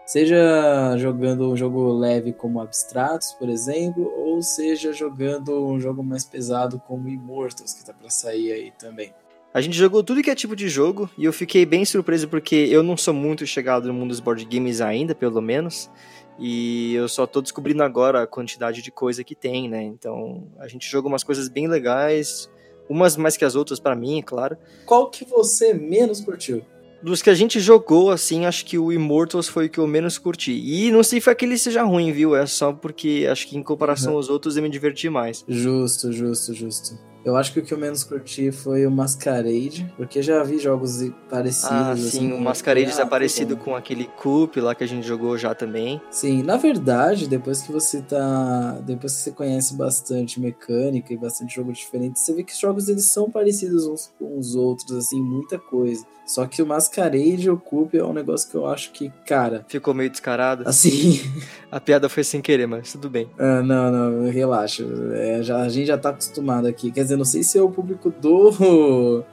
Seja 0.10 0.98
jogando 0.98 1.52
um 1.52 1.56
jogo 1.56 1.94
leve 1.94 2.34
como 2.34 2.60
Abstratos, 2.60 3.34
por 3.34 3.48
exemplo, 3.48 4.12
ou 4.18 4.42
seja 4.42 4.92
jogando 4.92 5.64
um 5.64 5.80
jogo 5.80 6.04
mais 6.04 6.26
pesado 6.26 6.82
como 6.88 7.08
Immortals, 7.08 7.76
que 7.76 7.86
tá 7.86 7.94
para 7.94 8.10
sair 8.10 8.52
aí 8.52 8.72
também. 8.72 9.14
A 9.54 9.62
gente 9.62 9.78
jogou 9.78 10.04
tudo 10.04 10.24
que 10.24 10.32
é 10.32 10.34
tipo 10.34 10.56
de 10.56 10.68
jogo 10.68 11.08
e 11.16 11.26
eu 11.26 11.32
fiquei 11.32 11.64
bem 11.64 11.86
surpreso 11.86 12.28
porque 12.28 12.56
eu 12.56 12.82
não 12.82 12.98
sou 12.98 13.14
muito 13.14 13.46
chegado 13.46 13.88
no 13.88 13.94
mundo 13.94 14.10
dos 14.10 14.20
board 14.20 14.44
games 14.46 14.82
ainda, 14.82 15.14
pelo 15.14 15.40
menos. 15.44 15.92
E 16.40 16.96
eu 16.96 17.08
só 17.08 17.28
tô 17.28 17.40
descobrindo 17.40 17.84
agora 17.84 18.24
a 18.24 18.28
quantidade 18.28 18.82
de 18.82 18.90
coisa 18.90 19.24
que 19.24 19.36
tem, 19.36 19.70
né? 19.70 19.84
Então, 19.84 20.48
a 20.58 20.68
gente 20.68 20.90
jogou 20.90 21.12
umas 21.12 21.24
coisas 21.24 21.48
bem 21.48 21.68
legais, 21.68 22.50
umas 22.90 23.16
mais 23.16 23.38
que 23.38 23.46
as 23.46 23.54
outras 23.54 23.80
para 23.80 23.96
mim, 23.96 24.18
é 24.18 24.24
claro. 24.24 24.58
Qual 24.88 25.08
que 25.12 25.24
você 25.24 25.72
menos 25.72 26.20
curtiu? 26.20 26.66
Dos 27.02 27.22
que 27.22 27.30
a 27.30 27.34
gente 27.34 27.60
jogou, 27.60 28.12
assim, 28.12 28.46
acho 28.46 28.66
que 28.66 28.78
o 28.78 28.92
Immortals 28.92 29.48
foi 29.48 29.68
o 29.68 29.70
que 29.70 29.80
eu 29.80 29.88
menos 29.88 30.18
curti. 30.18 30.52
E 30.52 30.92
não 30.92 31.02
sei 31.02 31.22
que 31.34 31.46
ele 31.46 31.58
seja 31.58 31.84
ruim, 31.84 32.12
viu? 32.12 32.36
É 32.36 32.46
só 32.46 32.74
porque 32.74 33.28
acho 33.30 33.48
que 33.48 33.58
em 33.58 33.64
comparação 33.64 34.12
uhum. 34.12 34.18
aos 34.18 34.30
outros 34.30 34.58
eu 34.58 34.64
me 34.64 34.70
diverti 34.70 35.10
mais. 35.10 35.46
Justo, 35.48 36.12
justo, 36.12 36.54
justo. 36.54 37.09
Eu 37.24 37.36
acho 37.36 37.52
que 37.54 37.60
o 37.60 37.64
que 37.64 37.74
eu 37.74 37.78
menos 37.78 38.04
curti 38.04 38.52
foi 38.52 38.86
o 38.86 38.92
Masquerade, 38.92 39.92
porque 39.98 40.22
já 40.22 40.42
vi 40.44 40.58
jogos 40.58 41.00
parecidos. 41.30 41.72
Ah, 41.72 41.96
sim, 41.96 42.08
assim, 42.08 42.34
o 42.34 42.40
Masquerade 42.40 43.00
é 43.00 43.06
parecido 43.06 43.58
com 43.58 43.76
aquele 43.76 44.06
Coop 44.06 44.60
lá 44.62 44.74
que 44.74 44.84
a 44.84 44.88
gente 44.88 45.06
jogou 45.06 45.38
já 45.38 45.54
também. 45.54 46.02
Sim, 46.10 46.44
na 46.44 46.58
verdade, 46.58 47.28
depois 47.28 47.62
que 47.62 47.72
você 47.72 48.02
tá. 48.02 48.80
Depois 48.86 49.16
que 49.16 49.22
você 49.22 49.32
conhece 49.32 49.76
bastante 49.76 50.40
mecânica 50.40 51.14
e 51.14 51.18
bastante 51.18 51.56
jogo 51.56 51.74
diferente, 51.74 52.20
você 52.20 52.34
vê 52.34 52.44
que 52.44 52.54
os 52.54 52.60
jogos 52.60 52.88
eles 52.88 53.06
são 53.06 53.30
parecidos 53.30 53.86
uns 53.86 54.12
com 54.18 54.38
os 54.38 54.56
outros, 54.56 54.92
assim, 54.92 55.22
muita 55.22 55.60
coisa. 55.60 56.06
Só 56.30 56.46
que 56.46 56.62
o 56.62 56.66
Masquerade 56.66 57.50
Ocupe 57.50 57.98
é 57.98 58.04
um 58.04 58.14
negócio 58.14 58.48
que 58.52 58.56
eu 58.56 58.68
acho 58.68 58.92
que, 58.92 59.12
cara. 59.26 59.66
Ficou 59.68 59.96
meio 59.96 60.12
descarado? 60.12 60.64
Assim. 60.68 61.20
a 61.72 61.80
piada 61.80 62.08
foi 62.08 62.24
sem 62.24 62.40
querer, 62.40 62.68
mas 62.68 62.92
tudo 62.92 63.10
bem. 63.10 63.28
Ah, 63.36 63.64
não, 63.64 63.92
não, 63.92 64.30
relaxa. 64.30 64.86
É, 65.14 65.42
já, 65.42 65.58
a 65.58 65.68
gente 65.70 65.88
já 65.88 65.98
tá 65.98 66.10
acostumado 66.10 66.68
aqui. 66.68 66.92
Quer 66.92 67.02
dizer, 67.10 67.18
não 67.18 67.26
sei 67.26 67.44
se 67.44 67.58
é 67.58 67.62
o 67.62 67.70
público 67.70 68.10
do 68.10 69.24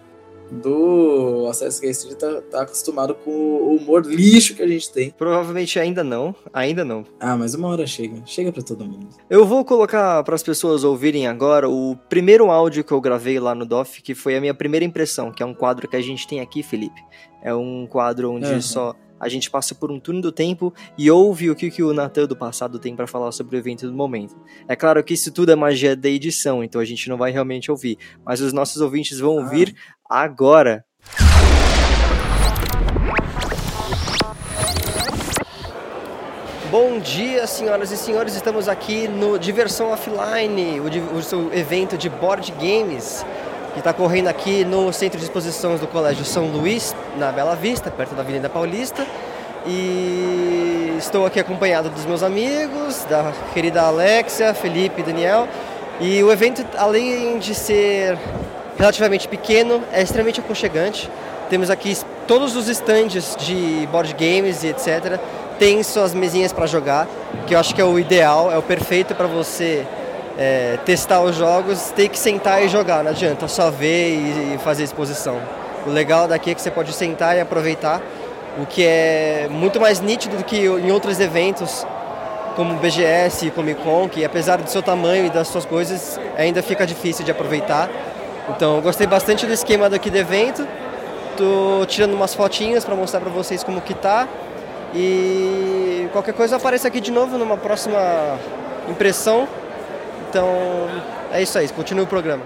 do 0.51 1.47
Assassin's 1.51 1.81
Creed 1.81 2.17
tá, 2.19 2.41
tá 2.43 2.63
acostumado 2.63 3.15
com 3.15 3.31
o 3.31 3.77
humor 3.77 4.07
lixo 4.07 4.55
que 4.55 4.63
a 4.63 4.69
gente 4.69 4.91
tem. 4.93 5.11
Provavelmente 5.11 5.79
ainda 5.79 6.05
não, 6.05 6.35
ainda 6.53 6.85
não. 6.85 7.05
Ah, 7.19 7.37
mas 7.37 7.55
uma 7.55 7.69
hora 7.69 7.87
chega, 7.87 8.23
chega 8.25 8.53
para 8.53 8.63
todo 8.63 8.85
mundo. 8.85 9.09
Eu 9.29 9.45
vou 9.45 9.65
colocar 9.65 10.23
para 10.23 10.35
as 10.35 10.43
pessoas 10.43 10.85
ouvirem 10.85 11.27
agora 11.27 11.69
o 11.69 11.97
primeiro 12.09 12.51
áudio 12.51 12.85
que 12.85 12.93
eu 12.93 13.01
gravei 13.01 13.41
lá 13.41 13.55
no 13.55 13.67
DOF, 13.67 14.03
que 14.03 14.15
foi 14.15 14.37
a 14.37 14.41
minha 14.41 14.55
primeira 14.55 14.85
impressão, 14.85 15.33
que 15.33 15.43
é 15.43 15.47
um 15.47 15.55
quadro 15.55 15.89
que 15.89 15.97
a 15.97 16.03
gente 16.03 16.27
tem 16.27 16.41
aqui, 16.41 16.63
Felipe. 16.63 17.03
É 17.43 17.55
um 17.55 17.87
quadro 17.87 18.33
onde 18.33 18.47
uhum. 18.47 18.63
só 18.63 18.95
a 19.19 19.29
gente 19.29 19.51
passa 19.51 19.75
por 19.75 19.91
um 19.91 19.99
turno 19.99 20.21
do 20.21 20.33
tempo 20.33 20.73
e 20.97 21.11
ouve 21.11 21.51
o 21.51 21.55
que, 21.55 21.71
que 21.71 21.83
o 21.83 21.93
Natan 21.93 22.27
do 22.27 22.37
passado 22.37 22.79
tem 22.79 22.95
para 22.95 23.07
falar 23.07 23.33
sobre 23.33 23.57
o 23.57 23.59
evento 23.59 23.87
do 23.87 23.93
momento. 23.93 24.37
É 24.69 24.77
claro 24.77 25.03
que 25.03 25.15
isso 25.15 25.33
tudo 25.33 25.53
é 25.53 25.57
magia 25.57 25.97
da 25.97 26.09
edição, 26.09 26.63
então 26.63 26.81
a 26.81 26.85
gente 26.85 27.09
não 27.09 27.17
vai 27.17 27.31
realmente 27.31 27.71
ouvir, 27.71 27.99
mas 28.25 28.41
os 28.41 28.53
nossos 28.53 28.81
ouvintes 28.81 29.19
vão 29.19 29.39
ah. 29.39 29.43
ouvir 29.43 29.75
agora. 30.09 30.85
Bom 36.71 36.99
dia, 36.99 37.47
senhoras 37.47 37.93
e 37.93 37.97
senhores. 37.97 38.35
Estamos 38.35 38.69
aqui 38.69 39.07
no 39.07 39.39
Diversão 39.39 39.91
Offline, 39.91 40.81
o, 40.81 41.17
o 41.17 41.23
seu 41.23 41.53
evento 41.55 41.97
de 41.97 42.11
board 42.11 42.53
games 42.53 43.25
que 43.77 43.81
está 43.81 43.93
correndo 43.93 44.29
aqui 44.29 44.65
no 44.65 44.91
Centro 44.91 45.19
de 45.19 45.25
Exposições 45.27 45.81
do 45.81 45.87
Colégio 45.87 46.25
São 46.25 46.47
Luís, 46.47 46.97
na 47.19 47.31
Bela 47.31 47.55
Vista, 47.55 47.91
perto 47.91 48.15
da 48.15 48.23
Avenida 48.23 48.49
Paulista. 48.49 49.07
E 49.67 50.95
estou 50.97 51.27
aqui 51.27 51.39
acompanhado 51.39 51.91
dos 51.91 52.07
meus 52.07 52.23
amigos, 52.23 53.05
da 53.05 53.35
querida 53.53 53.83
Alexia, 53.83 54.55
Felipe 54.55 55.03
e 55.03 55.05
Daniel. 55.05 55.47
E 56.01 56.23
o 56.23 56.33
evento, 56.33 56.65
além 56.79 57.39
de 57.39 57.55
ser 57.55 58.17
relativamente 58.79 59.29
pequeno, 59.29 59.83
é 59.93 60.01
extremamente 60.01 60.41
aconchegante. 60.41 61.11
Temos 61.51 61.69
aqui 61.69 61.99
todos 62.27 62.57
os 62.57 62.71
estandes 62.71 63.37
de 63.37 63.87
board 63.93 64.15
games 64.15 64.65
e 64.65 64.69
etc. 64.69 65.21
Tem 65.59 65.83
suas 65.83 66.15
mesinhas 66.15 66.51
para 66.51 66.65
jogar, 66.65 67.07
que 67.47 67.55
eu 67.55 67.59
acho 67.59 67.75
que 67.75 67.81
é 67.83 67.85
o 67.85 67.99
ideal, 67.99 68.51
é 68.51 68.57
o 68.57 68.63
perfeito 68.63 69.15
para 69.15 69.27
você 69.27 69.87
é, 70.39 70.79
testar 70.85 71.21
os 71.23 71.37
jogos, 71.37 71.91
tem 71.97 72.09
que 72.09 72.19
sentar 72.19 72.63
e 72.63 72.69
jogar, 72.69 73.03
não 73.03 73.11
adianta 73.11 73.49
só 73.49 73.71
ver 73.71 74.11
e, 74.55 74.59
fazer 74.59 74.85
exposição. 74.85 75.41
O 75.87 75.91
legal 75.91 76.29
daqui 76.29 76.51
é 76.51 76.55
que 76.55 76.61
você 76.61 76.71
pode 76.71 76.93
sentar 76.93 77.37
e 77.37 77.41
aproveitar, 77.41 78.03
o 78.59 78.67
que 78.67 78.85
é 78.85 79.49
muito 79.51 79.81
mais 79.81 80.01
nítido 80.01 80.37
do 80.37 80.45
que 80.45 80.57
em 80.57 80.91
outros 80.91 81.21
eventos, 81.21 81.87
como 82.55 82.75
o 82.75 82.77
BGS 82.79 83.47
e 83.47 83.51
Comic 83.51 83.83
Con, 83.83 84.09
que 84.09 84.25
apesar 84.25 84.57
do 84.57 84.69
seu 84.69 84.83
tamanho 84.83 85.27
e 85.27 85.31
das 85.31 85.49
suas 85.49 85.67
coisas, 85.67 86.19
ainda 86.37 86.63
fica 86.63 86.87
difícil 86.87 87.25
de 87.25 87.31
aproveitar. 87.31 87.89
Então, 88.49 88.81
gostei 88.81 89.07
bastante 89.07 89.45
do 89.45 89.53
esquema 89.53 89.91
daqui 89.91 90.09
do 90.09 90.17
evento. 90.17 90.67
Tô 91.37 91.85
tirando 91.87 92.15
umas 92.15 92.35
fotinhas 92.35 92.83
para 92.83 92.95
mostrar 92.95 93.21
para 93.21 93.31
vocês 93.31 93.63
como 93.63 93.81
que 93.83 93.93
tá. 93.93 94.27
E 94.95 96.09
qualquer 96.13 96.33
coisa 96.33 96.57
apareça 96.57 96.89
aqui 96.89 97.01
de 97.01 97.11
novo 97.11 97.37
numa 97.37 97.59
próxima 97.59 97.99
impressão. 98.89 99.47
Então, 100.29 100.47
é 101.33 101.43
isso 101.43 101.59
aí, 101.59 101.69
continue 101.69 102.05
o 102.05 102.07
programa. 102.07 102.45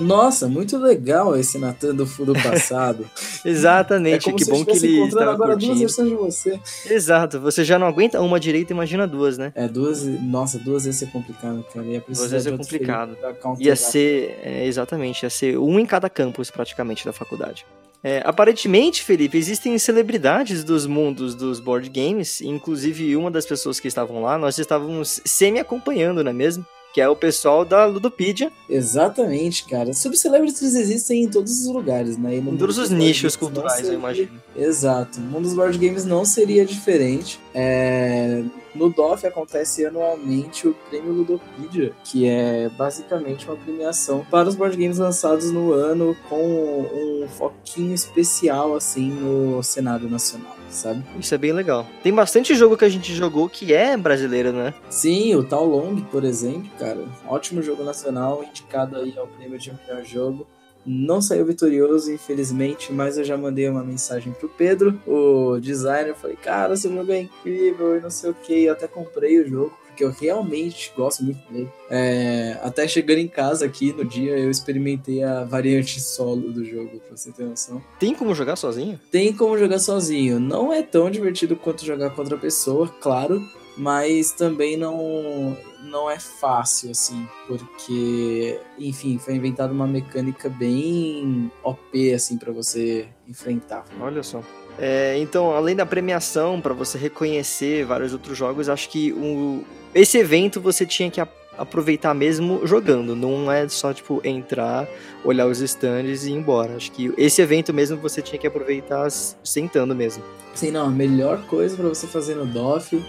Nossa, 0.00 0.48
muito 0.48 0.78
legal 0.78 1.36
esse 1.36 1.58
Natan 1.58 1.94
do, 1.94 2.06
do 2.06 2.32
passado. 2.32 3.08
Exatamente, 3.44 4.30
é 4.30 4.32
que 4.32 4.44
bom 4.46 4.64
que 4.64 4.70
ele 4.72 5.04
estava 5.04 5.32
agora 5.32 5.52
curtindo. 5.52 5.74
duas 5.74 5.80
versões 5.80 6.08
de 6.08 6.14
você. 6.14 6.60
Exato, 6.88 7.38
você 7.38 7.62
já 7.62 7.78
não 7.78 7.86
aguenta 7.86 8.20
uma 8.20 8.40
direita, 8.40 8.72
imagina 8.72 9.06
duas, 9.06 9.36
né? 9.36 9.52
É, 9.54 9.68
duas, 9.68 10.02
nossa, 10.04 10.58
duas 10.58 10.86
ia 10.86 10.92
ser 10.92 11.10
complicado, 11.10 11.62
cara. 11.72 11.86
Ia 11.86 12.02
duas 12.06 12.32
ia 12.32 12.40
ser 12.40 12.56
complicado. 12.56 13.16
Ia 13.58 13.76
ser, 13.76 14.38
é, 14.42 14.66
exatamente, 14.66 15.22
ia 15.22 15.30
ser 15.30 15.58
um 15.58 15.78
em 15.78 15.84
cada 15.84 16.08
campus 16.08 16.50
praticamente 16.50 17.04
da 17.04 17.12
faculdade. 17.12 17.66
É, 18.02 18.22
aparentemente, 18.24 19.02
Felipe, 19.02 19.36
existem 19.36 19.78
celebridades 19.78 20.64
dos 20.64 20.86
mundos 20.86 21.34
dos 21.34 21.60
board 21.60 21.88
games, 21.88 22.40
inclusive 22.40 23.14
uma 23.14 23.30
das 23.30 23.44
pessoas 23.44 23.78
que 23.78 23.88
estavam 23.88 24.22
lá, 24.22 24.38
nós 24.38 24.58
estávamos 24.58 25.20
semi-acompanhando, 25.24 26.24
não 26.24 26.30
é 26.30 26.34
mesmo? 26.34 26.64
que 26.92 27.00
é 27.00 27.08
o 27.08 27.14
pessoal 27.14 27.64
da 27.64 27.84
Ludopedia. 27.86 28.50
Exatamente, 28.68 29.64
cara. 29.64 29.92
Subcelebrities 29.92 30.74
existem 30.74 31.24
em 31.24 31.28
todos 31.28 31.60
os 31.60 31.72
lugares, 31.72 32.16
né? 32.16 32.36
em 32.36 32.56
todos 32.56 32.78
os 32.78 32.90
nichos 32.90 33.36
culturais, 33.36 33.76
seria... 33.76 33.92
eu 33.92 33.98
imagino. 33.98 34.42
Exato. 34.56 35.18
O 35.20 35.22
mundo 35.22 35.44
dos 35.44 35.54
board 35.54 35.78
games 35.78 36.04
não 36.04 36.24
seria 36.24 36.64
diferente. 36.64 37.38
É... 37.54 38.42
No 38.74 38.88
DOF 38.88 39.26
acontece 39.26 39.84
anualmente 39.84 40.68
o 40.68 40.74
Prêmio 40.88 41.12
Ludopedia, 41.12 41.92
que 42.04 42.26
é 42.26 42.68
basicamente 42.68 43.46
uma 43.46 43.56
premiação 43.56 44.24
para 44.30 44.48
os 44.48 44.54
board 44.54 44.76
games 44.76 44.98
lançados 44.98 45.50
no 45.50 45.72
ano 45.72 46.16
com 46.28 46.40
um 46.40 47.28
foquinho 47.28 47.94
especial 47.94 48.74
assim 48.76 49.10
no 49.10 49.62
Senado 49.62 50.08
Nacional, 50.08 50.56
sabe? 50.68 51.04
Isso 51.18 51.34
é 51.34 51.38
bem 51.38 51.52
legal. 51.52 51.86
Tem 52.02 52.12
bastante 52.12 52.54
jogo 52.54 52.76
que 52.76 52.84
a 52.84 52.88
gente 52.88 53.12
jogou 53.14 53.48
que 53.48 53.72
é 53.72 53.96
brasileiro, 53.96 54.52
né? 54.52 54.72
Sim, 54.88 55.34
o 55.34 55.42
Tal 55.42 55.64
Long, 55.64 55.96
por 56.02 56.24
exemplo, 56.24 56.70
cara, 56.78 57.04
ótimo 57.26 57.62
jogo 57.62 57.82
nacional, 57.82 58.44
indicado 58.44 58.96
aí 58.96 59.14
ao 59.18 59.26
prêmio 59.26 59.58
de 59.58 59.72
melhor 59.72 60.04
jogo. 60.04 60.46
Não 60.84 61.20
saiu 61.20 61.44
vitorioso, 61.44 62.12
infelizmente, 62.12 62.92
mas 62.92 63.18
eu 63.18 63.24
já 63.24 63.36
mandei 63.36 63.68
uma 63.68 63.84
mensagem 63.84 64.32
pro 64.32 64.48
Pedro, 64.48 65.00
o 65.06 65.58
designer. 65.60 66.14
Falei, 66.14 66.36
cara, 66.36 66.76
seu 66.76 66.92
jogo 66.92 67.12
é 67.12 67.20
incrível 67.20 67.96
e 67.96 68.00
não 68.00 68.10
sei 68.10 68.30
o 68.30 68.34
que. 68.34 68.64
Eu 68.64 68.72
até 68.72 68.86
comprei 68.88 69.40
o 69.40 69.48
jogo, 69.48 69.72
porque 69.86 70.04
eu 70.04 70.10
realmente 70.10 70.92
gosto 70.96 71.22
muito 71.22 71.40
dele. 71.52 71.68
É, 71.90 72.58
até 72.62 72.88
chegando 72.88 73.18
em 73.18 73.28
casa 73.28 73.66
aqui 73.66 73.92
no 73.92 74.04
dia, 74.04 74.38
eu 74.38 74.50
experimentei 74.50 75.22
a 75.22 75.44
variante 75.44 76.00
solo 76.00 76.50
do 76.50 76.64
jogo, 76.64 77.00
pra 77.00 77.16
você 77.16 77.30
ter 77.30 77.44
noção. 77.44 77.82
Tem 77.98 78.14
como 78.14 78.34
jogar 78.34 78.56
sozinho? 78.56 78.98
Tem 79.10 79.32
como 79.32 79.58
jogar 79.58 79.78
sozinho. 79.78 80.40
Não 80.40 80.72
é 80.72 80.82
tão 80.82 81.10
divertido 81.10 81.56
quanto 81.56 81.84
jogar 81.84 82.10
com 82.10 82.22
outra 82.22 82.38
pessoa, 82.38 82.88
claro 83.00 83.42
mas 83.76 84.32
também 84.32 84.76
não 84.76 85.56
não 85.82 86.10
é 86.10 86.18
fácil 86.18 86.90
assim, 86.90 87.28
porque 87.46 88.60
enfim, 88.78 89.18
foi 89.18 89.34
inventada 89.34 89.72
uma 89.72 89.86
mecânica 89.86 90.48
bem 90.48 91.50
OP 91.62 92.12
assim 92.12 92.36
para 92.36 92.52
você 92.52 93.08
enfrentar. 93.28 93.84
Olha 94.00 94.22
só. 94.22 94.42
É, 94.78 95.18
então, 95.18 95.54
além 95.54 95.76
da 95.76 95.84
premiação 95.84 96.60
para 96.60 96.72
você 96.72 96.96
reconhecer 96.96 97.84
vários 97.84 98.12
outros 98.12 98.36
jogos, 98.36 98.68
acho 98.68 98.88
que 98.88 99.12
o, 99.12 99.64
esse 99.94 100.16
evento 100.18 100.60
você 100.60 100.86
tinha 100.86 101.10
que 101.10 101.20
aproveitar 101.58 102.14
mesmo 102.14 102.66
jogando, 102.66 103.14
não 103.14 103.52
é 103.52 103.68
só 103.68 103.92
tipo 103.92 104.22
entrar, 104.24 104.88
olhar 105.22 105.46
os 105.46 105.60
stands 105.60 106.24
e 106.24 106.30
ir 106.30 106.34
embora. 106.34 106.76
Acho 106.76 106.90
que 106.92 107.12
esse 107.18 107.42
evento 107.42 107.74
mesmo 107.74 107.98
você 107.98 108.22
tinha 108.22 108.38
que 108.38 108.46
aproveitar 108.46 109.10
sentando 109.10 109.94
mesmo. 109.94 110.24
Sim, 110.54 110.70
não, 110.70 110.86
a 110.86 110.90
melhor 110.90 111.46
coisa 111.46 111.76
para 111.76 111.88
você 111.88 112.06
fazer 112.06 112.34
no 112.34 112.46
DOF 112.46 113.04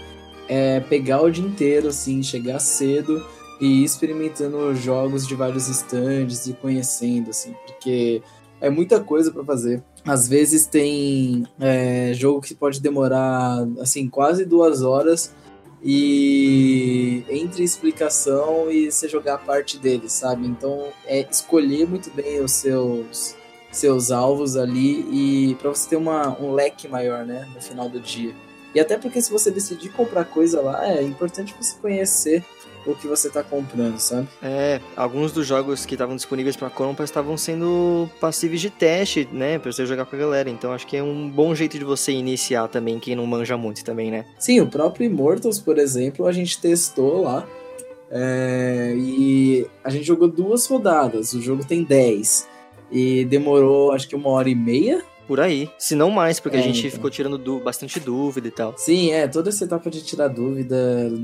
é 0.48 0.80
pegar 0.80 1.22
o 1.22 1.30
dia 1.30 1.44
inteiro, 1.44 1.88
assim, 1.88 2.22
chegar 2.22 2.58
cedo 2.58 3.24
e 3.60 3.82
ir 3.82 3.84
experimentando 3.84 4.74
jogos 4.74 5.26
de 5.26 5.34
vários 5.34 5.68
stands 5.68 6.46
e 6.46 6.52
conhecendo, 6.54 7.30
assim, 7.30 7.54
porque 7.66 8.22
é 8.60 8.70
muita 8.70 9.00
coisa 9.00 9.30
para 9.30 9.44
fazer. 9.44 9.82
Às 10.04 10.28
vezes 10.28 10.66
tem 10.66 11.44
é, 11.60 12.12
jogo 12.14 12.40
que 12.40 12.54
pode 12.54 12.80
demorar, 12.80 13.66
assim, 13.80 14.08
quase 14.08 14.44
duas 14.44 14.82
horas 14.82 15.32
e 15.84 17.24
entre 17.28 17.64
explicação 17.64 18.70
e 18.70 18.90
você 18.90 19.08
jogar 19.08 19.38
parte 19.38 19.78
dele, 19.78 20.08
sabe? 20.08 20.46
Então 20.46 20.88
é 21.06 21.26
escolher 21.28 21.88
muito 21.88 22.10
bem 22.10 22.40
os 22.40 22.52
seus 22.52 23.36
seus 23.72 24.10
alvos 24.10 24.56
ali 24.56 25.00
e 25.10 25.54
para 25.54 25.70
você 25.70 25.88
ter 25.88 25.96
uma, 25.96 26.38
um 26.38 26.52
leque 26.52 26.86
maior, 26.86 27.24
né, 27.24 27.48
no 27.54 27.60
final 27.60 27.88
do 27.88 27.98
dia. 27.98 28.34
E 28.74 28.80
até 28.80 28.96
porque 28.96 29.20
se 29.20 29.30
você 29.30 29.50
decidir 29.50 29.90
comprar 29.90 30.24
coisa 30.24 30.60
lá, 30.60 30.86
é 30.86 31.02
importante 31.02 31.54
você 31.58 31.76
conhecer 31.80 32.44
o 32.86 32.94
que 32.94 33.06
você 33.06 33.30
tá 33.30 33.42
comprando, 33.42 33.98
sabe? 33.98 34.28
É, 34.42 34.80
alguns 34.96 35.32
dos 35.32 35.46
jogos 35.46 35.86
que 35.86 35.94
estavam 35.94 36.16
disponíveis 36.16 36.56
para 36.56 36.68
compra 36.68 37.04
estavam 37.04 37.36
sendo 37.36 38.08
passíveis 38.20 38.60
de 38.60 38.70
teste, 38.70 39.28
né, 39.32 39.58
para 39.58 39.70
você 39.70 39.86
jogar 39.86 40.04
com 40.04 40.16
a 40.16 40.18
galera. 40.18 40.50
Então 40.50 40.72
acho 40.72 40.86
que 40.86 40.96
é 40.96 41.02
um 41.02 41.30
bom 41.30 41.54
jeito 41.54 41.78
de 41.78 41.84
você 41.84 42.12
iniciar 42.12 42.68
também, 42.68 42.98
quem 42.98 43.14
não 43.14 43.26
manja 43.26 43.56
muito 43.56 43.84
também, 43.84 44.10
né? 44.10 44.24
Sim, 44.38 44.60
o 44.60 44.66
próprio 44.66 45.06
Immortals, 45.06 45.58
por 45.58 45.78
exemplo, 45.78 46.26
a 46.26 46.32
gente 46.32 46.60
testou 46.60 47.22
lá. 47.22 47.46
É, 48.14 48.94
e 48.94 49.66
a 49.82 49.88
gente 49.88 50.04
jogou 50.04 50.28
duas 50.28 50.66
rodadas. 50.66 51.32
O 51.32 51.40
jogo 51.40 51.64
tem 51.64 51.82
10. 51.82 52.46
E 52.90 53.24
demorou 53.24 53.92
acho 53.92 54.06
que 54.06 54.14
uma 54.14 54.28
hora 54.28 54.50
e 54.50 54.54
meia 54.54 55.02
por 55.32 55.40
aí. 55.40 55.70
Se 55.78 55.94
não 55.94 56.10
mais, 56.10 56.38
porque 56.38 56.58
É, 56.58 56.60
a 56.60 56.62
gente 56.62 56.80
então. 56.80 56.90
ficou 56.90 57.08
tirando 57.10 57.38
du- 57.38 57.58
bastante 57.60 57.98
dúvida 57.98 58.48
e 58.48 58.50
tal. 58.50 58.74
Sim, 58.76 59.12
é, 59.12 59.26
toda 59.26 59.48
essa 59.48 59.64
etapa 59.64 59.88
de 59.90 60.02
tirar 60.04 60.28
dúvida 60.28 60.76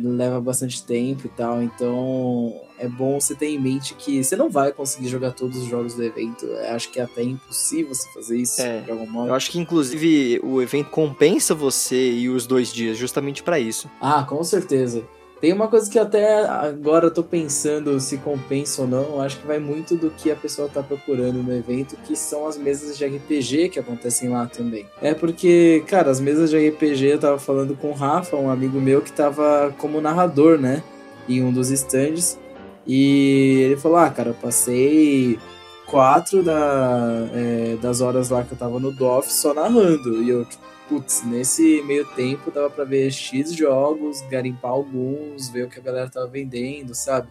leva 0.03 0.40
bastante 0.40 0.83
tempo 0.83 1.27
e 1.27 1.29
tal, 1.29 1.62
então 1.62 2.55
é 2.79 2.88
bom 2.88 3.21
você 3.21 3.35
ter 3.35 3.49
em 3.49 3.59
mente 3.61 3.92
que 3.94 4.25
você 4.25 4.35
não 4.35 4.49
vai 4.49 4.73
conseguir 4.73 5.09
jogar 5.09 5.33
todos 5.33 5.59
os 5.59 5.64
jogos 5.68 5.94
do 5.94 6.03
evento. 6.03 6.47
Eu 6.47 6.71
Acho 6.75 6.90
que 6.90 6.99
é 7.01 7.03
até 7.03 7.23
impossível 7.23 7.94
você 7.94 8.09
fazer 8.14 8.38
isso 8.38 8.61
É, 8.62 8.81
de 8.81 8.90
algum 8.90 9.07
modo. 9.07 9.29
Eu 9.29 9.35
acho 9.35 9.51
que 9.51 9.59
inclusive 9.59 10.40
o 10.42 10.62
evento 10.62 10.88
compensa 10.90 11.55
você 11.55 12.11
e 12.12 12.29
os 12.31 12.47
dois 12.47 12.73
dias 12.73 12.97
justamente 12.97 13.42
pra 13.42 13.59
isso. 13.61 13.90
Ah, 14.01 14.23
com 14.23 14.42
certeza. 14.42 15.03
Tem 15.40 15.53
uma 15.53 15.68
coisa 15.68 15.88
que 15.88 15.98
até 15.98 16.44
agora 16.46 17.07
eu 17.07 17.11
tô 17.12 17.22
pensando 17.22 17.98
se 18.01 18.18
compensa 18.18 18.83
ou 18.83 18.88
não. 18.88 19.20
Acho 19.20 19.38
que 19.38 19.46
vai 19.46 19.61
muito 19.61 19.96
do 19.96 20.11
que 20.11 20.33
a 20.33 20.37
pessoa 20.37 20.68
tá 20.68 20.83
procurando 20.83 21.42
no 21.42 21.55
evento, 21.55 21.96
que 22.05 22.16
são 22.16 22.46
as 22.46 22.57
mesas 22.57 22.98
de 22.98 23.07
RPG 23.07 23.68
que 23.68 23.79
acontecem 23.79 24.29
lá 24.29 24.46
também. 24.46 24.87
É 25.01 25.14
porque, 25.14 25.85
cara, 25.87 26.11
as 26.11 26.20
mesas 26.20 26.51
de 26.51 26.68
RPG, 26.68 27.07
eu 27.07 27.18
tava 27.20 27.38
falando 27.38 27.77
com 27.77 27.90
o 27.90 27.94
Rafa, 27.94 28.37
um 28.37 28.51
amigo 28.51 28.81
meu 28.81 29.01
que 29.01 29.12
tava 29.12 29.72
como 29.79 30.01
narrador, 30.01 30.59
né? 30.59 30.83
Em 31.29 31.42
um 31.42 31.53
dos 31.53 31.70
stands. 31.70 32.37
E 32.85 33.61
ele 33.66 33.77
falou: 33.77 33.98
Ah, 33.98 34.11
cara, 34.11 34.31
eu 34.31 34.35
passei 34.35 35.38
quatro 35.87 36.42
da, 36.42 37.29
é, 37.33 37.77
das 37.81 38.01
horas 38.01 38.31
lá 38.31 38.42
que 38.42 38.53
eu 38.53 38.59
tava 38.59 38.81
no 38.81 38.90
DOF 38.90 39.33
só 39.33 39.55
narrando. 39.55 40.22
E 40.22 40.31
eu, 40.31 40.44
tipo, 40.44 40.67
putz, 40.88 41.22
nesse 41.24 41.83
meio 41.83 42.05
tempo 42.14 42.51
dava 42.51 42.70
pra 42.70 42.85
ver 42.85 43.11
X 43.11 43.53
jogos, 43.53 44.20
garimpar 44.31 44.70
alguns, 44.70 45.48
ver 45.48 45.64
o 45.64 45.68
que 45.68 45.79
a 45.79 45.83
galera 45.83 46.09
tava 46.09 46.27
vendendo, 46.27 46.94
sabe? 46.94 47.29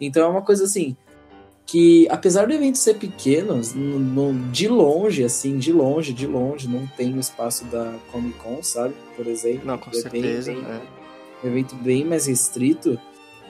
Então 0.00 0.24
é 0.24 0.28
uma 0.28 0.42
coisa 0.42 0.64
assim, 0.64 0.96
que 1.66 2.06
apesar 2.10 2.46
do 2.46 2.52
evento 2.52 2.76
ser 2.78 2.94
pequeno, 2.94 3.60
no- 3.74 3.98
no- 4.32 4.50
de 4.50 4.68
longe, 4.68 5.24
assim, 5.24 5.58
de 5.58 5.72
longe, 5.72 6.12
de 6.12 6.26
longe, 6.26 6.68
não 6.68 6.86
tem 6.86 7.14
o 7.14 7.18
espaço 7.20 7.64
da 7.66 7.94
Comic 8.12 8.38
Con, 8.38 8.62
sabe? 8.62 8.94
Por 9.16 9.26
exemplo. 9.26 9.66
Não, 9.66 9.78
com 9.78 9.90
É 9.90 9.94
certeza. 9.94 10.52
bem- 10.52 10.64
é. 10.64 10.80
um 11.42 11.48
evento 11.48 11.74
bem 11.74 12.04
mais 12.04 12.26
restrito, 12.26 12.98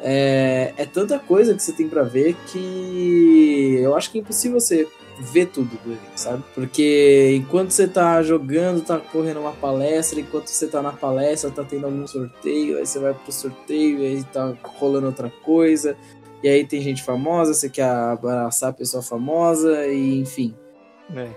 é, 0.01 0.75
é 0.77 0.85
tanta 0.85 1.19
coisa 1.19 1.55
que 1.55 1.63
você 1.63 1.73
tem 1.73 1.89
pra 1.89 2.03
ver 2.03 2.35
que 2.53 3.79
eu 3.81 3.95
acho 3.97 4.11
que 4.11 4.19
é 4.19 4.21
impossível 4.21 4.59
você 4.61 4.87
ver 5.21 5.47
tudo 5.47 5.79
do 5.85 5.93
evento, 5.93 6.17
sabe? 6.17 6.43
Porque 6.55 7.35
enquanto 7.37 7.71
você 7.71 7.87
tá 7.87 8.23
jogando, 8.23 8.83
tá 8.83 8.99
correndo 8.99 9.41
uma 9.41 9.53
palestra, 9.53 10.21
enquanto 10.21 10.49
você 10.49 10.67
tá 10.67 10.83
na 10.83 10.93
palestra, 10.93 11.51
tá 11.51 11.65
tendo 11.65 11.87
algum 11.87 12.07
sorteio, 12.07 12.79
aí 12.79 12.87
você 12.87 12.99
vai 12.99 13.15
pro 13.15 13.33
sorteio, 13.33 14.01
e 14.01 14.07
aí 14.07 14.25
tá 14.25 14.55
rolando 14.79 15.07
outra 15.07 15.31
coisa, 15.45 15.97
e 16.43 16.49
aí 16.49 16.67
tem 16.67 16.81
gente 16.81 17.03
famosa, 17.03 17.55
você 17.55 17.69
quer 17.69 17.85
abraçar 17.85 18.71
a 18.71 18.73
pessoa 18.73 19.03
famosa, 19.03 19.87
e 19.87 20.19
enfim. 20.21 20.55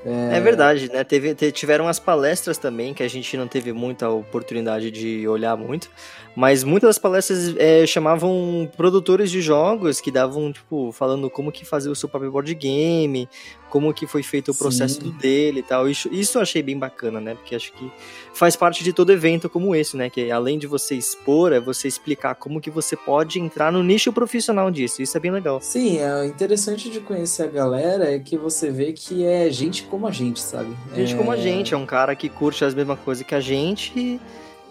É. 0.05 0.37
É 0.37 0.39
verdade, 0.39 0.89
né? 0.91 1.03
Teve, 1.03 1.35
te- 1.35 1.51
tiveram 1.51 1.89
as 1.89 1.99
palestras 1.99 2.57
também, 2.57 2.93
que 2.93 3.03
a 3.03 3.07
gente 3.07 3.35
não 3.35 3.49
teve 3.49 3.73
muita 3.73 4.09
oportunidade 4.09 4.89
de 4.89 5.27
olhar 5.27 5.57
muito, 5.57 5.89
mas 6.33 6.63
muitas 6.63 6.87
das 6.87 6.97
palestras 6.97 7.53
é, 7.57 7.85
chamavam 7.85 8.69
produtores 8.77 9.29
de 9.29 9.41
jogos 9.41 9.99
que 9.99 10.09
davam, 10.09 10.53
tipo, 10.53 10.93
falando 10.93 11.29
como 11.29 11.51
que 11.51 11.65
fazer 11.65 11.89
o 11.89 11.95
seu 11.95 12.07
próprio 12.07 12.31
board 12.31 12.53
game, 12.55 13.27
como 13.69 13.93
que 13.93 14.07
foi 14.07 14.23
feito 14.23 14.51
o 14.51 14.55
processo 14.55 15.01
Sim. 15.01 15.11
dele 15.11 15.59
e 15.59 15.63
tal. 15.63 15.89
Isso, 15.89 16.09
isso 16.11 16.37
eu 16.37 16.41
achei 16.41 16.61
bem 16.61 16.77
bacana, 16.77 17.19
né? 17.19 17.35
Porque 17.35 17.55
acho 17.55 17.71
que 17.73 17.91
faz 18.33 18.55
parte 18.55 18.83
de 18.83 18.93
todo 18.93 19.11
evento 19.11 19.49
como 19.49 19.75
esse, 19.75 19.97
né? 19.97 20.09
Que 20.09 20.31
além 20.31 20.57
de 20.57 20.67
você 20.67 20.95
expor, 20.95 21.51
é 21.51 21.59
você 21.59 21.87
explicar 21.87 22.35
como 22.35 22.61
que 22.61 22.69
você 22.69 22.95
pode 22.95 23.39
entrar 23.39 23.71
no 23.71 23.83
nicho 23.83 24.11
profissional 24.13 24.71
disso. 24.71 25.01
Isso 25.01 25.17
é 25.17 25.19
bem 25.19 25.31
legal. 25.31 25.59
Sim, 25.61 25.99
é 25.99 26.25
interessante 26.25 26.89
de 26.89 26.99
conhecer 26.99 27.43
a 27.43 27.47
galera 27.47 28.11
é 28.11 28.19
que 28.19 28.37
você 28.37 28.69
vê 28.69 28.93
que 28.93 29.25
é 29.25 29.49
gente 29.49 29.83
como 29.83 30.07
a 30.07 30.11
gente, 30.11 30.39
sabe? 30.39 30.75
Gente 30.95 31.13
é... 31.13 31.17
como 31.17 31.31
a 31.31 31.37
gente, 31.37 31.73
é 31.73 31.77
um 31.77 31.85
cara 31.85 32.15
que 32.15 32.29
curte 32.29 32.63
as 32.63 32.73
mesmas 32.73 32.99
coisas 32.99 33.25
que 33.25 33.35
a 33.35 33.39
gente 33.39 33.91
e- 33.97 34.19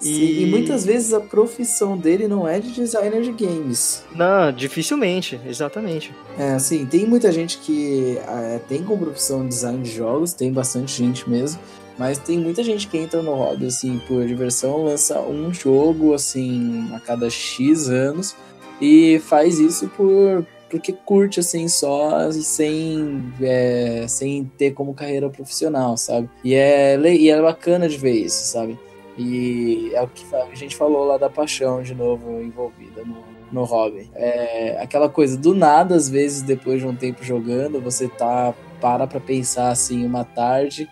E- 0.09 0.43
e 0.43 0.47
muitas 0.47 0.85
vezes 0.85 1.13
a 1.13 1.21
profissão 1.21 1.97
dele 1.97 2.27
não 2.29 2.47
é 2.47 2.61
de 2.61 2.71
designer 2.73 3.23
de 3.23 3.33
games. 3.33 4.03
Não, 4.15 4.53
dificilmente, 4.53 5.41
exatamente. 5.47 6.13
É, 6.39 6.51
assim, 6.53 6.85
tem 6.87 7.07
muita 7.07 7.31
gente 7.33 7.59
que 7.59 8.19
é, 8.27 8.61
tem 8.69 8.83
como 8.83 9.05
profissão 9.05 9.47
design 9.47 9.83
de 9.83 9.91
jogos, 9.91 10.33
tem 10.33 10.53
bastante 10.53 10.97
gente 10.97 11.29
mesmo, 11.29 11.61
mas 11.99 12.19
tem 12.19 12.39
muita 12.39 12.63
gente 12.63 12.87
que 12.89 12.99
entra 12.99 13.23
no 13.23 13.35
hobby, 13.35 13.67
assim, 13.67 14.01
por 14.07 14.27
diversão, 14.27 14.85
lança 14.85 15.21
um 15.21 15.53
jogo, 15.53 16.13
assim, 16.15 16.89
a 16.95 17.01
cada 17.01 17.29
X 17.31 17.89
anos, 17.89 18.35
e 18.81 19.19
faz 19.27 19.59
isso 19.59 19.89
por 19.97 20.45
porque 20.69 20.93
curte, 20.93 21.39
assim, 21.39 21.69
só, 21.69 22.29
sem, 22.33 23.23
é, 23.41 24.05
sem 24.09 24.51
ter 24.59 24.73
como 24.73 24.93
carreira 24.95 25.31
profissional, 25.31 25.97
sabe? 25.97 26.29
E 26.43 26.55
é, 26.55 26.99
e 27.15 27.31
é 27.31 27.41
bacana 27.41 27.89
de 27.89 27.97
ver 27.97 28.15
isso, 28.15 28.45
sabe? 28.47 28.77
E 29.19 29.91
é 29.95 30.03
o 30.03 30.09
que 30.09 30.25
a 30.35 30.55
gente 30.55 30.77
falou 30.77 31.05
lá 31.05 31.17
da 31.17 31.31
paixão 31.31 31.83
de 31.83 31.95
novo 31.95 32.41
envolvida 32.41 33.03
no, 33.05 33.25
no 33.51 33.65
hobby. 33.65 34.11
É 34.15 34.79
aquela 34.81 35.09
coisa, 35.09 35.37
do 35.37 35.55
nada, 35.55 35.95
às 35.95 36.09
vezes, 36.09 36.43
depois 36.43 36.81
de 36.81 36.87
um 36.87 36.95
tempo 36.95 37.25
jogando, 37.25 37.81
você 37.81 38.09
tá 38.09 38.53
para 38.81 39.07
pra 39.07 39.19
pensar 39.19 39.71
assim 39.71 40.05
uma 40.05 40.25
tarde 40.25 40.89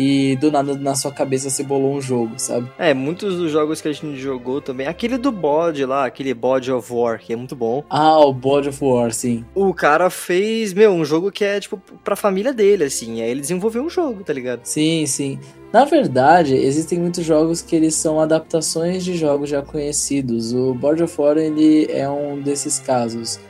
e 0.00 0.36
do 0.36 0.52
nada 0.52 0.76
na 0.76 0.94
sua 0.94 1.10
cabeça 1.10 1.50
você 1.50 1.64
bolou 1.64 1.92
um 1.92 2.00
jogo, 2.00 2.34
sabe? 2.36 2.70
É, 2.78 2.94
muitos 2.94 3.36
dos 3.36 3.50
jogos 3.50 3.80
que 3.80 3.88
a 3.88 3.92
gente 3.92 4.16
jogou 4.16 4.60
também. 4.60 4.86
Aquele 4.86 5.18
do 5.18 5.32
bode 5.32 5.84
lá, 5.84 6.06
aquele 6.06 6.32
bode 6.32 6.70
of 6.70 6.92
war, 6.92 7.18
que 7.18 7.32
é 7.32 7.36
muito 7.36 7.56
bom. 7.56 7.82
Ah, 7.90 8.20
o 8.20 8.32
God 8.32 8.68
of 8.68 8.78
War, 8.80 9.12
sim. 9.12 9.44
O 9.56 9.74
cara 9.74 10.08
fez, 10.08 10.72
meu, 10.72 10.92
um 10.92 11.04
jogo 11.04 11.32
que 11.32 11.44
é, 11.44 11.58
tipo, 11.58 11.82
pra 12.04 12.14
família 12.14 12.52
dele, 12.52 12.84
assim. 12.84 13.20
Aí 13.20 13.28
ele 13.28 13.40
desenvolveu 13.40 13.82
um 13.82 13.90
jogo, 13.90 14.22
tá 14.22 14.32
ligado? 14.32 14.60
Sim, 14.62 15.04
sim. 15.04 15.36
Na 15.72 15.84
verdade, 15.84 16.54
existem 16.54 17.00
muitos 17.00 17.24
jogos 17.24 17.60
que 17.60 17.74
eles 17.74 17.96
são 17.96 18.20
adaptações 18.20 19.04
de 19.04 19.16
jogos 19.16 19.50
já 19.50 19.62
conhecidos. 19.62 20.52
O 20.52 20.74
God 20.74 21.00
of 21.00 21.20
War, 21.20 21.36
ele 21.36 21.86
é 21.90 22.08
um 22.08 22.40
desses 22.40 22.78
casos. 22.78 23.40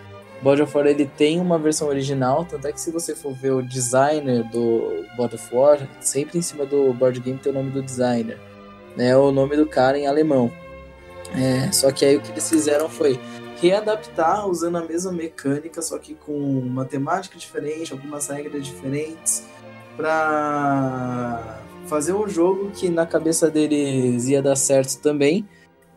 God 0.42 0.60
of 0.60 0.76
War, 0.76 0.86
ele 0.86 1.06
tem 1.06 1.40
uma 1.40 1.58
versão 1.58 1.88
original, 1.88 2.44
tanto 2.44 2.66
é 2.66 2.72
que 2.72 2.80
se 2.80 2.90
você 2.90 3.14
for 3.14 3.32
ver 3.32 3.52
o 3.52 3.62
designer 3.62 4.44
do 4.44 5.04
God 5.16 5.34
of 5.34 5.54
War, 5.54 5.78
sempre 6.00 6.38
em 6.38 6.42
cima 6.42 6.64
do 6.64 6.92
board 6.92 7.18
game 7.20 7.38
tem 7.38 7.50
o 7.50 7.54
nome 7.54 7.70
do 7.70 7.82
designer. 7.82 8.38
Né, 8.96 9.16
o 9.16 9.30
nome 9.30 9.56
do 9.56 9.66
cara 9.66 9.96
em 9.96 10.06
alemão. 10.06 10.52
É, 11.36 11.70
só 11.70 11.92
que 11.92 12.04
aí 12.04 12.16
o 12.16 12.20
que 12.20 12.32
eles 12.32 12.48
fizeram 12.48 12.88
foi 12.88 13.20
readaptar 13.60 14.48
usando 14.48 14.76
a 14.78 14.84
mesma 14.84 15.12
mecânica, 15.12 15.82
só 15.82 15.98
que 15.98 16.14
com 16.14 16.32
uma 16.32 16.84
temática 16.84 17.38
diferente, 17.38 17.92
algumas 17.92 18.28
regras 18.28 18.64
diferentes, 18.64 19.44
para 19.96 21.60
fazer 21.86 22.12
um 22.12 22.28
jogo 22.28 22.70
que 22.70 22.88
na 22.88 23.06
cabeça 23.06 23.50
deles 23.50 24.26
ia 24.26 24.42
dar 24.42 24.56
certo 24.56 25.00
também 25.00 25.46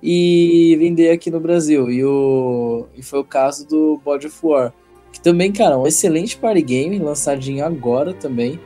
e 0.01 0.75
vender 0.79 1.11
aqui 1.11 1.29
no 1.29 1.39
Brasil. 1.39 1.89
E, 1.91 2.03
o, 2.03 2.85
e 2.95 3.03
foi 3.03 3.19
o 3.19 3.23
caso 3.23 3.67
do 3.67 4.01
God 4.03 4.25
of 4.25 4.37
War, 4.43 4.73
que 5.11 5.21
também, 5.21 5.51
cara, 5.51 5.75
é 5.75 5.77
um 5.77 5.87
excelente 5.87 6.37
party 6.37 6.61
game, 6.61 6.99
lançadinho 6.99 7.65
agora 7.65 8.13
também 8.13 8.59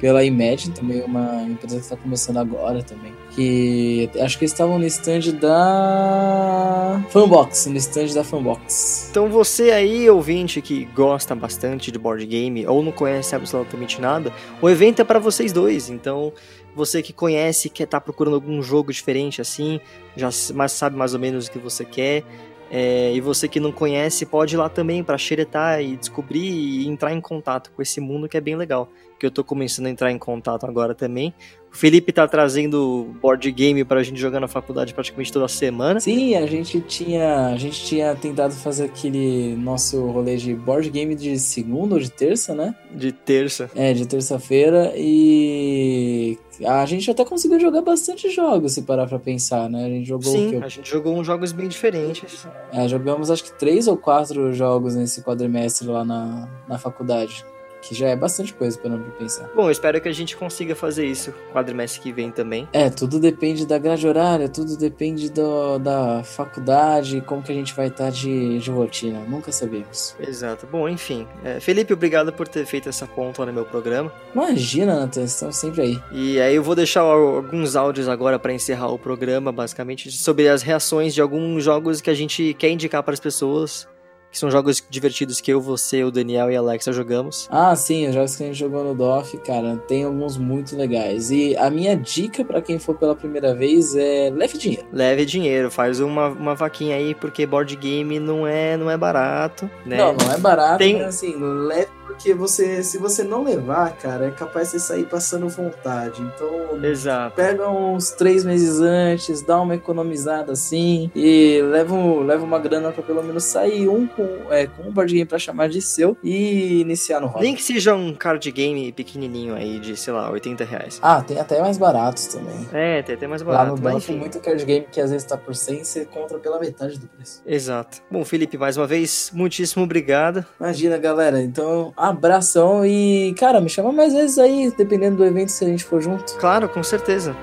pela 0.00 0.24
Imagine, 0.24 0.74
também 0.74 1.02
uma 1.02 1.42
empresa 1.42 1.76
que 1.76 1.82
está 1.82 1.96
começando 1.96 2.38
agora 2.38 2.82
também. 2.82 3.12
Que 3.32 4.10
acho 4.20 4.38
que 4.38 4.44
eles 4.44 4.52
estavam 4.52 4.78
no 4.78 4.86
stand 4.86 5.32
da 5.38 7.00
Fanbox, 7.10 7.66
no 7.66 7.76
stand 7.76 8.14
da 8.14 8.24
Fanbox. 8.24 9.08
Então 9.10 9.28
você 9.28 9.70
aí, 9.70 10.08
ouvinte, 10.08 10.62
que 10.62 10.86
gosta 10.86 11.34
bastante 11.34 11.92
de 11.92 11.98
board 11.98 12.24
game 12.24 12.66
ou 12.66 12.82
não 12.82 12.90
conhece 12.90 13.36
absolutamente 13.36 14.00
nada, 14.00 14.32
o 14.60 14.68
evento 14.68 15.00
é 15.02 15.04
pra 15.04 15.18
vocês 15.18 15.52
dois. 15.52 15.90
Então, 15.90 16.32
você 16.74 17.02
que 17.02 17.12
conhece 17.12 17.68
e 17.68 17.70
quer 17.70 17.84
estar 17.84 18.00
procurando 18.00 18.34
algum 18.34 18.62
jogo 18.62 18.92
diferente 18.92 19.40
assim, 19.40 19.80
já 20.16 20.30
mas 20.54 20.72
sabe 20.72 20.96
mais 20.96 21.12
ou 21.12 21.20
menos 21.20 21.46
o 21.46 21.50
que 21.50 21.58
você 21.58 21.84
quer. 21.84 22.24
é, 22.70 23.12
e 23.12 23.20
você 23.20 23.48
que 23.48 23.58
não 23.58 23.72
conhece, 23.72 24.24
pode 24.24 24.54
ir 24.54 24.58
lá 24.58 24.68
também 24.68 25.02
pra 25.02 25.18
xeretar 25.18 25.82
e 25.82 25.96
descobrir 25.96 26.48
e 26.48 26.86
entrar 26.86 27.12
em 27.12 27.20
contato 27.20 27.72
com 27.74 27.82
esse 27.82 28.00
mundo 28.00 28.28
que 28.28 28.36
é 28.36 28.40
bem 28.40 28.54
legal. 28.54 28.88
Que 29.20 29.26
eu 29.26 29.30
tô 29.30 29.44
começando 29.44 29.84
a 29.84 29.90
entrar 29.90 30.10
em 30.10 30.16
contato 30.16 30.64
agora 30.64 30.94
também. 30.94 31.34
O 31.70 31.76
Felipe 31.76 32.10
tá 32.10 32.26
trazendo 32.26 33.14
board 33.20 33.52
game 33.52 33.84
pra 33.84 34.02
gente 34.02 34.18
jogar 34.18 34.40
na 34.40 34.48
faculdade 34.48 34.92
praticamente 34.94 35.30
toda 35.30 35.46
semana. 35.46 36.00
Sim, 36.00 36.34
a 36.34 36.46
gente 36.46 36.80
tinha, 36.80 37.48
a 37.48 37.56
gente 37.56 37.84
tinha 37.84 38.14
tentado 38.16 38.54
fazer 38.54 38.84
aquele 38.84 39.54
nosso 39.56 40.04
rolê 40.06 40.36
de 40.36 40.54
board 40.54 40.88
game 40.90 41.14
de 41.14 41.38
segunda 41.38 41.94
ou 41.96 42.00
de 42.00 42.10
terça, 42.10 42.54
né? 42.54 42.74
De 42.90 43.12
terça. 43.12 43.70
É, 43.74 43.92
de 43.92 44.08
terça-feira 44.08 44.92
e 44.96 46.38
A 46.66 46.84
gente 46.86 47.10
até 47.10 47.22
conseguiu 47.22 47.60
jogar 47.60 47.82
bastante 47.82 48.30
jogos, 48.30 48.72
se 48.72 48.82
parar 48.82 49.06
pra 49.06 49.18
pensar, 49.18 49.68
né? 49.68 49.84
A 49.84 49.88
gente 49.88 50.08
jogou 50.08 50.32
Sim, 50.32 50.50
quê? 50.50 50.60
a 50.64 50.68
gente 50.68 50.90
jogou 50.90 51.14
uns 51.14 51.26
jogos 51.26 51.52
bem 51.52 51.68
diferentes. 51.68 52.48
É, 52.72 52.88
jogamos 52.88 53.30
acho 53.30 53.44
que 53.44 53.52
três 53.58 53.86
ou 53.86 53.98
quatro 53.98 54.52
jogos 54.52 54.96
nesse 54.96 55.22
quadrimestre 55.22 55.86
lá 55.86 56.04
na, 56.04 56.48
na 56.66 56.78
faculdade. 56.78 57.44
Que 57.82 57.94
já 57.94 58.08
é 58.08 58.16
bastante 58.16 58.52
coisa 58.52 58.78
para 58.78 58.90
não 58.90 59.00
pensar. 59.10 59.48
Bom, 59.54 59.64
eu 59.64 59.70
espero 59.70 60.00
que 60.00 60.08
a 60.08 60.12
gente 60.12 60.36
consiga 60.36 60.74
fazer 60.74 61.06
isso 61.06 61.32
quadrimestre 61.52 62.00
que 62.00 62.12
vem 62.12 62.30
também. 62.30 62.68
É, 62.72 62.90
tudo 62.90 63.18
depende 63.18 63.66
da 63.66 63.78
grade 63.78 64.06
horária, 64.06 64.48
tudo 64.48 64.76
depende 64.76 65.30
do, 65.30 65.78
da 65.78 66.22
faculdade, 66.22 67.20
como 67.22 67.42
que 67.42 67.52
a 67.52 67.54
gente 67.54 67.74
vai 67.74 67.88
estar 67.88 68.10
de, 68.10 68.58
de 68.58 68.70
rotina. 68.70 69.20
Nunca 69.28 69.52
sabemos. 69.52 70.14
Exato. 70.20 70.66
Bom, 70.66 70.88
enfim. 70.88 71.26
É, 71.44 71.60
Felipe, 71.60 71.92
obrigado 71.92 72.32
por 72.32 72.46
ter 72.46 72.66
feito 72.66 72.88
essa 72.88 73.06
ponta 73.06 73.44
no 73.44 73.52
meu 73.52 73.64
programa. 73.64 74.12
Imagina, 74.34 75.00
Nathan, 75.00 75.24
estamos 75.24 75.56
sempre 75.56 75.82
aí. 75.82 76.02
E 76.12 76.40
aí 76.40 76.54
eu 76.54 76.62
vou 76.62 76.74
deixar 76.74 77.00
alguns 77.00 77.76
áudios 77.76 78.08
agora 78.08 78.38
para 78.38 78.52
encerrar 78.52 78.88
o 78.88 78.98
programa, 78.98 79.50
basicamente, 79.50 80.10
sobre 80.12 80.48
as 80.48 80.62
reações 80.62 81.14
de 81.14 81.20
alguns 81.20 81.64
jogos 81.64 82.00
que 82.00 82.10
a 82.10 82.14
gente 82.14 82.54
quer 82.54 82.70
indicar 82.70 83.02
para 83.02 83.14
as 83.14 83.20
pessoas 83.20 83.88
que 84.30 84.38
são 84.38 84.50
jogos 84.50 84.82
divertidos 84.88 85.40
que 85.40 85.52
eu, 85.52 85.60
você, 85.60 86.04
o 86.04 86.10
Daniel 86.10 86.50
e 86.50 86.56
a 86.56 86.60
Alexa 86.60 86.92
jogamos. 86.92 87.48
Ah, 87.50 87.74
sim, 87.74 88.08
os 88.08 88.14
jogos 88.14 88.36
que 88.36 88.42
a 88.44 88.46
gente 88.46 88.58
jogou 88.58 88.84
no 88.84 88.94
DOF, 88.94 89.36
cara, 89.38 89.76
tem 89.88 90.04
alguns 90.04 90.36
muito 90.36 90.76
legais. 90.76 91.30
E 91.30 91.56
a 91.56 91.68
minha 91.70 91.96
dica 91.96 92.44
para 92.44 92.62
quem 92.62 92.78
for 92.78 92.94
pela 92.96 93.14
primeira 93.16 93.54
vez 93.54 93.94
é 93.96 94.30
leve 94.32 94.56
dinheiro. 94.56 94.86
Leve 94.92 95.24
dinheiro, 95.26 95.70
faz 95.70 96.00
uma, 96.00 96.28
uma 96.28 96.54
vaquinha 96.54 96.96
aí, 96.96 97.14
porque 97.14 97.44
board 97.46 97.74
game 97.76 98.18
não 98.20 98.46
é, 98.46 98.76
não 98.76 98.90
é 98.90 98.96
barato, 98.96 99.68
né? 99.84 99.96
Não, 99.96 100.12
não 100.14 100.32
é 100.32 100.38
barato, 100.38 100.78
Tem- 100.78 100.94
mas 100.98 101.06
assim, 101.16 101.34
leve 101.36 101.99
porque 102.10 102.34
você, 102.34 102.82
se 102.82 102.98
você 102.98 103.22
não 103.22 103.44
levar, 103.44 103.96
cara, 103.96 104.26
é 104.26 104.30
capaz 104.30 104.66
de 104.66 104.72
você 104.72 104.80
sair 104.80 105.04
passando 105.06 105.48
vontade. 105.48 106.20
Então, 106.20 106.84
Exato. 106.84 107.36
pega 107.36 107.68
uns 107.70 108.10
três 108.10 108.44
meses 108.44 108.80
antes, 108.80 109.42
dá 109.42 109.60
uma 109.60 109.74
economizada 109.76 110.52
assim 110.52 111.10
e 111.14 111.62
leva, 111.62 111.94
um- 111.94 112.20
leva 112.24 112.44
uma 112.44 112.58
grana 112.58 112.90
pra 112.90 113.02
pelo 113.02 113.22
menos 113.22 113.44
sair 113.44 113.88
um 113.88 114.06
com, 114.06 114.28
é, 114.50 114.66
com 114.66 114.82
um 114.88 114.92
board 114.92 115.12
game 115.12 115.24
pra 115.26 115.38
chamar 115.38 115.68
de 115.68 115.80
seu 115.80 116.16
e 116.22 116.80
iniciar 116.80 117.20
no 117.20 117.28
hobby. 117.28 117.44
Nem 117.44 117.54
que 117.54 117.62
seja 117.62 117.94
um 117.94 118.12
card 118.14 118.50
game 118.50 118.90
pequenininho 118.92 119.54
aí 119.54 119.78
de, 119.78 119.96
sei 119.96 120.12
lá, 120.12 120.30
80 120.30 120.64
reais. 120.64 120.98
Ah, 121.02 121.22
tem 121.22 121.38
até 121.38 121.60
mais 121.60 121.78
baratos 121.78 122.26
também. 122.26 122.68
É, 122.72 123.02
tem 123.02 123.14
até 123.14 123.26
mais 123.26 123.42
Lá 123.42 123.52
barato, 123.52 123.76
no 123.76 123.82
mas 123.82 123.94
banco 123.94 124.06
tem 124.06 124.18
muito 124.18 124.40
card 124.40 124.64
game 124.64 124.86
que 124.90 125.00
às 125.00 125.10
vezes 125.10 125.26
tá 125.26 125.36
por 125.36 125.54
100 125.54 125.80
e 125.80 125.84
você 125.84 126.04
compra 126.04 126.38
pela 126.38 126.58
metade 126.58 126.98
do 126.98 127.06
preço. 127.06 127.40
Exato. 127.46 127.98
Bom, 128.10 128.24
Felipe, 128.24 128.58
mais 128.58 128.76
uma 128.76 128.86
vez, 128.86 129.30
muitíssimo 129.32 129.84
obrigado. 129.84 130.44
Imagina, 130.58 130.98
galera. 130.98 131.40
Então, 131.40 131.92
abração 132.00 132.84
e, 132.84 133.34
cara, 133.38 133.60
me 133.60 133.68
chama 133.68 133.92
mais 133.92 134.12
vezes 134.12 134.38
aí, 134.38 134.72
dependendo 134.76 135.16
do 135.16 135.24
evento, 135.24 135.50
se 135.50 135.64
a 135.64 135.68
gente 135.68 135.84
for 135.84 136.00
junto. 136.00 136.34
Claro, 136.36 136.68
com 136.68 136.82
certeza. 136.82 137.36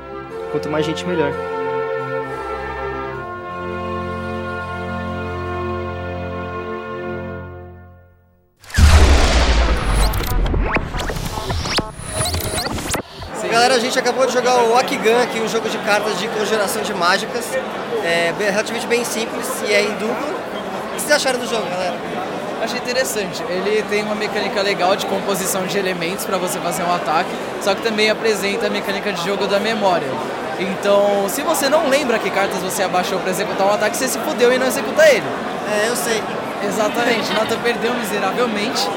Quanto 0.51 0.69
mais 0.69 0.85
gente, 0.85 1.05
melhor. 1.05 1.31
Galera, 13.49 13.75
a 13.75 13.79
gente 13.79 13.97
acabou 13.97 14.25
de 14.27 14.33
jogar 14.33 14.61
o 14.63 14.77
Akigan 14.77 15.23
aqui, 15.23 15.39
um 15.39 15.47
jogo 15.47 15.67
de 15.67 15.79
cartas 15.79 16.19
de 16.19 16.27
conjuração 16.27 16.83
de 16.83 16.93
mágicas. 16.93 17.43
É 18.03 18.31
relativamente 18.51 18.85
bem 18.85 19.03
simples 19.03 19.47
e 19.67 19.73
é 19.73 19.81
em 19.81 19.91
dupla. 19.93 20.27
O 20.91 20.95
que 20.95 21.01
vocês 21.01 21.11
acharam 21.11 21.39
do 21.39 21.47
jogo, 21.47 21.67
galera? 21.67 22.16
Achei 22.61 22.79
interessante. 22.79 23.43
Ele 23.49 23.83
tem 23.89 24.03
uma 24.03 24.15
mecânica 24.15 24.61
legal 24.61 24.95
de 24.95 25.05
composição 25.05 25.65
de 25.65 25.77
elementos 25.77 26.25
para 26.25 26.37
você 26.37 26.59
fazer 26.59 26.83
um 26.83 26.93
ataque, 26.93 27.29
só 27.61 27.75
que 27.75 27.81
também 27.81 28.09
apresenta 28.09 28.67
a 28.67 28.69
mecânica 28.69 29.13
de 29.13 29.23
jogo 29.23 29.47
da 29.47 29.59
memória. 29.59 30.07
Então, 30.59 31.29
se 31.29 31.41
você 31.43 31.69
não 31.69 31.87
lembra 31.87 32.17
que 32.17 32.29
cartas 32.31 32.57
você 32.59 32.83
abaixou 32.83 33.19
para 33.19 33.29
executar 33.29 33.67
um 33.67 33.73
ataque, 33.73 33.95
você 33.95 34.07
se 34.07 34.17
fudeu 34.19 34.51
e 34.51 34.57
não 34.57 34.67
executa 34.67 35.07
ele. 35.07 35.23
É, 35.71 35.89
eu 35.89 35.95
sei. 35.95 36.21
Exatamente. 36.65 37.31
Nata 37.33 37.55
perdeu 37.57 37.93
miseravelmente. 37.93 38.89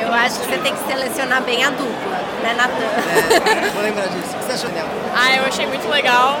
Eu 0.00 0.14
acho 0.14 0.40
que 0.40 0.46
você 0.46 0.58
tem 0.58 0.74
que 0.74 0.86
selecionar 0.88 1.42
bem 1.42 1.62
a 1.62 1.70
dupla, 1.70 2.18
né, 2.42 2.54
Natan? 2.56 3.70
Vou 3.74 3.82
lembrar 3.82 4.06
disso. 4.06 4.34
O 4.34 4.38
que 4.38 4.44
você 4.44 4.52
achou 4.52 4.70
dela? 4.70 4.88
Ah, 5.14 5.36
eu 5.36 5.44
achei 5.44 5.66
muito 5.66 5.88
legal. 5.88 6.40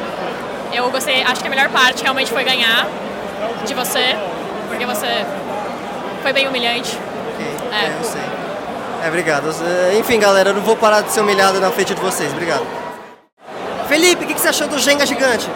Eu 0.72 0.90
gostei, 0.90 1.22
acho 1.22 1.40
que 1.40 1.46
a 1.46 1.50
melhor 1.50 1.68
parte 1.68 2.02
realmente 2.02 2.32
foi 2.32 2.42
ganhar 2.42 2.86
de 3.66 3.74
você, 3.74 4.16
porque 4.68 4.86
você 4.86 5.26
foi 6.22 6.32
bem 6.32 6.48
humilhante. 6.48 6.98
Ok, 7.34 7.46
É. 7.72 7.84
é, 7.86 7.96
eu 7.98 8.04
sei. 8.04 8.20
É, 9.04 9.08
obrigado. 9.08 9.50
É, 9.92 9.98
Enfim, 9.98 10.18
galera, 10.20 10.50
eu 10.50 10.54
não 10.54 10.62
vou 10.62 10.76
parar 10.76 11.00
de 11.02 11.10
ser 11.12 11.20
humilhado 11.20 11.58
na 11.60 11.70
frente 11.70 11.94
de 11.94 12.00
vocês. 12.00 12.30
Obrigado. 12.32 12.66
Felipe, 13.88 14.24
o 14.24 14.26
que 14.26 14.34
que 14.34 14.40
você 14.40 14.48
achou 14.48 14.68
do 14.68 14.78
Jenga 14.78 15.04
gigante? 15.06 15.48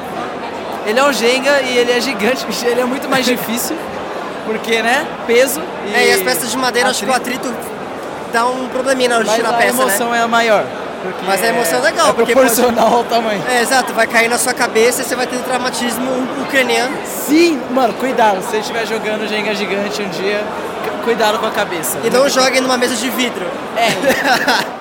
Ele 0.86 0.98
é 0.98 1.04
um 1.04 1.12
Jenga 1.12 1.60
e 1.62 1.76
ele 1.78 1.92
é 1.92 2.00
gigante, 2.00 2.44
ele 2.66 2.80
é 2.80 2.84
muito 2.84 3.08
mais 3.08 3.24
difícil, 3.24 3.76
porque, 4.46 4.82
né, 4.82 5.06
peso 5.26 5.60
e... 5.86 5.94
É, 5.94 6.08
e 6.08 6.12
as 6.12 6.22
peças 6.22 6.50
de 6.50 6.56
madeira, 6.58 6.90
acho 6.90 7.04
que 7.04 7.10
o 7.10 7.14
atrito 7.14 7.54
dá 8.32 8.46
um 8.46 8.68
probleminha 8.68 9.08
na 9.10 9.14
hora 9.16 9.24
de 9.24 9.30
Mas 9.30 9.36
tirar 9.38 9.50
a 9.50 9.52
a 9.54 9.58
peça, 9.58 9.68
emoção 9.82 10.10
né? 10.10 10.18
é 10.18 10.22
a 10.22 10.28
maior. 10.28 10.64
Porque 11.12 11.26
Mas 11.26 11.42
a 11.42 11.46
emoção 11.48 11.78
é 11.78 11.82
legal, 11.82 12.08
é 12.10 12.12
porque 12.12 12.32
proporcional 12.32 12.94
ao 12.98 13.04
tamanho. 13.04 13.42
É, 13.48 13.60
exato, 13.60 13.92
vai 13.92 14.06
cair 14.06 14.28
na 14.28 14.38
sua 14.38 14.54
cabeça 14.54 15.02
e 15.02 15.04
você 15.04 15.14
vai 15.14 15.26
ter 15.26 15.38
traumatismo 15.38 16.10
ucraniano. 16.42 16.96
Sim, 17.06 17.60
mano, 17.70 17.92
cuidado. 17.94 18.40
Se 18.42 18.48
você 18.50 18.58
estiver 18.58 18.86
jogando 18.86 19.28
Jenga 19.28 19.54
gigante 19.54 20.02
um 20.02 20.08
dia, 20.08 20.42
cu- 20.84 21.04
cuidado 21.04 21.38
com 21.38 21.46
a 21.46 21.50
cabeça. 21.50 21.98
E 22.02 22.10
não 22.10 22.28
joguem 22.28 22.60
numa 22.60 22.76
mesa 22.76 22.94
de 22.96 23.08
vidro. 23.10 23.46
É, 23.76 23.88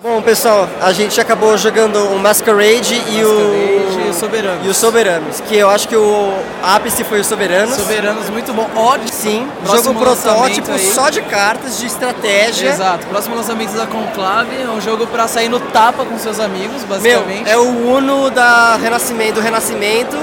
Bom, 0.00 0.22
pessoal, 0.22 0.68
a 0.80 0.92
gente 0.92 1.20
acabou 1.20 1.58
jogando 1.58 1.96
o 2.14 2.18
Masquerade 2.20 2.94
e 3.08 3.24
o... 3.24 4.06
e 4.06 4.08
o 4.10 4.14
Soberano. 4.14 4.60
E 4.64 4.68
o 4.68 4.74
Soberanos, 4.74 5.40
que 5.40 5.56
eu 5.56 5.68
acho 5.68 5.88
que 5.88 5.96
o 5.96 6.32
ápice 6.62 7.02
foi 7.02 7.18
o 7.18 7.24
Soberanos. 7.24 7.74
Soberanos 7.74 8.30
muito 8.30 8.52
bom. 8.52 8.68
Ódio. 8.76 9.08
Sim, 9.12 9.48
Próximo 9.64 9.94
jogo 9.94 9.98
protótipo 10.04 10.70
aí. 10.70 10.92
só 10.92 11.10
de 11.10 11.20
cartas, 11.22 11.78
de 11.78 11.86
estratégia. 11.86 12.68
Exato. 12.68 13.08
Próximo 13.08 13.34
lançamento 13.34 13.72
da 13.72 13.86
Conclave 13.86 14.62
é 14.62 14.68
um 14.68 14.80
jogo 14.80 15.04
pra 15.08 15.26
sair 15.26 15.48
no 15.48 15.58
tapa 15.58 16.04
com 16.04 16.16
seus 16.16 16.38
amigos, 16.38 16.82
Meu, 16.82 16.88
basicamente. 17.20 17.50
é 17.50 17.56
o 17.56 17.66
Uno 17.96 18.30
da 18.30 18.76
Renascimento, 18.76 19.34
do 19.34 19.40
Renascimento. 19.40 20.16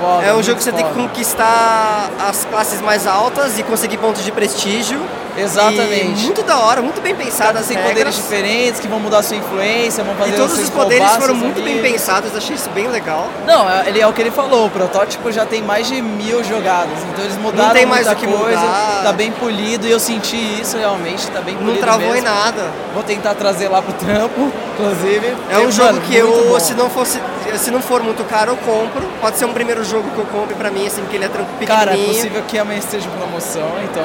Foda, 0.00 0.24
é 0.24 0.32
um 0.34 0.42
jogo 0.42 0.56
que 0.56 0.64
você 0.64 0.72
tem 0.72 0.86
que 0.86 0.94
foda. 0.94 1.06
conquistar 1.06 2.10
as 2.18 2.46
classes 2.46 2.80
mais 2.80 3.06
altas 3.06 3.58
e 3.58 3.62
conseguir 3.62 3.98
pontos 3.98 4.24
de 4.24 4.32
prestígio. 4.32 4.98
Exatamente. 5.36 6.20
E 6.20 6.24
muito 6.24 6.42
da 6.42 6.58
hora, 6.58 6.82
muito 6.82 7.00
bem 7.00 7.14
pensado 7.14 7.44
Cartas 7.54 7.62
as 7.62 7.68
têm 7.68 7.76
regras. 7.76 7.92
poderes 7.94 8.16
diferentes 8.16 8.80
que 8.80 8.88
vão 8.88 9.00
mudar 9.00 9.18
a 9.18 9.22
sua 9.22 9.36
influência, 9.36 10.04
vão 10.04 10.14
fazer 10.14 10.30
E 10.30 10.36
todos 10.36 10.58
os 10.58 10.70
poderes 10.70 11.10
foram 11.12 11.34
muito 11.34 11.62
bem 11.62 11.78
amigos. 11.78 11.90
pensados, 11.92 12.36
achei 12.36 12.54
isso 12.56 12.68
bem 12.70 12.88
legal. 12.88 13.28
Não, 13.46 13.68
é- 13.68 13.88
ele 13.88 14.00
é 14.00 14.06
o 14.06 14.12
que 14.12 14.20
ele 14.20 14.30
falou, 14.30 14.66
o 14.66 14.70
protótipo 14.70 15.30
já 15.32 15.46
tem 15.46 15.62
mais 15.62 15.86
de 15.86 16.00
mil 16.02 16.42
jogadas, 16.44 16.98
então 17.10 17.24
eles 17.24 17.36
mudaram 17.38 17.70
tem 17.72 17.86
mais 17.86 18.06
muita 18.06 18.20
o 18.20 18.24
que 18.26 18.26
coisa, 18.36 18.60
mudar. 18.60 19.00
tá 19.04 19.12
bem 19.12 19.32
polido 19.32 19.86
e 19.86 19.90
eu 19.90 19.98
senti 20.00 20.60
isso 20.60 20.76
realmente, 20.76 21.26
tá 21.28 21.40
bem 21.40 21.54
polido 21.54 21.72
Não 21.72 21.80
travou 21.80 22.00
mesmo. 22.12 22.16
em 22.18 22.22
nada. 22.22 22.70
Vou 22.94 23.02
tentar 23.02 23.34
trazer 23.34 23.68
lá 23.68 23.80
pro 23.80 23.92
trampo, 23.94 24.52
inclusive. 24.74 25.34
É 25.50 25.58
um 25.58 25.70
jogo 25.72 26.00
que 26.02 26.14
eu, 26.14 26.48
bom. 26.50 26.60
se 26.60 26.74
não 26.74 26.90
fosse, 26.90 27.18
se 27.58 27.70
não 27.70 27.80
for 27.80 28.02
muito 28.02 28.22
caro, 28.24 28.52
eu 28.52 28.56
compro. 28.58 29.02
Pode 29.20 29.38
ser 29.38 29.44
um 29.46 29.52
primeiro 29.52 29.82
jogo 29.84 30.08
que 30.10 30.18
eu 30.18 30.26
compre 30.26 30.54
pra 30.54 30.70
mim, 30.70 30.86
assim, 30.86 31.00
porque 31.00 31.16
ele 31.16 31.24
é 31.24 31.28
tranquilo, 31.28 31.66
Cara, 31.66 31.94
é 31.94 32.04
possível 32.04 32.42
que 32.46 32.58
amanhã 32.58 32.78
esteja 32.78 33.08
promoção, 33.18 33.70
então 33.84 34.04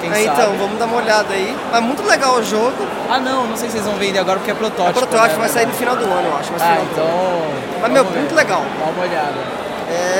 quem 0.00 0.10
É, 0.10 0.24
sabe. 0.24 0.40
então, 0.40 0.56
vamos 0.58 0.78
dar 0.78 0.86
uma 0.86 0.96
olhada 0.96 1.32
aí. 1.34 1.56
Mas 1.70 1.82
muito 1.82 2.02
legal 2.06 2.34
o 2.36 2.42
jogo. 2.42 2.74
Ah 3.10 3.18
não, 3.18 3.46
não 3.46 3.56
sei 3.56 3.68
se 3.68 3.72
vocês 3.74 3.86
vão 3.86 3.94
vender 3.96 4.18
agora 4.18 4.38
porque 4.38 4.50
é 4.50 4.54
É 4.54 4.56
protótipo. 4.56 4.98
protótipo, 5.06 5.34
né? 5.34 5.38
vai 5.40 5.48
sair 5.48 5.66
no 5.66 5.74
final 5.74 5.96
do 5.96 6.04
ano, 6.04 6.28
eu 6.28 6.36
acho. 6.36 6.52
Mas, 6.52 6.62
Ah, 6.62 6.66
final 6.66 6.76
do 6.76 6.80
ano. 6.80 6.90
então... 6.92 7.78
mas 7.82 7.92
meu, 7.92 8.04
ver. 8.04 8.18
muito 8.18 8.34
legal. 8.34 8.62
Dá 8.78 8.90
uma 8.90 9.02
olhada. 9.02 9.58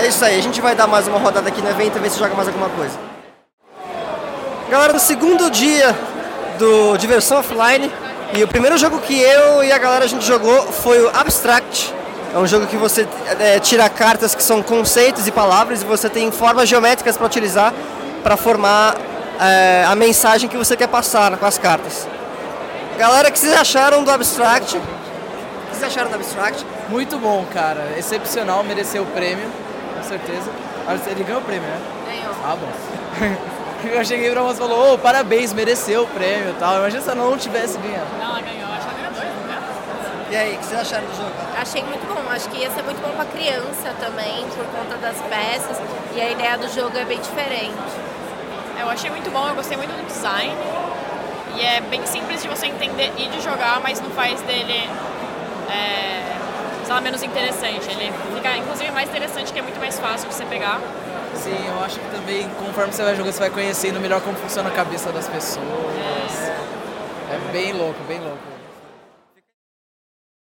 É 0.02 0.06
isso 0.06 0.24
aí, 0.24 0.38
a 0.38 0.42
gente 0.42 0.60
vai 0.60 0.74
dar 0.74 0.86
mais 0.86 1.06
uma 1.08 1.18
rodada 1.18 1.48
aqui 1.48 1.60
no 1.60 1.68
evento 1.70 1.96
e 1.96 2.00
ver 2.00 2.10
se 2.10 2.18
joga 2.18 2.34
mais 2.34 2.48
alguma 2.48 2.68
coisa. 2.70 2.98
Galera, 4.70 4.92
no 4.92 4.98
segundo 5.00 5.50
dia 5.50 5.94
do 6.58 6.96
Diversão 6.98 7.38
Offline, 7.38 7.90
e 8.34 8.42
o 8.44 8.48
primeiro 8.48 8.76
jogo 8.76 8.98
que 8.98 9.18
eu 9.18 9.62
e 9.64 9.72
a 9.72 9.78
galera 9.78 10.04
a 10.04 10.08
gente 10.08 10.24
jogou 10.26 10.62
foi 10.72 11.00
o 11.02 11.08
Abstract. 11.14 11.94
É 12.34 12.38
um 12.38 12.46
jogo 12.46 12.66
que 12.66 12.76
você 12.76 13.08
é, 13.40 13.58
tira 13.58 13.88
cartas 13.88 14.34
que 14.34 14.42
são 14.42 14.62
conceitos 14.62 15.26
e 15.26 15.30
palavras 15.30 15.80
e 15.80 15.84
você 15.86 16.10
tem 16.10 16.30
formas 16.30 16.68
geométricas 16.68 17.16
para 17.16 17.24
utilizar 17.26 17.72
para 18.22 18.36
formar 18.36 18.94
é, 19.40 19.84
a 19.86 19.94
mensagem 19.94 20.48
que 20.48 20.56
você 20.56 20.76
quer 20.76 20.88
passar 20.88 21.36
com 21.36 21.46
as 21.46 21.58
cartas. 21.58 22.06
Galera, 22.98 23.28
o 23.28 23.32
que 23.32 23.38
vocês 23.38 23.52
acharam 23.52 24.02
do 24.02 24.10
Abstract? 24.10 24.76
O 24.76 24.80
que 24.80 25.76
vocês 25.76 25.84
acharam 25.84 26.10
do 26.10 26.16
Abstract? 26.16 26.66
Muito 26.88 27.16
bom, 27.18 27.44
cara. 27.52 27.94
Excepcional, 27.96 28.64
mereceu 28.64 29.04
o 29.04 29.06
prêmio, 29.06 29.48
com 29.96 30.02
certeza. 30.02 30.50
Ele 31.06 31.22
ganhou 31.22 31.40
o 31.40 31.44
prêmio, 31.44 31.68
né? 31.68 31.80
Ganhou. 32.06 32.34
Ah, 32.44 32.56
bom. 32.56 33.48
Eu 33.84 34.04
cheguei 34.04 34.30
pra 34.32 34.42
você 34.42 34.56
e 34.56 34.58
falou, 34.58 34.94
ô, 34.94 34.98
parabéns, 34.98 35.52
mereceu 35.52 36.02
o 36.02 36.06
prêmio 36.08 36.50
e 36.50 36.54
tal. 36.54 36.78
Imagina 36.78 37.00
se 37.00 37.10
ela 37.10 37.30
não 37.30 37.38
tivesse 37.38 37.78
ganhado. 37.78 38.06
Não, 38.18 38.30
ela 38.30 38.40
ganhou, 38.40 38.68
acho 38.72 38.88
que 38.88 38.90
ela 38.90 38.98
ganhou 38.98 39.12
dois, 39.14 39.28
não 39.36 39.46
ganhou? 39.46 39.62
E 40.30 40.36
aí, 40.36 40.54
o 40.56 40.58
que 40.58 40.64
vocês 40.64 40.80
acharam 40.80 41.06
do 41.06 41.16
jogo? 41.16 41.30
Achei 41.56 41.84
muito 41.84 42.06
bom. 42.12 42.28
Acho 42.28 42.48
que 42.48 42.58
ia 42.58 42.70
ser 42.70 42.82
muito 42.82 43.00
bom 43.00 43.14
pra 43.14 43.24
criança 43.26 43.94
também, 44.00 44.44
por 44.48 44.64
conta 44.66 44.96
das 44.96 45.16
peças. 45.28 45.76
E 46.16 46.20
a 46.20 46.30
ideia 46.30 46.58
do 46.58 46.68
jogo 46.68 46.98
é 46.98 47.04
bem 47.04 47.20
diferente. 47.20 47.76
Eu 48.78 48.88
achei 48.88 49.10
muito 49.10 49.30
bom, 49.30 49.48
eu 49.48 49.54
gostei 49.54 49.76
muito 49.76 49.90
do 49.90 50.06
design. 50.06 50.54
E 51.56 51.60
é 51.60 51.80
bem 51.80 52.06
simples 52.06 52.42
de 52.42 52.48
você 52.48 52.66
entender 52.66 53.12
e 53.18 53.28
de 53.28 53.40
jogar, 53.40 53.80
mas 53.80 54.00
não 54.00 54.10
faz 54.10 54.40
dele 54.42 54.88
é, 55.68 56.36
ela 56.88 57.00
menos 57.00 57.22
interessante. 57.22 57.90
Ele 57.90 58.12
fica, 58.34 58.56
inclusive, 58.56 58.90
mais 58.90 59.08
interessante 59.08 59.52
que 59.52 59.58
é 59.58 59.62
muito 59.62 59.78
mais 59.78 59.98
fácil 59.98 60.28
de 60.28 60.34
você 60.34 60.44
pegar. 60.44 60.80
Sim, 61.34 61.56
eu 61.68 61.84
acho 61.84 61.98
que 61.98 62.10
também, 62.10 62.48
conforme 62.58 62.92
você 62.92 63.02
vai 63.02 63.14
jogando, 63.14 63.32
você 63.32 63.40
vai 63.40 63.50
conhecendo 63.50 64.00
melhor 64.00 64.20
como 64.20 64.36
funciona 64.36 64.68
a 64.68 64.72
cabeça 64.72 65.12
das 65.12 65.28
pessoas. 65.28 65.64
É, 67.30 67.34
é 67.34 67.52
bem 67.52 67.72
louco, 67.72 67.98
bem 68.06 68.20
louco. 68.20 68.57